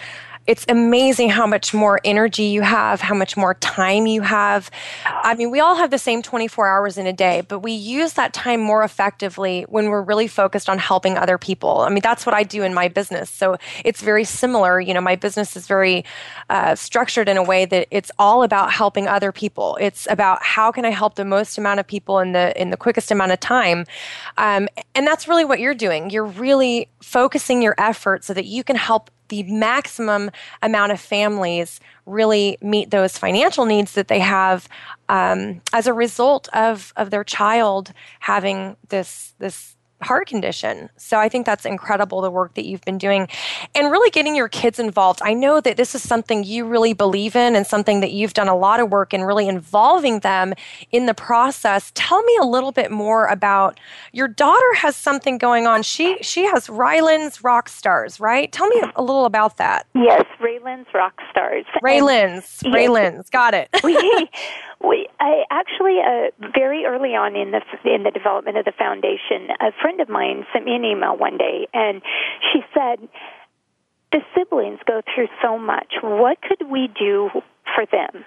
it's 0.48 0.66
amazing 0.68 1.30
how 1.30 1.46
much 1.46 1.74
more 1.74 2.00
energy 2.04 2.44
you 2.44 2.62
have, 2.62 3.00
how 3.00 3.14
much 3.14 3.38
more 3.38 3.54
time 3.56 4.08
you 4.08 4.22
have. 4.22 4.72
I 5.06 5.36
mean, 5.36 5.52
we 5.52 5.60
all 5.60 5.76
have 5.76 5.92
the 5.92 6.00
same 6.00 6.22
24 6.22 6.68
hours 6.68 6.98
in 6.98 7.06
a 7.06 7.14
day, 7.14 7.42
but 7.48 7.60
we 7.60 7.72
use 7.72 8.14
that 8.14 8.34
time 8.34 8.60
more 8.60 8.84
effectively 8.84 9.66
when 9.70 9.90
we're 9.90 10.02
really 10.02 10.28
focused 10.28 10.68
on 10.68 10.80
helping 10.80 11.18
other 11.18 11.38
people. 11.38 11.82
I 11.82 11.90
mean, 11.90 12.02
that's 12.02 12.26
what 12.26 12.34
I 12.34 12.44
do 12.44 12.64
in 12.64 12.74
my 12.74 12.88
business. 12.88 13.30
So 13.30 13.58
it's 13.86 14.02
very 14.02 14.24
similar. 14.24 14.80
You 14.80 14.94
know, 14.94 15.02
my 15.02 15.16
business 15.16 15.56
is 15.56 15.68
very 15.68 16.04
uh, 16.50 16.76
structured 16.76 17.30
in 17.30 17.38
a 17.38 17.44
way 17.44 17.66
that 17.66 17.88
it's 17.92 18.12
all 18.18 18.42
about 18.44 18.72
helping 18.72 19.08
other 19.08 19.32
people. 19.32 19.78
It's 19.80 20.08
about 20.10 20.44
how 20.44 20.72
can 20.72 20.86
I 20.86 20.90
help 20.90 21.16
the 21.16 21.26
most 21.26 21.58
amount 21.58 21.80
of 21.80 21.88
people 21.88 22.20
in 22.20 22.32
the 22.32 22.60
in 22.60 22.72
the 22.72 22.78
quickest 22.78 23.12
amount 23.12 23.32
of 23.32 23.40
time, 23.40 23.86
um, 24.38 24.68
and 24.96 25.06
that's 25.06 25.28
really 25.28 25.46
what 25.46 25.60
you're 25.60 25.76
doing. 25.76 26.10
You're 26.10 26.26
really 26.26 26.90
focusing 27.02 27.62
your 27.62 27.76
effort 27.78 28.24
so 28.24 28.34
that 28.34 28.46
you 28.46 28.64
can 28.64 28.76
help 28.76 29.10
the 29.32 29.44
maximum 29.44 30.30
amount 30.62 30.92
of 30.92 31.00
families 31.00 31.80
really 32.06 32.58
meet 32.62 32.92
those 32.92 33.18
financial 33.18 33.66
needs 33.66 33.94
that 33.94 34.10
they 34.10 34.20
have 34.20 34.68
um, 35.08 35.62
as 35.72 35.88
a 35.88 35.94
result 35.94 36.50
of 36.54 36.94
of 36.98 37.10
their 37.10 37.24
child 37.24 37.94
having 38.20 38.76
this 38.90 39.34
this 39.40 39.78
heart 40.02 40.28
condition. 40.28 40.90
So 40.98 41.18
I 41.20 41.30
think 41.30 41.46
that's 41.46 41.66
incredible 41.66 42.22
the 42.22 42.32
work 42.32 42.54
that 42.56 42.66
you've 42.66 42.82
been 42.82 42.98
doing 42.98 43.28
and 43.76 43.92
really 43.92 44.10
getting 44.10 44.36
your 44.36 44.50
kids 44.50 44.80
involved. 44.80 45.22
I 45.24 45.34
know 45.34 45.62
that 45.62 45.78
this 45.78 45.96
is 45.96 46.08
something 46.08 46.44
you 46.44 46.66
really 46.66 46.94
believe 46.94 47.36
in 47.36 47.56
and 47.56 47.66
something 47.66 48.00
that 48.02 48.12
you've 48.12 48.34
done 48.34 48.48
a 48.48 48.56
lot 48.56 48.80
of 48.80 48.90
work 48.90 49.14
in 49.14 49.24
really 49.24 49.48
involving 49.48 50.20
them 50.20 50.54
in 50.92 51.06
the 51.06 51.14
process. 51.14 51.92
Tell 51.96 52.22
me 52.24 52.38
a 52.42 52.46
little 52.46 52.72
bit 52.72 52.92
more 52.92 53.28
about 53.28 53.80
your 54.12 54.28
daughter 54.28 54.74
has 54.76 54.96
something 54.96 55.38
going 55.38 55.68
on. 55.68 55.84
She 55.84 56.18
she 56.22 56.46
has 56.46 56.70
Ryland's 56.70 57.44
Rock 57.44 57.70
Stars, 57.70 58.20
right? 58.20 58.52
Tell 58.52 58.68
me 58.68 58.82
a 58.96 59.02
little 59.02 59.26
about 59.26 59.58
that. 59.58 59.86
Yes, 59.94 60.26
Raylan's 60.40 60.88
Rock 60.94 61.20
Stars. 61.30 61.66
Raylan's. 61.84 62.62
And, 62.64 62.74
Raylan's. 62.74 63.16
Yes, 63.18 63.30
got 63.30 63.54
it. 63.54 63.70
we 63.84 63.96
we 64.84 65.08
I 65.20 65.44
actually 65.52 66.00
uh, 66.00 66.32
very 66.54 66.86
early 66.86 67.16
on 67.16 67.36
in 67.36 67.52
the 67.52 67.62
in 67.86 68.04
the 68.04 68.12
development 68.12 68.58
of 68.58 68.66
the 68.66 68.72
foundation, 68.72 69.50
a 69.60 69.72
friend 69.82 69.91
of 70.00 70.10
mine 70.10 70.46
sent 70.54 70.66
me 70.66 70.76
an 70.76 70.86
email 70.86 71.18
one 71.18 71.38
day, 71.38 71.68
and 71.74 72.02
she 72.52 72.64
said, 72.74 73.08
"The 74.12 74.22
siblings 74.36 74.80
go 74.86 75.02
through 75.14 75.28
so 75.42 75.58
much. 75.58 75.94
What 76.02 76.42
could 76.42 76.70
we 76.70 76.88
do 76.88 77.30
for 77.76 77.86
them?" 77.86 78.24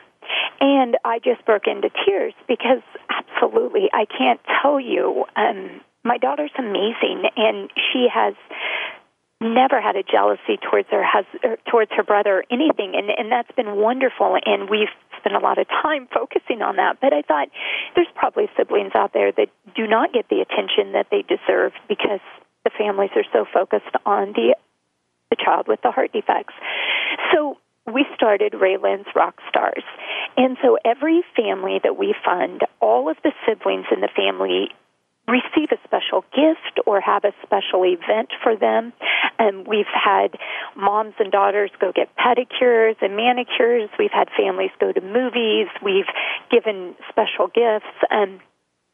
And 0.61 0.97
I 1.05 1.19
just 1.19 1.45
broke 1.45 1.67
into 1.67 1.91
tears 2.05 2.35
because 2.49 2.83
absolutely, 3.09 3.91
I 3.93 4.05
can't 4.07 4.41
tell 4.63 4.81
you. 4.81 5.25
Um, 5.37 5.81
my 6.03 6.19
daughter's 6.19 6.53
amazing, 6.59 7.25
and 7.37 7.71
she 7.93 8.09
has 8.13 8.35
never 9.45 9.81
had 9.81 9.97
a 9.97 10.03
jealousy 10.03 10.57
towards 10.59 10.89
her 10.91 11.05
husband, 11.05 11.41
er, 11.45 11.57
towards 11.71 11.93
her 11.93 12.03
brother, 12.03 12.41
or 12.41 12.45
anything, 12.51 12.95
and 12.97 13.11
and 13.11 13.31
that's 13.31 13.51
been 13.53 13.77
wonderful. 13.77 14.37
And 14.45 14.69
we've 14.69 14.93
spent 15.19 15.37
a 15.37 15.39
lot 15.39 15.59
of 15.59 15.69
time 15.69 16.09
focusing 16.15 16.63
on 16.63 16.77
that. 16.77 17.01
But 17.01 17.13
I 17.13 17.23
thought 17.23 17.49
there's 17.95 18.11
probably 18.15 18.49
siblings 18.57 18.93
out 18.95 19.13
there 19.13 19.33
that 19.33 19.49
do 19.77 19.87
not 19.87 20.13
get 20.13 20.29
the 20.29 20.41
attention 20.41 20.93
that 20.93 21.07
they 21.11 21.23
deserve 21.23 21.73
because 21.89 22.25
the 22.65 22.71
families 22.77 23.11
are 23.15 23.25
so 23.33 23.45
focused 23.53 23.95
on 24.07 24.33
the 24.33 24.57
the 25.31 25.37
child 25.37 25.69
with 25.69 25.81
the 25.83 25.91
heart 25.91 26.13
defects. 26.13 26.55
So 27.33 27.59
we 27.93 28.07
started 28.15 28.53
Raylan's 28.53 29.07
Rock 29.15 29.37
Stars. 29.49 29.85
And 30.37 30.57
so 30.63 30.79
every 30.85 31.23
family 31.37 31.81
that 31.83 31.99
we 31.99 32.15
fund, 32.25 32.63
all 32.81 33.11
of 33.11 33.17
the 33.23 33.33
siblings 33.47 33.87
in 33.93 34.01
the 34.01 34.09
family 34.15 34.69
receive 35.27 35.71
a 35.73 35.79
special 35.85 36.25
gift 36.35 36.81
or 36.87 37.01
have 37.01 37.25
a 37.25 37.33
special 37.43 37.85
event 37.85 38.31
for 38.43 38.57
them. 38.57 38.93
And 39.39 39.67
we've 39.67 39.91
had 39.93 40.37
moms 40.77 41.15
and 41.19 41.33
daughters 41.33 41.71
go 41.81 41.93
get 41.93 42.09
pedicures 42.17 42.97
and 43.01 43.17
manicures. 43.17 43.89
We've 43.99 44.13
had 44.13 44.29
families 44.37 44.71
go 44.79 44.93
to 44.93 45.01
movies. 45.01 45.69
We've 45.83 46.09
given 46.51 46.95
special 47.09 47.49
gifts. 47.49 47.97
And 48.11 48.41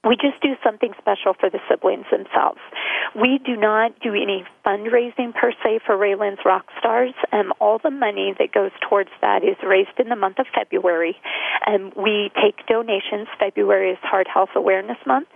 we 0.03 0.17
just 0.17 0.41
do 0.41 0.57
something 0.65 0.93
special 0.97 1.35
for 1.39 1.51
the 1.51 1.61
siblings 1.69 2.07
themselves. 2.11 2.61
We 3.15 3.39
do 3.45 3.55
not 3.55 4.01
do 4.01 4.15
any 4.15 4.47
fundraising 4.65 5.35
per 5.35 5.53
se 5.63 5.81
for 5.85 5.95
Raylan's 5.95 6.39
Rock 6.45 6.67
Stars. 6.79 7.13
Um, 7.33 7.53
all 7.61 7.79
the 7.79 7.91
money 7.91 8.35
that 8.39 8.53
goes 8.53 8.71
towards 8.89 9.11
that 9.21 9.45
is 9.45 9.57
raised 9.63 9.99
in 9.99 10.09
the 10.09 10.17
month 10.17 10.39
of 10.39 10.47
February. 10.55 11.17
And 11.67 11.93
we 11.95 12.31
take 12.41 12.67
donations. 12.67 13.29
February 13.39 13.91
is 13.91 13.99
Heart 14.01 14.29
Health 14.33 14.51
Awareness 14.55 14.97
Month. 15.07 15.29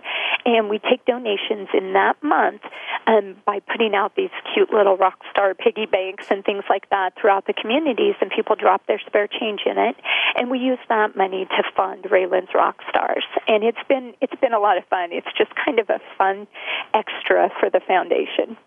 And 0.45 0.67
we 0.67 0.79
take 0.79 1.05
donations 1.05 1.69
in 1.77 1.93
that 1.93 2.21
month 2.23 2.61
um, 3.05 3.35
by 3.45 3.59
putting 3.59 3.93
out 3.93 4.15
these 4.15 4.33
cute 4.53 4.71
little 4.71 4.97
rock 4.97 5.19
star 5.29 5.53
piggy 5.53 5.85
banks 5.85 6.27
and 6.31 6.43
things 6.43 6.63
like 6.69 6.89
that 6.89 7.13
throughout 7.21 7.45
the 7.45 7.53
communities. 7.53 8.15
And 8.19 8.31
people 8.31 8.55
drop 8.55 8.87
their 8.87 9.01
spare 9.05 9.27
change 9.27 9.61
in 9.65 9.77
it. 9.77 9.95
And 10.37 10.49
we 10.49 10.57
use 10.57 10.79
that 10.89 11.15
money 11.15 11.45
to 11.45 11.63
fund 11.77 12.03
Raylan's 12.09 12.49
Rock 12.55 12.77
Stars. 12.89 13.25
And 13.47 13.63
it's 13.63 13.83
been, 13.87 14.13
it's 14.21 14.35
been 14.41 14.54
a 14.55 14.59
lot 14.59 14.77
of 14.77 14.85
fun. 14.89 15.09
It's 15.11 15.27
just 15.37 15.51
kind 15.55 15.79
of 15.79 15.89
a 15.89 15.99
fun 16.17 16.47
extra 16.93 17.49
for 17.59 17.69
the 17.69 17.81
foundation. 17.85 18.57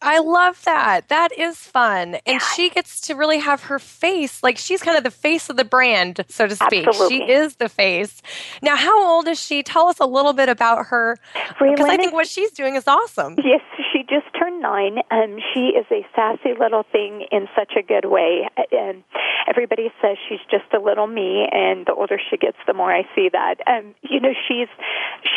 I 0.00 0.20
love 0.20 0.62
that. 0.64 1.08
That 1.08 1.36
is 1.36 1.56
fun. 1.56 2.14
And 2.14 2.20
yeah. 2.26 2.38
she 2.38 2.70
gets 2.70 3.00
to 3.02 3.14
really 3.14 3.38
have 3.38 3.64
her 3.64 3.80
face, 3.80 4.42
like 4.42 4.56
she's 4.56 4.80
kind 4.80 4.96
of 4.96 5.02
the 5.02 5.10
face 5.10 5.50
of 5.50 5.56
the 5.56 5.64
brand, 5.64 6.24
so 6.28 6.46
to 6.46 6.54
speak. 6.54 6.86
Absolutely. 6.86 7.18
She 7.18 7.32
is 7.32 7.56
the 7.56 7.68
face. 7.68 8.22
Now, 8.62 8.76
how 8.76 9.04
old 9.04 9.26
is 9.26 9.42
she? 9.42 9.62
Tell 9.62 9.88
us 9.88 9.98
a 9.98 10.06
little 10.06 10.32
bit 10.32 10.48
about 10.48 10.86
her. 10.86 11.18
Because 11.60 11.86
I 11.86 11.96
think 11.96 12.12
what 12.12 12.28
she's 12.28 12.52
doing 12.52 12.76
is 12.76 12.86
awesome. 12.86 13.34
Yes, 13.42 13.60
she 13.92 14.04
just 14.08 14.26
turned 14.38 14.62
nine. 14.62 14.98
and 15.10 15.40
she 15.52 15.70
is 15.70 15.86
a 15.90 16.06
sassy 16.14 16.54
little 16.58 16.84
thing 16.92 17.26
in 17.32 17.48
such 17.56 17.72
a 17.76 17.82
good 17.82 18.04
way. 18.04 18.48
And 18.70 19.02
everybody 19.48 19.90
says 20.00 20.16
she's 20.28 20.40
just 20.50 20.72
a 20.72 20.78
little 20.78 21.06
me, 21.06 21.48
and 21.50 21.86
the 21.86 21.94
older 21.94 22.20
she 22.30 22.36
gets, 22.36 22.56
the 22.66 22.74
more 22.74 22.92
I 22.92 23.02
see 23.16 23.28
that. 23.32 23.56
And, 23.66 23.94
you 24.02 24.20
know, 24.20 24.32
she's, 24.46 24.68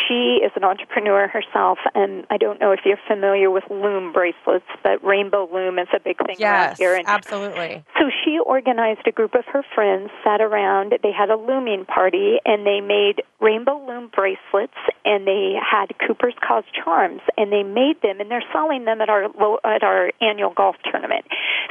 she 0.06 0.40
is 0.44 0.52
an 0.54 0.64
entrepreneur 0.64 1.26
herself, 1.26 1.78
and 1.94 2.26
I 2.30 2.36
don't 2.36 2.60
know 2.60 2.70
if 2.72 2.80
you're 2.84 3.00
familiar 3.08 3.50
with 3.50 3.64
loom 3.70 4.12
bracelets 4.12 4.51
but 4.82 5.04
Rainbow 5.04 5.48
Loom 5.52 5.78
is 5.78 5.88
a 5.94 6.00
big 6.00 6.18
thing 6.18 6.36
yes, 6.38 6.50
around 6.50 6.76
here. 6.78 6.94
And 6.94 7.08
absolutely. 7.08 7.84
So 7.98 8.10
she 8.24 8.38
organized 8.38 9.06
a 9.06 9.12
group 9.12 9.34
of 9.34 9.44
her 9.52 9.62
friends, 9.74 10.10
sat 10.24 10.40
around, 10.40 10.94
they 11.02 11.12
had 11.12 11.30
a 11.30 11.36
looming 11.36 11.84
party, 11.84 12.38
and 12.44 12.66
they 12.66 12.80
made 12.80 13.22
Rainbow 13.40 13.84
Loom 13.86 14.10
bracelets, 14.14 14.76
and 15.04 15.26
they 15.26 15.54
had 15.58 15.86
Cooper's 16.06 16.34
Cause 16.46 16.64
charms, 16.72 17.20
and 17.36 17.52
they 17.52 17.62
made 17.62 18.00
them, 18.02 18.20
and 18.20 18.30
they're 18.30 18.44
selling 18.52 18.84
them 18.84 19.00
at 19.00 19.08
our 19.08 19.24
at 19.64 19.82
our 19.82 20.12
annual 20.20 20.50
golf 20.50 20.76
tournament. 20.90 21.24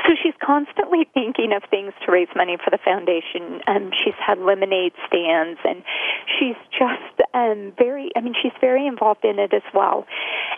So 0.05 0.13
she's 0.21 0.33
constantly 0.43 1.07
thinking 1.13 1.53
of 1.53 1.63
things 1.69 1.93
to 2.05 2.11
raise 2.11 2.27
money 2.35 2.57
for 2.63 2.69
the 2.69 2.79
foundation. 2.83 3.61
Um, 3.67 3.91
she's 4.03 4.17
had 4.19 4.39
lemonade 4.39 4.93
stands, 5.07 5.59
and 5.63 5.83
she's 6.39 6.59
just 6.71 7.21
um, 7.33 7.73
very. 7.77 8.11
I 8.15 8.21
mean, 8.21 8.35
she's 8.41 8.53
very 8.59 8.85
involved 8.87 9.23
in 9.23 9.39
it 9.39 9.53
as 9.53 9.63
well, 9.73 10.05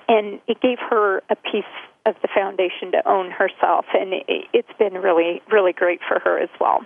and 0.08 0.40
it 0.48 0.62
gave 0.62 0.80
her 0.90 1.22
a 1.30 1.36
piece 1.36 1.64
of 2.06 2.16
the 2.22 2.28
foundation 2.34 2.92
to 2.92 3.08
own 3.08 3.32
herself, 3.32 3.86
and 3.94 4.14
it's 4.28 4.74
been 4.78 4.94
really, 4.96 5.42
really 5.52 5.72
great 5.72 6.02
for 6.08 6.20
her 6.20 6.38
as 6.38 6.50
well. 6.60 6.82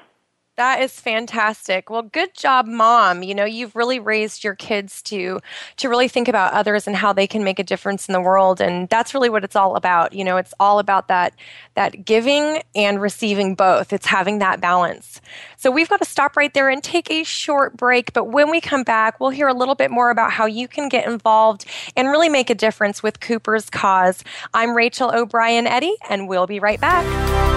That 0.57 0.81
is 0.81 0.99
fantastic. 0.99 1.91
Well, 1.91 2.01
good 2.01 2.33
job, 2.33 2.65
mom. 2.65 3.21
You 3.21 3.35
know, 3.35 3.45
you've 3.45 3.75
really 3.75 3.99
raised 3.99 4.43
your 4.43 4.55
kids 4.55 5.03
to 5.03 5.39
to 5.75 5.87
really 5.87 6.07
think 6.07 6.27
about 6.27 6.53
others 6.53 6.87
and 6.87 6.95
how 6.95 7.13
they 7.13 7.27
can 7.27 7.43
make 7.43 7.59
a 7.59 7.63
difference 7.63 8.09
in 8.09 8.13
the 8.13 8.21
world, 8.21 8.59
and 8.59 8.89
that's 8.89 9.13
really 9.13 9.29
what 9.29 9.43
it's 9.43 9.55
all 9.55 9.75
about. 9.75 10.13
You 10.13 10.23
know, 10.23 10.37
it's 10.37 10.55
all 10.59 10.79
about 10.79 11.09
that 11.09 11.35
that 11.75 12.05
giving 12.05 12.63
and 12.73 12.99
receiving 12.99 13.53
both. 13.53 13.93
It's 13.93 14.07
having 14.07 14.39
that 14.39 14.59
balance. 14.59 15.21
So 15.57 15.69
we've 15.69 15.89
got 15.89 15.99
to 15.99 16.05
stop 16.05 16.35
right 16.35 16.51
there 16.51 16.69
and 16.69 16.83
take 16.83 17.11
a 17.11 17.23
short 17.23 17.77
break, 17.77 18.11
but 18.13 18.25
when 18.25 18.49
we 18.49 18.59
come 18.59 18.81
back, 18.81 19.19
we'll 19.19 19.29
hear 19.29 19.47
a 19.47 19.53
little 19.53 19.75
bit 19.75 19.91
more 19.91 20.09
about 20.09 20.31
how 20.31 20.47
you 20.47 20.67
can 20.67 20.89
get 20.89 21.05
involved 21.05 21.65
and 21.95 22.07
really 22.07 22.29
make 22.29 22.49
a 22.49 22.55
difference 22.55 23.03
with 23.03 23.19
Cooper's 23.19 23.69
cause. 23.69 24.23
I'm 24.55 24.75
Rachel 24.75 25.11
O'Brien 25.13 25.67
Eddy, 25.67 25.95
and 26.09 26.27
we'll 26.27 26.47
be 26.47 26.59
right 26.59 26.81
back. 26.81 27.56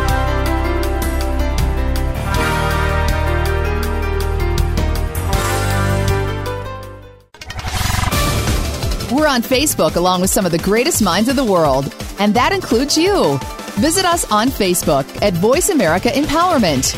We're 9.13 9.27
on 9.27 9.43
Facebook 9.43 9.97
along 9.97 10.21
with 10.21 10.31
some 10.31 10.47
of 10.47 10.53
the 10.53 10.59
greatest 10.59 11.03
minds 11.03 11.29
of 11.29 11.35
the 11.35 11.45
world, 11.45 11.93
and 12.21 12.33
that 12.35 12.53
includes 12.53 12.97
you. 12.97 13.41
Visit 13.81 14.05
us 14.05 14.31
on 14.31 14.49
Facebook 14.49 15.05
at 15.21 15.35
Voice 15.35 15.69
America 15.69 16.09
Empowerment. 16.11 16.95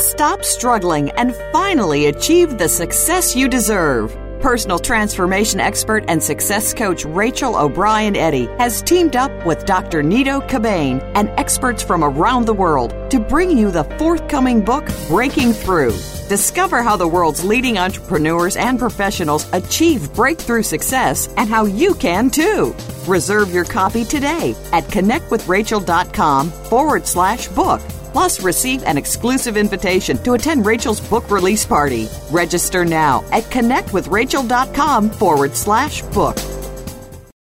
Stop 0.00 0.42
struggling 0.42 1.10
and 1.10 1.34
finally 1.52 2.06
achieve 2.06 2.56
the 2.56 2.70
success 2.70 3.36
you 3.36 3.48
deserve. 3.48 4.16
Personal 4.42 4.80
transformation 4.80 5.60
expert 5.60 6.04
and 6.08 6.20
success 6.20 6.74
coach 6.74 7.04
Rachel 7.04 7.54
O'Brien 7.54 8.16
Eddy 8.16 8.46
has 8.58 8.82
teamed 8.82 9.14
up 9.14 9.30
with 9.46 9.64
Dr. 9.66 10.02
Nido 10.02 10.40
Qubein 10.40 11.00
and 11.14 11.28
experts 11.38 11.80
from 11.80 12.02
around 12.02 12.46
the 12.46 12.52
world 12.52 12.92
to 13.12 13.20
bring 13.20 13.56
you 13.56 13.70
the 13.70 13.84
forthcoming 14.00 14.60
book, 14.60 14.90
Breaking 15.06 15.52
Through. 15.52 15.92
Discover 16.28 16.82
how 16.82 16.96
the 16.96 17.06
world's 17.06 17.44
leading 17.44 17.78
entrepreneurs 17.78 18.56
and 18.56 18.80
professionals 18.80 19.46
achieve 19.52 20.12
breakthrough 20.12 20.64
success 20.64 21.32
and 21.36 21.48
how 21.48 21.66
you 21.66 21.94
can 21.94 22.28
too. 22.28 22.74
Reserve 23.06 23.54
your 23.54 23.64
copy 23.64 24.04
today 24.04 24.56
at 24.72 24.82
connectwithrachel.com 24.88 26.50
forward 26.50 27.06
slash 27.06 27.46
book. 27.46 27.80
Plus, 28.12 28.42
receive 28.42 28.82
an 28.84 28.98
exclusive 28.98 29.56
invitation 29.56 30.18
to 30.22 30.34
attend 30.34 30.66
Rachel's 30.66 31.00
book 31.00 31.30
release 31.30 31.64
party. 31.64 32.08
Register 32.30 32.84
now 32.84 33.24
at 33.32 33.44
connectwithrachel.com 33.44 35.10
forward 35.10 35.56
slash 35.56 36.02
book. 36.02 36.36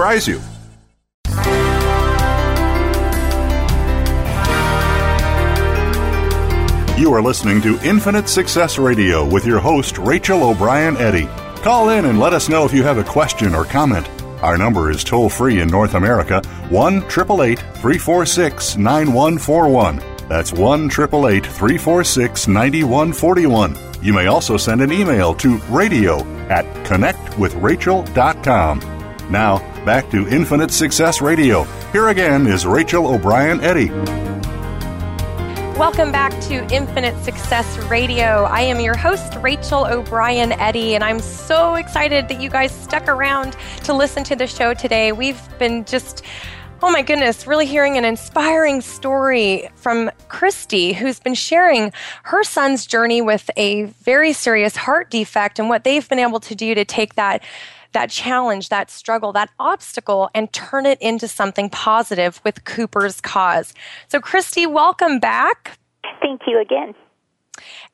surprise 0.00 0.26
you. 0.26 0.40
You 6.98 7.12
are 7.12 7.22
listening 7.22 7.60
to 7.62 7.78
Infinite 7.86 8.28
Success 8.28 8.78
Radio 8.78 9.28
with 9.28 9.44
your 9.44 9.58
host, 9.58 9.98
Rachel 9.98 10.44
O'Brien 10.44 10.96
Eddy. 10.96 11.26
Call 11.62 11.90
in 11.90 12.06
and 12.06 12.18
let 12.18 12.32
us 12.32 12.48
know 12.48 12.64
if 12.64 12.72
you 12.72 12.82
have 12.82 12.96
a 12.96 13.04
question 13.04 13.54
or 13.54 13.66
comment. 13.66 14.08
Our 14.42 14.56
number 14.56 14.90
is 14.90 15.04
toll 15.04 15.28
free 15.28 15.60
in 15.60 15.68
North 15.68 15.92
America 15.92 16.40
1 16.70 16.96
888 16.96 17.58
346 17.58 18.78
9141. 18.78 20.00
That's 20.28 20.54
1 20.54 20.86
888 20.86 21.44
346 21.44 22.48
9141. 22.48 23.76
You 24.02 24.14
may 24.14 24.28
also 24.28 24.56
send 24.56 24.80
an 24.80 24.92
email 24.92 25.34
to 25.34 25.58
radio 25.68 26.20
at 26.48 26.64
connectwithrachel.com. 26.86 28.99
Now, 29.30 29.58
back 29.84 30.10
to 30.10 30.26
Infinite 30.26 30.72
Success 30.72 31.20
Radio. 31.20 31.62
Here 31.92 32.08
again 32.08 32.48
is 32.48 32.66
Rachel 32.66 33.06
O'Brien 33.06 33.60
Eddy. 33.60 33.88
Welcome 35.78 36.10
back 36.10 36.32
to 36.42 36.66
Infinite 36.74 37.16
Success 37.22 37.78
Radio. 37.88 38.42
I 38.50 38.62
am 38.62 38.80
your 38.80 38.96
host, 38.96 39.36
Rachel 39.36 39.86
O'Brien 39.86 40.50
Eddy, 40.52 40.96
and 40.96 41.04
I'm 41.04 41.20
so 41.20 41.76
excited 41.76 42.26
that 42.26 42.40
you 42.40 42.50
guys 42.50 42.72
stuck 42.72 43.06
around 43.06 43.56
to 43.84 43.94
listen 43.94 44.24
to 44.24 44.34
the 44.34 44.48
show 44.48 44.74
today. 44.74 45.12
We've 45.12 45.40
been 45.60 45.84
just 45.84 46.24
Oh 46.82 46.90
my 46.90 47.02
goodness, 47.02 47.46
really 47.46 47.66
hearing 47.66 47.98
an 47.98 48.06
inspiring 48.06 48.80
story 48.80 49.68
from 49.76 50.10
Christy, 50.28 50.94
who's 50.94 51.20
been 51.20 51.34
sharing 51.34 51.92
her 52.22 52.42
son's 52.42 52.86
journey 52.86 53.20
with 53.20 53.50
a 53.58 53.84
very 54.02 54.32
serious 54.32 54.76
heart 54.76 55.10
defect 55.10 55.58
and 55.58 55.68
what 55.68 55.84
they've 55.84 56.08
been 56.08 56.18
able 56.18 56.40
to 56.40 56.54
do 56.54 56.74
to 56.74 56.86
take 56.86 57.16
that 57.16 57.42
that 57.92 58.10
challenge, 58.10 58.68
that 58.68 58.90
struggle, 58.90 59.32
that 59.32 59.50
obstacle, 59.58 60.30
and 60.34 60.52
turn 60.52 60.86
it 60.86 61.00
into 61.00 61.28
something 61.28 61.70
positive 61.70 62.40
with 62.44 62.64
Cooper's 62.64 63.20
Cause. 63.20 63.74
So, 64.08 64.20
Christy, 64.20 64.66
welcome 64.66 65.18
back. 65.18 65.78
Thank 66.20 66.42
you 66.46 66.60
again. 66.60 66.94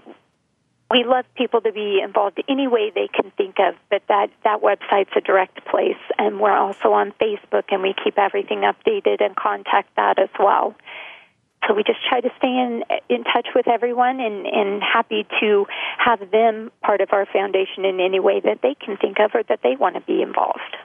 we 0.90 1.04
love 1.04 1.26
people 1.36 1.62
to 1.62 1.72
be 1.72 2.00
involved 2.04 2.42
any 2.48 2.68
way 2.68 2.92
they 2.94 3.10
can 3.14 3.32
think 3.32 3.56
of, 3.60 3.76
but 3.90 4.04
that, 4.08 4.30
that 4.44 4.62
website's 4.62 5.12
a 5.18 5.22
direct 5.22 5.66
place. 5.66 6.00
And 6.18 6.40
we're 6.40 6.56
also 6.56 6.94
on 6.94 7.14
Facebook 7.22 7.64
and 7.72 7.82
we 7.82 7.94
keep 8.04 8.18
everything 8.18 8.62
updated 8.62 9.22
and 9.22 9.36
contact 9.36 9.96
that 9.98 10.18
as 10.18 10.30
well. 10.40 10.76
So 11.68 11.74
we 11.74 11.84
just 11.84 12.00
try 12.08 12.22
to 12.22 12.30
stay 12.38 12.48
in, 12.48 12.84
in 13.10 13.24
touch 13.26 13.48
with 13.54 13.68
everyone 13.68 14.22
and, 14.22 14.46
and 14.46 14.82
happy 14.82 15.28
to 15.42 15.66
have 15.98 16.32
them 16.32 16.72
part 16.82 17.02
of 17.02 17.10
our 17.12 17.26
foundation 17.26 17.84
in 17.84 18.00
any 18.00 18.22
way 18.22 18.40
that 18.40 18.60
they 18.62 18.76
can 18.76 18.96
think 18.96 19.20
of 19.20 19.32
or 19.34 19.44
that 19.50 19.60
they 19.64 19.76
want 19.76 19.96
to 19.96 20.02
be 20.02 20.22
involved. 20.22 20.78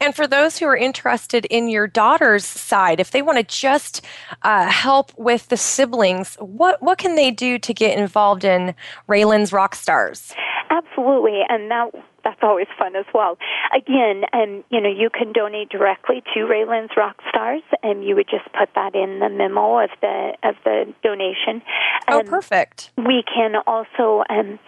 And 0.00 0.14
for 0.14 0.26
those 0.26 0.58
who 0.58 0.66
are 0.66 0.76
interested 0.76 1.44
in 1.46 1.68
your 1.68 1.86
daughter's 1.86 2.44
side, 2.44 3.00
if 3.00 3.10
they 3.10 3.22
want 3.22 3.38
to 3.38 3.44
just 3.44 4.04
uh, 4.42 4.68
help 4.68 5.12
with 5.18 5.48
the 5.48 5.56
siblings, 5.56 6.36
what 6.36 6.82
what 6.82 6.98
can 6.98 7.14
they 7.14 7.30
do 7.30 7.58
to 7.58 7.74
get 7.74 7.98
involved 7.98 8.44
in 8.44 8.74
Raylan's 9.08 9.52
Rock 9.52 9.74
Stars? 9.74 10.32
Absolutely, 10.70 11.40
and 11.48 11.70
that 11.70 11.90
that's 12.28 12.42
always 12.42 12.66
fun 12.78 12.94
as 12.94 13.06
well. 13.14 13.38
Again, 13.74 14.24
um, 14.34 14.62
you 14.70 14.80
know, 14.80 14.90
you 14.90 15.08
can 15.08 15.32
donate 15.32 15.70
directly 15.70 16.22
to 16.34 16.40
Raylan's 16.40 16.90
Rock 16.96 17.16
Stars, 17.30 17.62
and 17.82 18.04
you 18.04 18.14
would 18.16 18.28
just 18.28 18.44
put 18.52 18.68
that 18.74 18.94
in 18.94 19.20
the 19.20 19.30
memo 19.30 19.82
of 19.82 19.90
the 20.02 20.32
of 20.42 20.54
the 20.64 20.92
donation. 21.02 21.62
Oh, 22.06 22.22
perfect. 22.22 22.90
We 22.98 23.24
can 23.24 23.54
also. 23.66 24.24
Um, 24.28 24.58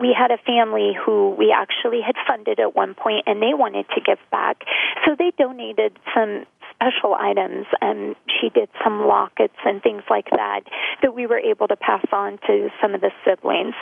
we 0.00 0.16
had 0.16 0.30
a 0.30 0.38
family 0.38 0.92
who 0.94 1.34
we 1.38 1.54
actually 1.54 2.00
had 2.00 2.14
funded 2.26 2.60
at 2.60 2.74
one 2.74 2.94
point, 2.94 3.24
and 3.26 3.42
they 3.42 3.52
wanted 3.52 3.86
to 3.94 4.00
give 4.00 4.18
back, 4.30 4.62
so 5.04 5.14
they 5.18 5.32
donated 5.36 5.98
some 6.14 6.46
special 6.74 7.14
items 7.14 7.66
and 7.80 8.16
she 8.26 8.48
did 8.48 8.68
some 8.82 9.06
lockets 9.06 9.54
and 9.64 9.82
things 9.82 10.02
like 10.10 10.28
that 10.30 10.62
that 11.02 11.14
we 11.14 11.26
were 11.26 11.38
able 11.38 11.68
to 11.68 11.76
pass 11.76 12.04
on 12.12 12.38
to 12.46 12.68
some 12.80 12.94
of 12.94 13.00
the 13.00 13.10
siblings. 13.24 13.74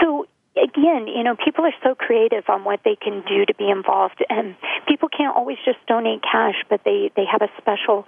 So 0.00 0.26
again, 0.56 1.06
you 1.06 1.22
know, 1.22 1.36
people 1.36 1.64
are 1.64 1.74
so 1.82 1.94
creative 1.94 2.44
on 2.48 2.64
what 2.64 2.80
they 2.84 2.96
can 2.96 3.22
do 3.28 3.44
to 3.46 3.54
be 3.54 3.70
involved, 3.70 4.24
and 4.28 4.56
people 4.88 5.08
can't 5.08 5.36
always 5.36 5.58
just 5.64 5.78
donate 5.86 6.22
cash, 6.22 6.56
but 6.68 6.80
they 6.84 7.10
they 7.16 7.24
have 7.30 7.42
a 7.42 7.50
special 7.58 8.06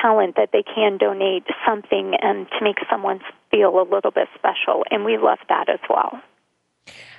talent 0.00 0.36
that 0.36 0.50
they 0.52 0.62
can 0.62 0.98
donate 0.98 1.44
something 1.66 2.14
and 2.20 2.46
to 2.58 2.64
make 2.64 2.76
someone 2.90 3.20
feel 3.50 3.80
a 3.80 3.86
little 3.88 4.10
bit 4.10 4.28
special, 4.34 4.84
and 4.90 5.04
we 5.04 5.18
love 5.18 5.38
that 5.48 5.68
as 5.68 5.80
well. 5.88 6.20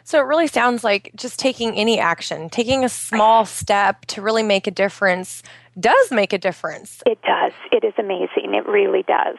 So 0.04 0.20
it 0.20 0.24
really 0.24 0.48
sounds 0.48 0.84
like 0.84 1.12
just 1.16 1.40
taking 1.40 1.76
any 1.76 2.00
action, 2.00 2.50
taking 2.50 2.84
a 2.84 2.90
small 2.90 3.46
step 3.46 4.06
to 4.08 4.22
really 4.22 4.44
make 4.44 4.68
a 4.68 4.72
difference 4.72 5.44
does 5.80 6.12
make 6.12 6.34
a 6.34 6.38
difference. 6.38 7.02
It 7.06 7.20
does. 7.22 7.54
It 7.72 7.86
is 7.86 7.94
amazing. 7.98 8.54
It 8.56 8.68
really 8.68 9.04
does. 9.04 9.38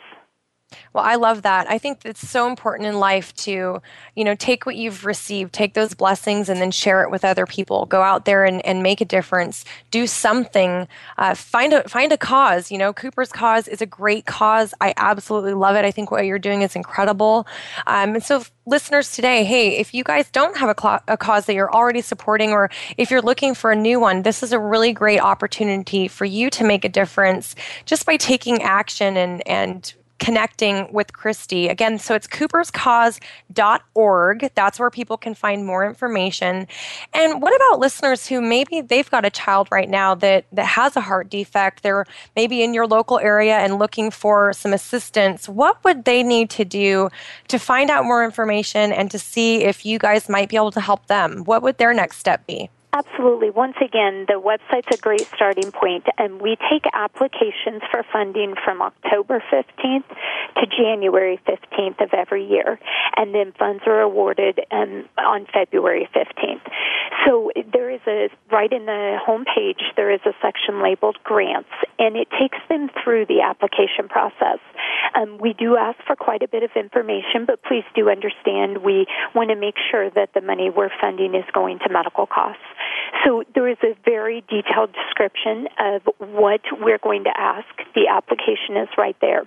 Well, 0.92 1.04
I 1.04 1.16
love 1.16 1.42
that. 1.42 1.70
I 1.70 1.78
think 1.78 2.00
it's 2.04 2.26
so 2.28 2.48
important 2.48 2.88
in 2.88 2.98
life 2.98 3.34
to, 3.36 3.80
you 4.14 4.24
know, 4.24 4.34
take 4.34 4.66
what 4.66 4.76
you've 4.76 5.04
received, 5.04 5.52
take 5.52 5.74
those 5.74 5.94
blessings, 5.94 6.48
and 6.48 6.60
then 6.60 6.70
share 6.70 7.02
it 7.02 7.10
with 7.10 7.24
other 7.24 7.46
people. 7.46 7.86
Go 7.86 8.02
out 8.02 8.24
there 8.24 8.44
and, 8.44 8.64
and 8.66 8.82
make 8.82 9.00
a 9.00 9.04
difference. 9.04 9.64
Do 9.90 10.06
something. 10.06 10.86
Uh, 11.18 11.34
find 11.34 11.72
a 11.72 11.88
find 11.88 12.12
a 12.12 12.16
cause. 12.16 12.70
You 12.70 12.78
know, 12.78 12.92
Cooper's 12.92 13.32
cause 13.32 13.68
is 13.68 13.80
a 13.80 13.86
great 13.86 14.26
cause. 14.26 14.74
I 14.80 14.94
absolutely 14.96 15.54
love 15.54 15.76
it. 15.76 15.84
I 15.84 15.90
think 15.90 16.10
what 16.10 16.24
you're 16.24 16.38
doing 16.38 16.62
is 16.62 16.76
incredible. 16.76 17.46
Um, 17.86 18.14
and 18.14 18.22
so, 18.24 18.44
listeners 18.66 19.12
today, 19.12 19.44
hey, 19.44 19.76
if 19.78 19.94
you 19.94 20.04
guys 20.04 20.30
don't 20.30 20.56
have 20.56 20.68
a, 20.68 20.80
cl- 20.80 21.02
a 21.08 21.16
cause 21.16 21.46
that 21.46 21.54
you're 21.54 21.72
already 21.72 22.00
supporting, 22.00 22.50
or 22.50 22.70
if 22.96 23.10
you're 23.10 23.22
looking 23.22 23.54
for 23.54 23.72
a 23.72 23.76
new 23.76 23.98
one, 23.98 24.22
this 24.22 24.42
is 24.42 24.52
a 24.52 24.58
really 24.58 24.92
great 24.92 25.20
opportunity 25.20 26.08
for 26.08 26.24
you 26.24 26.50
to 26.50 26.64
make 26.64 26.84
a 26.84 26.88
difference 26.88 27.54
just 27.84 28.06
by 28.06 28.16
taking 28.16 28.62
action 28.62 29.16
and 29.16 29.46
and 29.46 29.94
connecting 30.22 30.90
with 30.92 31.12
Christy. 31.12 31.68
Again, 31.68 31.98
so 31.98 32.14
it's 32.14 32.28
cooperscause.org. 32.28 34.50
That's 34.54 34.78
where 34.78 34.88
people 34.88 35.16
can 35.16 35.34
find 35.34 35.66
more 35.66 35.84
information. 35.84 36.68
And 37.12 37.42
what 37.42 37.52
about 37.56 37.80
listeners 37.80 38.28
who 38.28 38.40
maybe 38.40 38.82
they've 38.82 39.10
got 39.10 39.24
a 39.24 39.30
child 39.30 39.66
right 39.72 39.90
now 39.90 40.14
that, 40.14 40.44
that 40.52 40.66
has 40.66 40.96
a 40.96 41.00
heart 41.00 41.28
defect? 41.28 41.82
They're 41.82 42.06
maybe 42.36 42.62
in 42.62 42.72
your 42.72 42.86
local 42.86 43.18
area 43.18 43.58
and 43.58 43.80
looking 43.80 44.12
for 44.12 44.52
some 44.52 44.72
assistance. 44.72 45.48
What 45.48 45.82
would 45.82 46.04
they 46.04 46.22
need 46.22 46.50
to 46.50 46.64
do 46.64 47.10
to 47.48 47.58
find 47.58 47.90
out 47.90 48.04
more 48.04 48.24
information 48.24 48.92
and 48.92 49.10
to 49.10 49.18
see 49.18 49.64
if 49.64 49.84
you 49.84 49.98
guys 49.98 50.28
might 50.28 50.48
be 50.48 50.54
able 50.54 50.70
to 50.70 50.80
help 50.80 51.08
them? 51.08 51.42
What 51.46 51.64
would 51.64 51.78
their 51.78 51.92
next 51.92 52.18
step 52.18 52.46
be? 52.46 52.70
Absolutely. 52.94 53.48
Once 53.48 53.76
again, 53.80 54.26
the 54.28 54.34
website's 54.34 54.92
a 54.92 55.00
great 55.00 55.26
starting 55.34 55.72
point, 55.72 56.04
and 56.18 56.42
we 56.42 56.58
take 56.70 56.84
applications 56.92 57.80
for 57.90 58.04
funding 58.12 58.54
from 58.62 58.82
October 58.82 59.42
15th 59.50 60.04
to 60.60 60.66
January 60.66 61.40
15th 61.48 62.02
of 62.02 62.12
every 62.12 62.44
year, 62.44 62.78
and 63.16 63.34
then 63.34 63.52
funds 63.58 63.82
are 63.86 64.02
awarded 64.02 64.60
um, 64.70 65.08
on 65.16 65.46
February 65.54 66.06
15th. 66.14 66.60
So 67.24 67.50
there 67.72 67.88
is 67.88 68.00
a, 68.06 68.28
right 68.50 68.70
in 68.70 68.84
the 68.84 69.16
homepage, 69.26 69.80
there 69.96 70.10
is 70.10 70.20
a 70.26 70.32
section 70.42 70.82
labeled 70.82 71.16
grants, 71.24 71.70
and 71.98 72.14
it 72.14 72.28
takes 72.38 72.58
them 72.68 72.90
through 73.02 73.24
the 73.24 73.40
application 73.40 74.08
process. 74.10 74.58
Um, 75.14 75.38
we 75.38 75.54
do 75.54 75.78
ask 75.78 75.98
for 76.06 76.16
quite 76.16 76.42
a 76.42 76.48
bit 76.48 76.62
of 76.62 76.70
information, 76.76 77.46
but 77.46 77.62
please 77.62 77.84
do 77.94 78.10
understand 78.10 78.84
we 78.84 79.06
want 79.34 79.48
to 79.48 79.56
make 79.56 79.76
sure 79.90 80.10
that 80.10 80.34
the 80.34 80.42
money 80.42 80.68
we're 80.68 80.90
funding 81.00 81.34
is 81.34 81.44
going 81.54 81.78
to 81.80 81.88
medical 81.90 82.26
costs. 82.26 82.60
So 83.24 83.44
there 83.54 83.68
is 83.68 83.78
a 83.82 83.94
very 84.04 84.42
detailed 84.48 84.90
description 84.92 85.68
of 85.78 86.02
what 86.18 86.60
we're 86.80 86.98
going 86.98 87.24
to 87.24 87.32
ask. 87.36 87.68
The 87.94 88.08
application 88.08 88.76
is 88.76 88.88
right 88.96 89.16
there. 89.20 89.42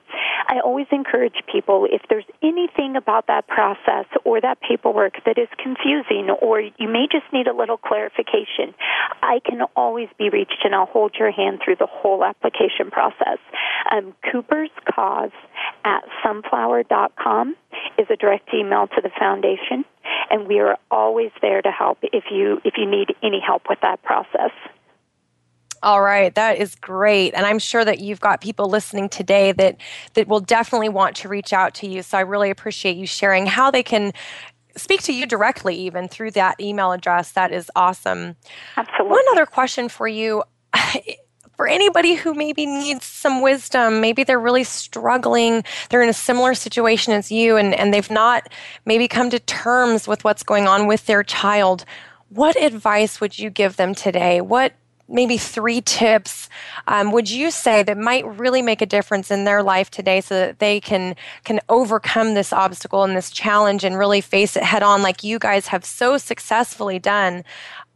I 0.48 0.60
always 0.64 0.88
encourage 0.92 1.36
people 1.52 1.88
if 1.92 2.02
there's 2.10 2.26
anything 2.42 2.96
about 2.96 3.28
that 3.28 3.48
process 3.48 4.06
or 4.24 4.40
that 4.42 4.60
paperwork 4.62 5.16
that 5.26 5.38
is 5.38 5.50
confusing 5.62 6.30
or 6.42 6.62
you 6.62 6.88
may 6.88 7.08
just 7.12 7.26
need 7.34 7.48
a 7.48 7.54
little 7.56 7.78
clarification, 7.78 8.74
I 9.22 9.40
can 9.46 9.62
always 9.76 10.10
be 10.18 10.30
reached 10.30 10.62
and 10.64 10.74
I'll 10.76 10.86
hold 10.86 11.16
your 11.20 11.32
hand 11.32 11.62
through 11.64 11.78
the 11.78 11.88
whole 11.90 12.24
application 12.24 12.92
process. 12.92 13.40
Um, 13.92 14.14
Cooper's 14.32 14.70
Cause 14.94 15.32
at 15.84 16.04
sunflower.com 16.24 17.56
is 17.98 18.08
a 18.10 18.16
direct 18.16 18.50
email 18.54 18.88
to 18.88 19.02
the 19.02 19.12
foundation 19.20 19.86
and 20.30 20.48
we 20.48 20.60
are 20.60 20.78
always 20.92 21.32
there 21.42 21.62
to 21.62 21.72
help 21.72 22.00
if 22.02 22.26
you 22.32 22.62
if 22.64 22.76
you 22.78 22.86
need 22.86 23.16
any 23.24 23.40
help 23.46 23.64
with 23.70 23.80
that 23.82 24.02
process. 24.04 24.52
All 25.84 26.02
right, 26.02 26.34
that 26.34 26.58
is 26.58 26.74
great. 26.74 27.34
And 27.36 27.46
I'm 27.46 27.60
sure 27.60 27.86
that 27.86 28.00
you've 28.00 28.20
got 28.20 28.42
people 28.42 28.70
listening 28.70 29.08
today 29.08 29.52
that 29.52 29.78
that 30.16 30.28
will 30.28 30.40
definitely 30.40 30.90
want 30.90 31.16
to 31.18 31.30
reach 31.30 31.54
out 31.54 31.76
to 31.76 31.88
you. 31.88 32.02
So 32.02 32.18
I 32.18 32.22
really 32.22 32.50
appreciate 32.50 32.98
you 32.98 33.06
sharing 33.06 33.46
how 33.46 33.70
they 33.70 33.84
can 33.84 34.12
speak 34.78 35.04
to 35.04 35.14
you 35.14 35.26
directly 35.26 35.76
even 35.76 36.08
through 36.08 36.32
that 36.32 36.60
email 36.60 36.92
address. 36.92 37.32
That 37.34 37.52
is 37.52 37.70
awesome. 37.76 38.36
Absolutely. 38.76 39.12
One 39.12 39.24
other 39.32 39.46
question 39.46 39.90
for 39.90 40.08
you 40.08 40.44
for 41.56 41.68
anybody 41.68 42.16
who 42.16 42.34
maybe 42.34 42.66
needs 42.66 43.06
some 43.06 43.42
wisdom, 43.42 44.02
maybe 44.02 44.24
they're 44.24 44.40
really 44.40 44.64
struggling, 44.64 45.64
they're 45.90 46.04
in 46.04 46.10
a 46.10 46.14
similar 46.14 46.54
situation 46.54 47.14
as 47.14 47.32
you, 47.32 47.58
and, 47.58 47.74
and 47.74 47.94
they've 47.94 48.12
not 48.12 48.50
maybe 48.86 49.08
come 49.08 49.30
to 49.30 49.40
terms 49.40 50.08
with 50.08 50.24
what's 50.24 50.44
going 50.44 50.68
on 50.68 50.88
with 50.88 51.06
their 51.06 51.24
child, 51.24 51.86
what 52.30 52.62
advice 52.62 53.22
would 53.22 53.38
you 53.38 53.50
give 53.50 53.78
them 53.78 53.96
today? 53.96 54.42
What 54.42 54.74
maybe 55.08 55.38
three 55.38 55.82
tips 55.82 56.50
um, 56.88 57.12
would 57.12 57.30
you 57.30 57.52
say 57.52 57.84
that 57.84 57.98
might 57.98 58.26
really 58.40 58.62
make 58.62 58.82
a 58.82 58.86
difference 58.86 59.30
in 59.30 59.46
their 59.46 59.62
life 59.62 59.92
today 59.92 60.20
so 60.20 60.34
that 60.36 60.60
they 60.60 60.80
can 60.80 61.16
can 61.44 61.60
overcome 61.70 62.34
this 62.34 62.52
obstacle 62.52 63.04
and 63.04 63.16
this 63.16 63.30
challenge 63.30 63.84
and 63.84 63.98
really 63.98 64.22
face 64.22 64.58
it 64.58 64.64
head 64.64 64.82
on 64.82 65.04
like 65.04 65.24
you 65.24 65.38
guys 65.38 65.68
have 65.68 65.86
so 65.86 66.18
successfully 66.18 66.98
done 66.98 67.44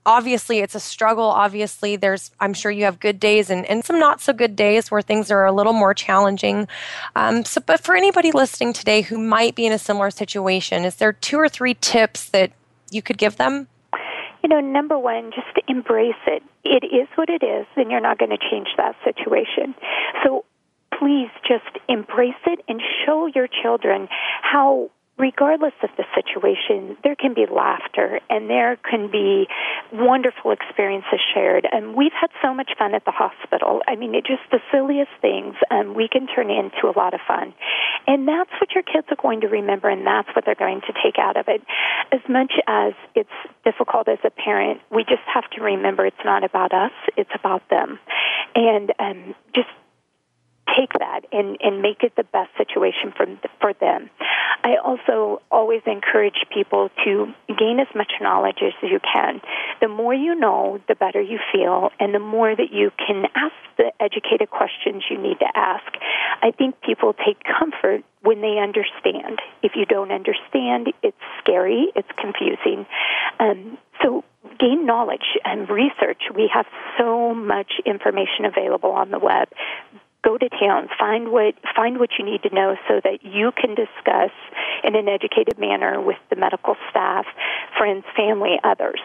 obviously 0.10 0.58
it's 0.58 0.74
a 0.74 0.80
struggle 0.80 1.26
obviously 1.26 1.96
there's 1.96 2.32
i'm 2.40 2.54
sure 2.54 2.72
you 2.72 2.84
have 2.84 3.00
good 3.00 3.20
days 3.20 3.52
and, 3.52 3.64
and 3.68 3.86
some 3.86 4.00
not 4.00 4.20
so 4.20 4.34
good 4.34 4.56
days 4.56 4.90
where 4.90 5.04
things 5.04 5.30
are 5.30 5.46
a 5.46 5.52
little 5.52 5.72
more 5.72 5.94
challenging 5.94 6.68
um, 7.16 7.46
so 7.46 7.62
but 7.62 7.80
for 7.80 7.96
anybody 7.96 8.32
listening 8.32 8.74
today 8.74 9.02
who 9.02 9.20
might 9.20 9.54
be 9.54 9.68
in 9.68 9.72
a 9.72 9.78
similar 9.78 10.10
situation 10.10 10.84
is 10.84 10.96
there 10.96 11.14
two 11.14 11.38
or 11.38 11.48
three 11.48 11.76
tips 11.76 12.30
that 12.30 12.52
you 12.90 13.04
could 13.04 13.20
give 13.20 13.38
them 13.38 13.68
you 14.42 14.48
know, 14.48 14.62
number 14.62 14.98
one, 14.98 15.32
just 15.36 15.68
embrace 15.68 16.14
it. 16.26 16.42
It 16.64 16.86
is 16.86 17.10
what 17.16 17.30
it 17.30 17.44
is, 17.44 17.68
and 17.76 17.92
you're 17.92 18.00
not 18.00 18.18
going 18.18 18.32
to 18.32 18.38
change 18.38 18.70
that 18.78 18.96
situation. 19.04 19.76
So 20.24 20.46
please 20.98 21.30
just 21.48 21.78
embrace 21.88 22.40
it 22.48 22.60
and 22.68 22.82
show 23.06 23.28
your 23.28 23.48
children 23.48 24.08
how 24.42 24.92
regardless 25.20 25.74
of 25.84 25.90
the 25.98 26.06
situation, 26.16 26.98
there 27.04 27.16
can 27.16 27.34
be 27.34 27.46
laughter 27.46 28.22
and 28.30 28.50
there 28.50 28.78
can 28.78 29.12
be 29.12 29.48
wonderful 29.92 30.52
experiences 30.52 31.20
shared. 31.34 31.68
And 31.70 31.94
we've 31.94 32.16
had 32.20 32.30
so 32.42 32.54
much 32.54 32.72
fun 32.80 32.96
at 32.96 33.04
the 33.04 33.12
hospital. 33.12 33.82
I 33.86 33.96
mean, 33.96 34.16
it 34.16 34.26
just 34.26 34.42
the 34.50 34.60
silliest 34.72 35.12
things 35.22 35.56
um, 35.70 35.94
we 35.94 36.08
can 36.08 36.26
turn 36.26 36.50
into 36.50 36.88
a 36.88 36.96
lot 36.98 37.14
of 37.14 37.20
fun. 37.28 37.54
And 38.08 38.28
that's 38.28 38.50
what 38.62 38.72
your 38.74 38.84
kids 38.84 39.08
are 39.12 39.22
going 39.22 39.42
to 39.42 39.48
remember, 39.48 39.90
and 39.90 40.08
that's 40.08 40.30
what 40.34 40.46
they're 40.46 40.56
going 40.56 40.82
to 40.88 40.94
take 41.04 41.20
out 41.20 41.38
of 41.38 41.46
it. 41.50 41.62
As 42.12 42.22
much 42.30 42.54
as 42.66 42.94
it's 43.14 43.30
difficult 43.66 44.08
as 44.08 44.20
a 44.24 44.32
parent, 44.32 44.80
we 44.90 45.04
just 45.04 45.22
have 45.32 45.50
to 45.52 45.62
remember 45.62 46.06
it's 46.06 46.26
not 46.26 46.44
about 46.44 46.74
us, 46.74 46.92
it's 47.18 47.30
about 47.36 47.62
them. 47.70 48.00
And 48.56 48.94
um, 49.00 49.36
just 49.54 49.68
take 50.78 50.94
that 51.00 51.22
and, 51.32 51.58
and 51.62 51.82
make 51.82 52.04
it 52.04 52.14
the 52.16 52.24
best 52.24 52.50
situation 52.58 53.14
for, 53.16 53.26
for 53.62 53.74
them. 53.74 54.10
I 54.64 54.76
also 54.84 55.42
always 55.52 55.82
encourage 55.86 56.46
people 56.54 56.90
to 57.06 57.34
gain 57.48 57.80
as 57.80 57.88
much 57.96 58.12
knowledge 58.22 58.60
as 58.62 58.74
you 58.82 59.00
can. 59.00 59.42
The 59.82 59.88
more 59.88 60.14
you 60.14 60.36
know, 60.36 60.80
the 60.88 60.96
better 60.96 61.22
you 61.22 61.40
feel, 61.52 61.90
and 62.00 62.14
the 62.14 62.20
more 62.20 62.56
that 62.56 62.72
you 62.72 62.92
can 62.98 63.26
ask 63.36 63.56
the 63.78 63.92
educated 64.00 64.50
questions 64.50 65.04
you 65.10 65.18
need 65.18 65.40
to 65.40 65.48
ask. 65.56 65.86
I 66.42 66.52
think 66.52 66.82
people 66.82 67.14
take 67.14 67.38
comfort 67.44 68.04
when 68.22 68.42
they 68.42 68.58
understand. 68.60 69.40
If 69.64 69.74
you 69.76 69.86
don't 69.86 70.12
understand, 70.12 70.92
it's 71.02 71.18
scary, 71.40 71.88
it's 71.96 72.10
confusing. 72.18 72.86
Um, 73.40 73.78
so 74.04 74.24
gain 74.60 74.86
knowledge 74.86 75.38
and 75.46 75.70
research. 75.70 76.22
We 76.36 76.50
have 76.54 76.66
so 76.98 77.34
much 77.34 77.72
information 77.86 78.46
available 78.46 78.92
on 78.92 79.12
the 79.12 79.20
web 79.20 79.48
go 80.24 80.38
to 80.38 80.50
town, 80.50 80.90
find 81.00 81.32
what 81.32 81.56
find 81.76 82.00
what 82.00 82.10
you 82.18 82.26
need 82.26 82.44
to 82.44 82.54
know 82.54 82.76
so 82.88 83.00
that 83.04 83.24
you 83.24 83.52
can 83.56 83.76
discuss 83.76 84.32
in 84.84 84.96
an 84.96 85.08
educated 85.08 85.58
manner 85.58 86.02
with 86.02 86.18
the 86.30 86.36
medical 86.36 86.76
staff, 86.90 87.26
friends, 87.78 88.04
family, 88.16 88.60
others. 88.64 89.00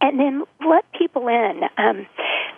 And 0.00 0.18
then 0.18 0.42
let 0.68 0.84
people 0.98 1.28
in. 1.28 1.60
Um, 1.78 2.06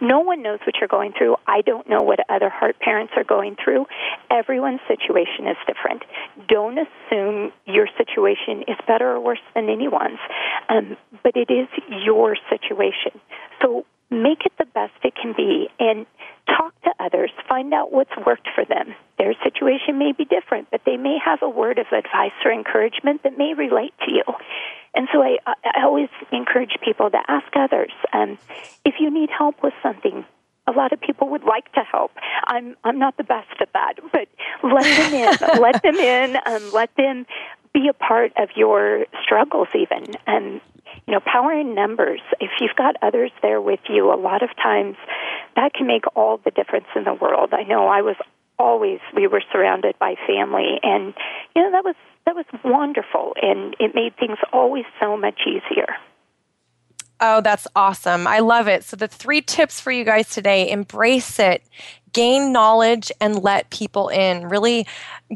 no 0.01 0.21
one 0.21 0.43
knows 0.43 0.61
what 0.67 0.77
you're 0.81 0.89
going 0.89 1.13
through. 1.17 1.37
I 1.47 1.61
don't 1.61 1.89
know 1.89 2.01
what 2.01 2.19
other 2.29 2.49
heart 2.49 2.79
parents 2.81 3.13
are 3.17 3.25
going 3.25 3.57
through. 3.63 3.87
Everyone's 4.31 4.81
situation 4.89 5.47
is 5.47 5.57
different. 5.67 6.03
Don't 6.49 6.79
assume 6.79 7.53
your 7.67 7.87
situation 7.99 8.65
is 8.67 8.77
better 8.87 9.13
or 9.13 9.21
worse 9.21 9.45
than 9.55 9.69
anyone's, 9.69 10.19
um, 10.69 10.97
but 11.23 11.37
it 11.37 11.51
is 11.51 11.69
your 12.05 12.37
situation. 12.49 13.21
So 13.63 13.85
make 14.11 14.47
it 14.47 14.53
the 14.59 14.67
best 14.67 14.93
it 15.03 15.15
can 15.15 15.35
be 15.37 15.69
and 15.79 16.07
talk 16.47 16.75
to 16.83 16.91
others 17.01 17.31
find 17.49 17.73
out 17.73 17.93
what's 17.93 18.15
worked 18.27 18.49
for 18.55 18.65
them 18.65 18.95
their 19.19 19.35
situation 19.43 19.99
may 19.99 20.13
be 20.13 20.25
different 20.25 20.69
but 20.71 20.81
they 20.85 20.97
may 20.97 21.19
have 21.25 21.41
a 21.43 21.49
word 21.49 21.79
of 21.79 21.87
advice 21.87 22.37
or 22.45 22.53
encouragement 22.53 23.23
that 23.23 23.37
may 23.39 23.55
relate 23.55 23.95
to 24.05 24.13
you 24.13 24.25
and 24.95 25.09
so 25.13 25.23
i, 25.23 25.39
I 25.47 25.85
always 25.85 26.09
encourage 26.33 26.77
people 26.85 27.11
to 27.11 27.19
ask 27.29 27.47
others 27.57 27.93
um, 28.13 28.39
if 28.85 28.95
you 29.01 29.11
need 29.11 29.31
help 29.31 29.63
with 29.63 29.75
something 29.83 30.25
a 30.67 30.73
lot 30.73 30.93
of 30.93 31.01
people 31.01 31.29
would 31.29 31.45
like 31.45 31.71
to 31.73 31.81
help. 31.81 32.13
I'm 32.47 32.77
I'm 32.85 32.99
not 32.99 33.17
the 33.17 33.25
best 33.25 33.49
at 33.61 33.69
that, 33.75 33.95
but 34.13 34.29
let 34.63 34.85
them 34.85 35.15
in. 35.15 35.61
let 35.61 35.83
them 35.83 35.97
in. 35.97 36.37
Um, 36.47 36.71
let 36.73 36.91
them 36.97 37.27
be 37.73 37.89
a 37.89 37.93
part 37.93 38.33
of 38.39 38.49
your 38.57 39.05
struggles, 39.23 39.69
even. 39.75 40.15
And 40.27 40.61
you 41.07 41.13
know, 41.13 41.21
power 41.21 41.53
in 41.53 41.75
numbers. 41.75 42.21
If 42.41 42.51
you've 42.61 42.77
got 42.77 42.97
others 43.03 43.31
there 43.43 43.61
with 43.61 43.81
you, 43.89 44.13
a 44.13 44.17
lot 44.17 44.43
of 44.43 44.51
times 44.57 44.97
that 45.57 45.73
can 45.75 45.87
make 45.87 46.05
all 46.17 46.41
the 46.45 46.51
difference 46.51 46.87
in 46.97 47.05
the 47.05 47.15
world. 47.15 47.53
I 47.53 47.63
know 47.63 47.87
I 47.87 48.03
was 48.03 48.17
always 48.59 49.01
we 49.15 49.27
were 49.27 49.43
surrounded 49.53 49.99
by 49.99 50.15
family 50.29 50.79
and 50.83 51.13
you 51.57 51.63
know 51.63 51.73
that 51.73 51.85
was 51.85 51.97
that 52.25 52.37
was 52.37 52.45
wonderful 52.65 53.35
and 53.43 53.75
it 53.81 53.95
made 53.95 54.17
things 54.17 54.39
always 54.53 54.85
so 55.01 55.17
much 55.17 55.41
easier. 55.47 55.87
Oh, 57.21 57.41
that's 57.41 57.67
awesome. 57.77 58.27
I 58.27 58.41
love 58.41 58.69
it. 58.69 58.85
So, 58.85 58.97
the 58.97 59.09
three 59.09 59.41
tips 59.41 59.81
for 59.81 59.93
you 59.93 60.05
guys 60.05 60.29
today 60.29 60.71
embrace 60.71 61.39
it, 61.39 61.63
gain 62.13 62.53
knowledge, 62.53 63.13
and 63.21 63.41
let 63.43 63.71
people 63.71 64.09
in. 64.09 64.49
Really 64.49 64.87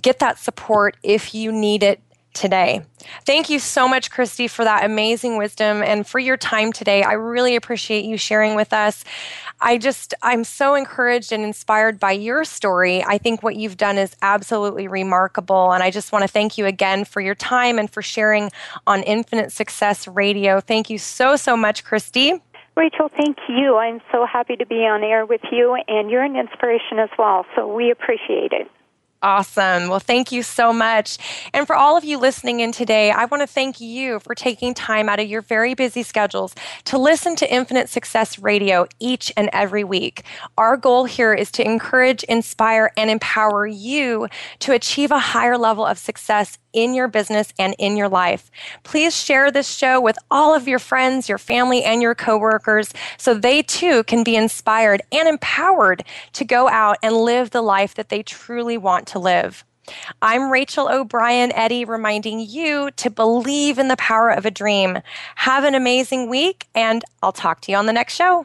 get 0.01 0.19
that 0.19 0.39
support 0.39 0.97
if 1.03 1.35
you 1.35 1.53
need 1.53 1.83
it 1.83 2.03
today. 2.39 2.83
Thank 3.27 3.51
you 3.51 3.59
so 3.59 3.89
much, 3.89 4.11
Christy, 4.11 4.49
for 4.49 4.65
that 4.65 4.85
amazing 4.85 5.37
wisdom 5.37 5.83
and 5.83 6.07
for 6.07 6.19
your 6.19 6.37
time 6.37 6.73
today. 6.73 7.03
I 7.03 7.15
really 7.15 7.57
appreciate 7.57 8.05
you 8.05 8.17
sharing 8.17 8.55
with 8.55 8.73
us. 8.73 9.05
I 9.61 9.77
just, 9.77 10.15
I'm 10.23 10.45
so 10.45 10.75
encouraged 10.75 11.33
and 11.33 11.43
inspired 11.43 11.99
by 11.99 12.13
your 12.13 12.45
story. 12.45 13.03
I 13.03 13.19
think 13.19 13.43
what 13.43 13.57
you've 13.57 13.77
done 13.77 13.99
is 13.99 14.15
absolutely 14.23 14.87
remarkable. 14.87 15.73
And 15.73 15.83
I 15.83 15.91
just 15.91 16.13
want 16.13 16.23
to 16.23 16.29
thank 16.29 16.57
you 16.57 16.67
again 16.67 17.05
for 17.05 17.21
your 17.21 17.35
time 17.35 17.79
and 17.79 17.91
for 17.91 18.03
sharing 18.03 18.51
on 18.87 19.03
Infinite 19.03 19.51
Success 19.53 20.07
Radio. 20.07 20.61
Thank 20.61 20.91
you 20.91 20.99
so, 20.99 21.37
so 21.37 21.57
much, 21.57 21.85
Christy. 21.85 22.41
Rachel, 22.77 23.09
thank 23.09 23.39
you. 23.49 23.77
I'm 23.77 24.01
so 24.13 24.25
happy 24.25 24.55
to 24.55 24.65
be 24.65 24.87
on 24.87 25.03
air 25.03 25.27
with 25.27 25.41
you, 25.51 25.77
and 25.89 26.09
you're 26.09 26.23
an 26.23 26.37
inspiration 26.37 27.01
as 27.01 27.11
well. 27.19 27.45
So 27.57 27.67
we 27.67 27.91
appreciate 27.91 28.53
it. 28.53 28.71
Awesome. 29.21 29.89
Well, 29.89 29.99
thank 29.99 30.31
you 30.31 30.45
so 30.45 30.73
much. 30.73 31.19
And 31.53 31.67
for 31.67 31.75
all 31.75 31.97
of 31.97 32.05
you 32.05 32.19
listening 32.19 32.61
in 32.61 32.71
today, 32.71 33.11
I 33.11 33.25
want 33.25 33.41
to 33.41 33.49
thank 33.49 33.81
you 33.81 34.21
for 34.21 34.33
taking 34.33 34.75
time 34.75 35.09
out 35.09 35.19
of 35.19 35.27
your 35.27 35.43
very 35.43 35.75
busy 35.75 36.05
schedules 36.05 36.55
to 36.85 36.99
listen 36.99 37.35
to 37.37 37.53
Infinite 37.53 37.89
Success 37.89 38.39
Radio 38.39 38.87
each 39.01 39.33
and 39.37 39.51
every 39.53 39.83
week. 39.83 40.23
Our 40.57 40.77
goal 40.77 41.05
here 41.05 41.35
is 41.35 41.51
to 41.53 41.65
encourage, 41.65 42.23
inspire, 42.25 42.93
and 42.97 43.11
empower 43.11 43.67
you 43.67 44.29
to 44.61 44.73
achieve 44.73 45.11
a 45.11 45.19
higher 45.19 45.59
level 45.59 45.85
of 45.85 45.99
success 45.99 46.57
in 46.73 46.95
your 46.95 47.09
business 47.09 47.53
and 47.59 47.75
in 47.79 47.97
your 47.97 48.09
life. 48.09 48.51
Please 48.83 49.17
share 49.17 49.51
this 49.51 49.69
show 49.69 50.01
with 50.01 50.19
all 50.31 50.55
of 50.55 50.69
your 50.69 50.79
friends, 50.79 51.29
your 51.29 51.39
family, 51.39 51.85
and 51.85 52.03
your 52.03 52.15
coworkers 52.15 52.93
so 53.17 53.35
they 53.35 53.63
too 53.63 54.03
can 54.05 54.25
be 54.25 54.37
inspired 54.37 55.03
and 55.13 55.29
empowered 55.29 56.05
to 56.33 56.45
go 56.45 56.69
out 56.69 56.99
and 57.03 57.17
live 57.17 57.51
the 57.51 57.63
life 57.63 57.95
that 57.95 58.09
they 58.09 58.23
truly 58.23 58.79
want 58.79 59.07
to 59.09 59.19
live. 59.19 59.65
I'm 60.21 60.51
Rachel 60.51 60.89
O'Brien 60.89 61.53
Eddy, 61.53 61.85
reminding 61.85 62.41
you 62.41 62.91
to 62.97 63.11
believe 63.11 63.79
in 63.79 63.89
the 63.89 63.97
power 63.97 64.31
of 64.31 64.45
a 64.45 64.51
dream. 64.51 64.99
Have 65.37 65.65
an 65.65 65.75
amazing 65.75 66.29
week, 66.29 66.67
and 66.75 67.03
I'll 67.23 67.33
talk 67.33 67.61
to 67.63 67.73
you 67.73 67.79
on 67.79 67.87
the 67.87 67.93
next 67.93 68.15
show. 68.15 68.45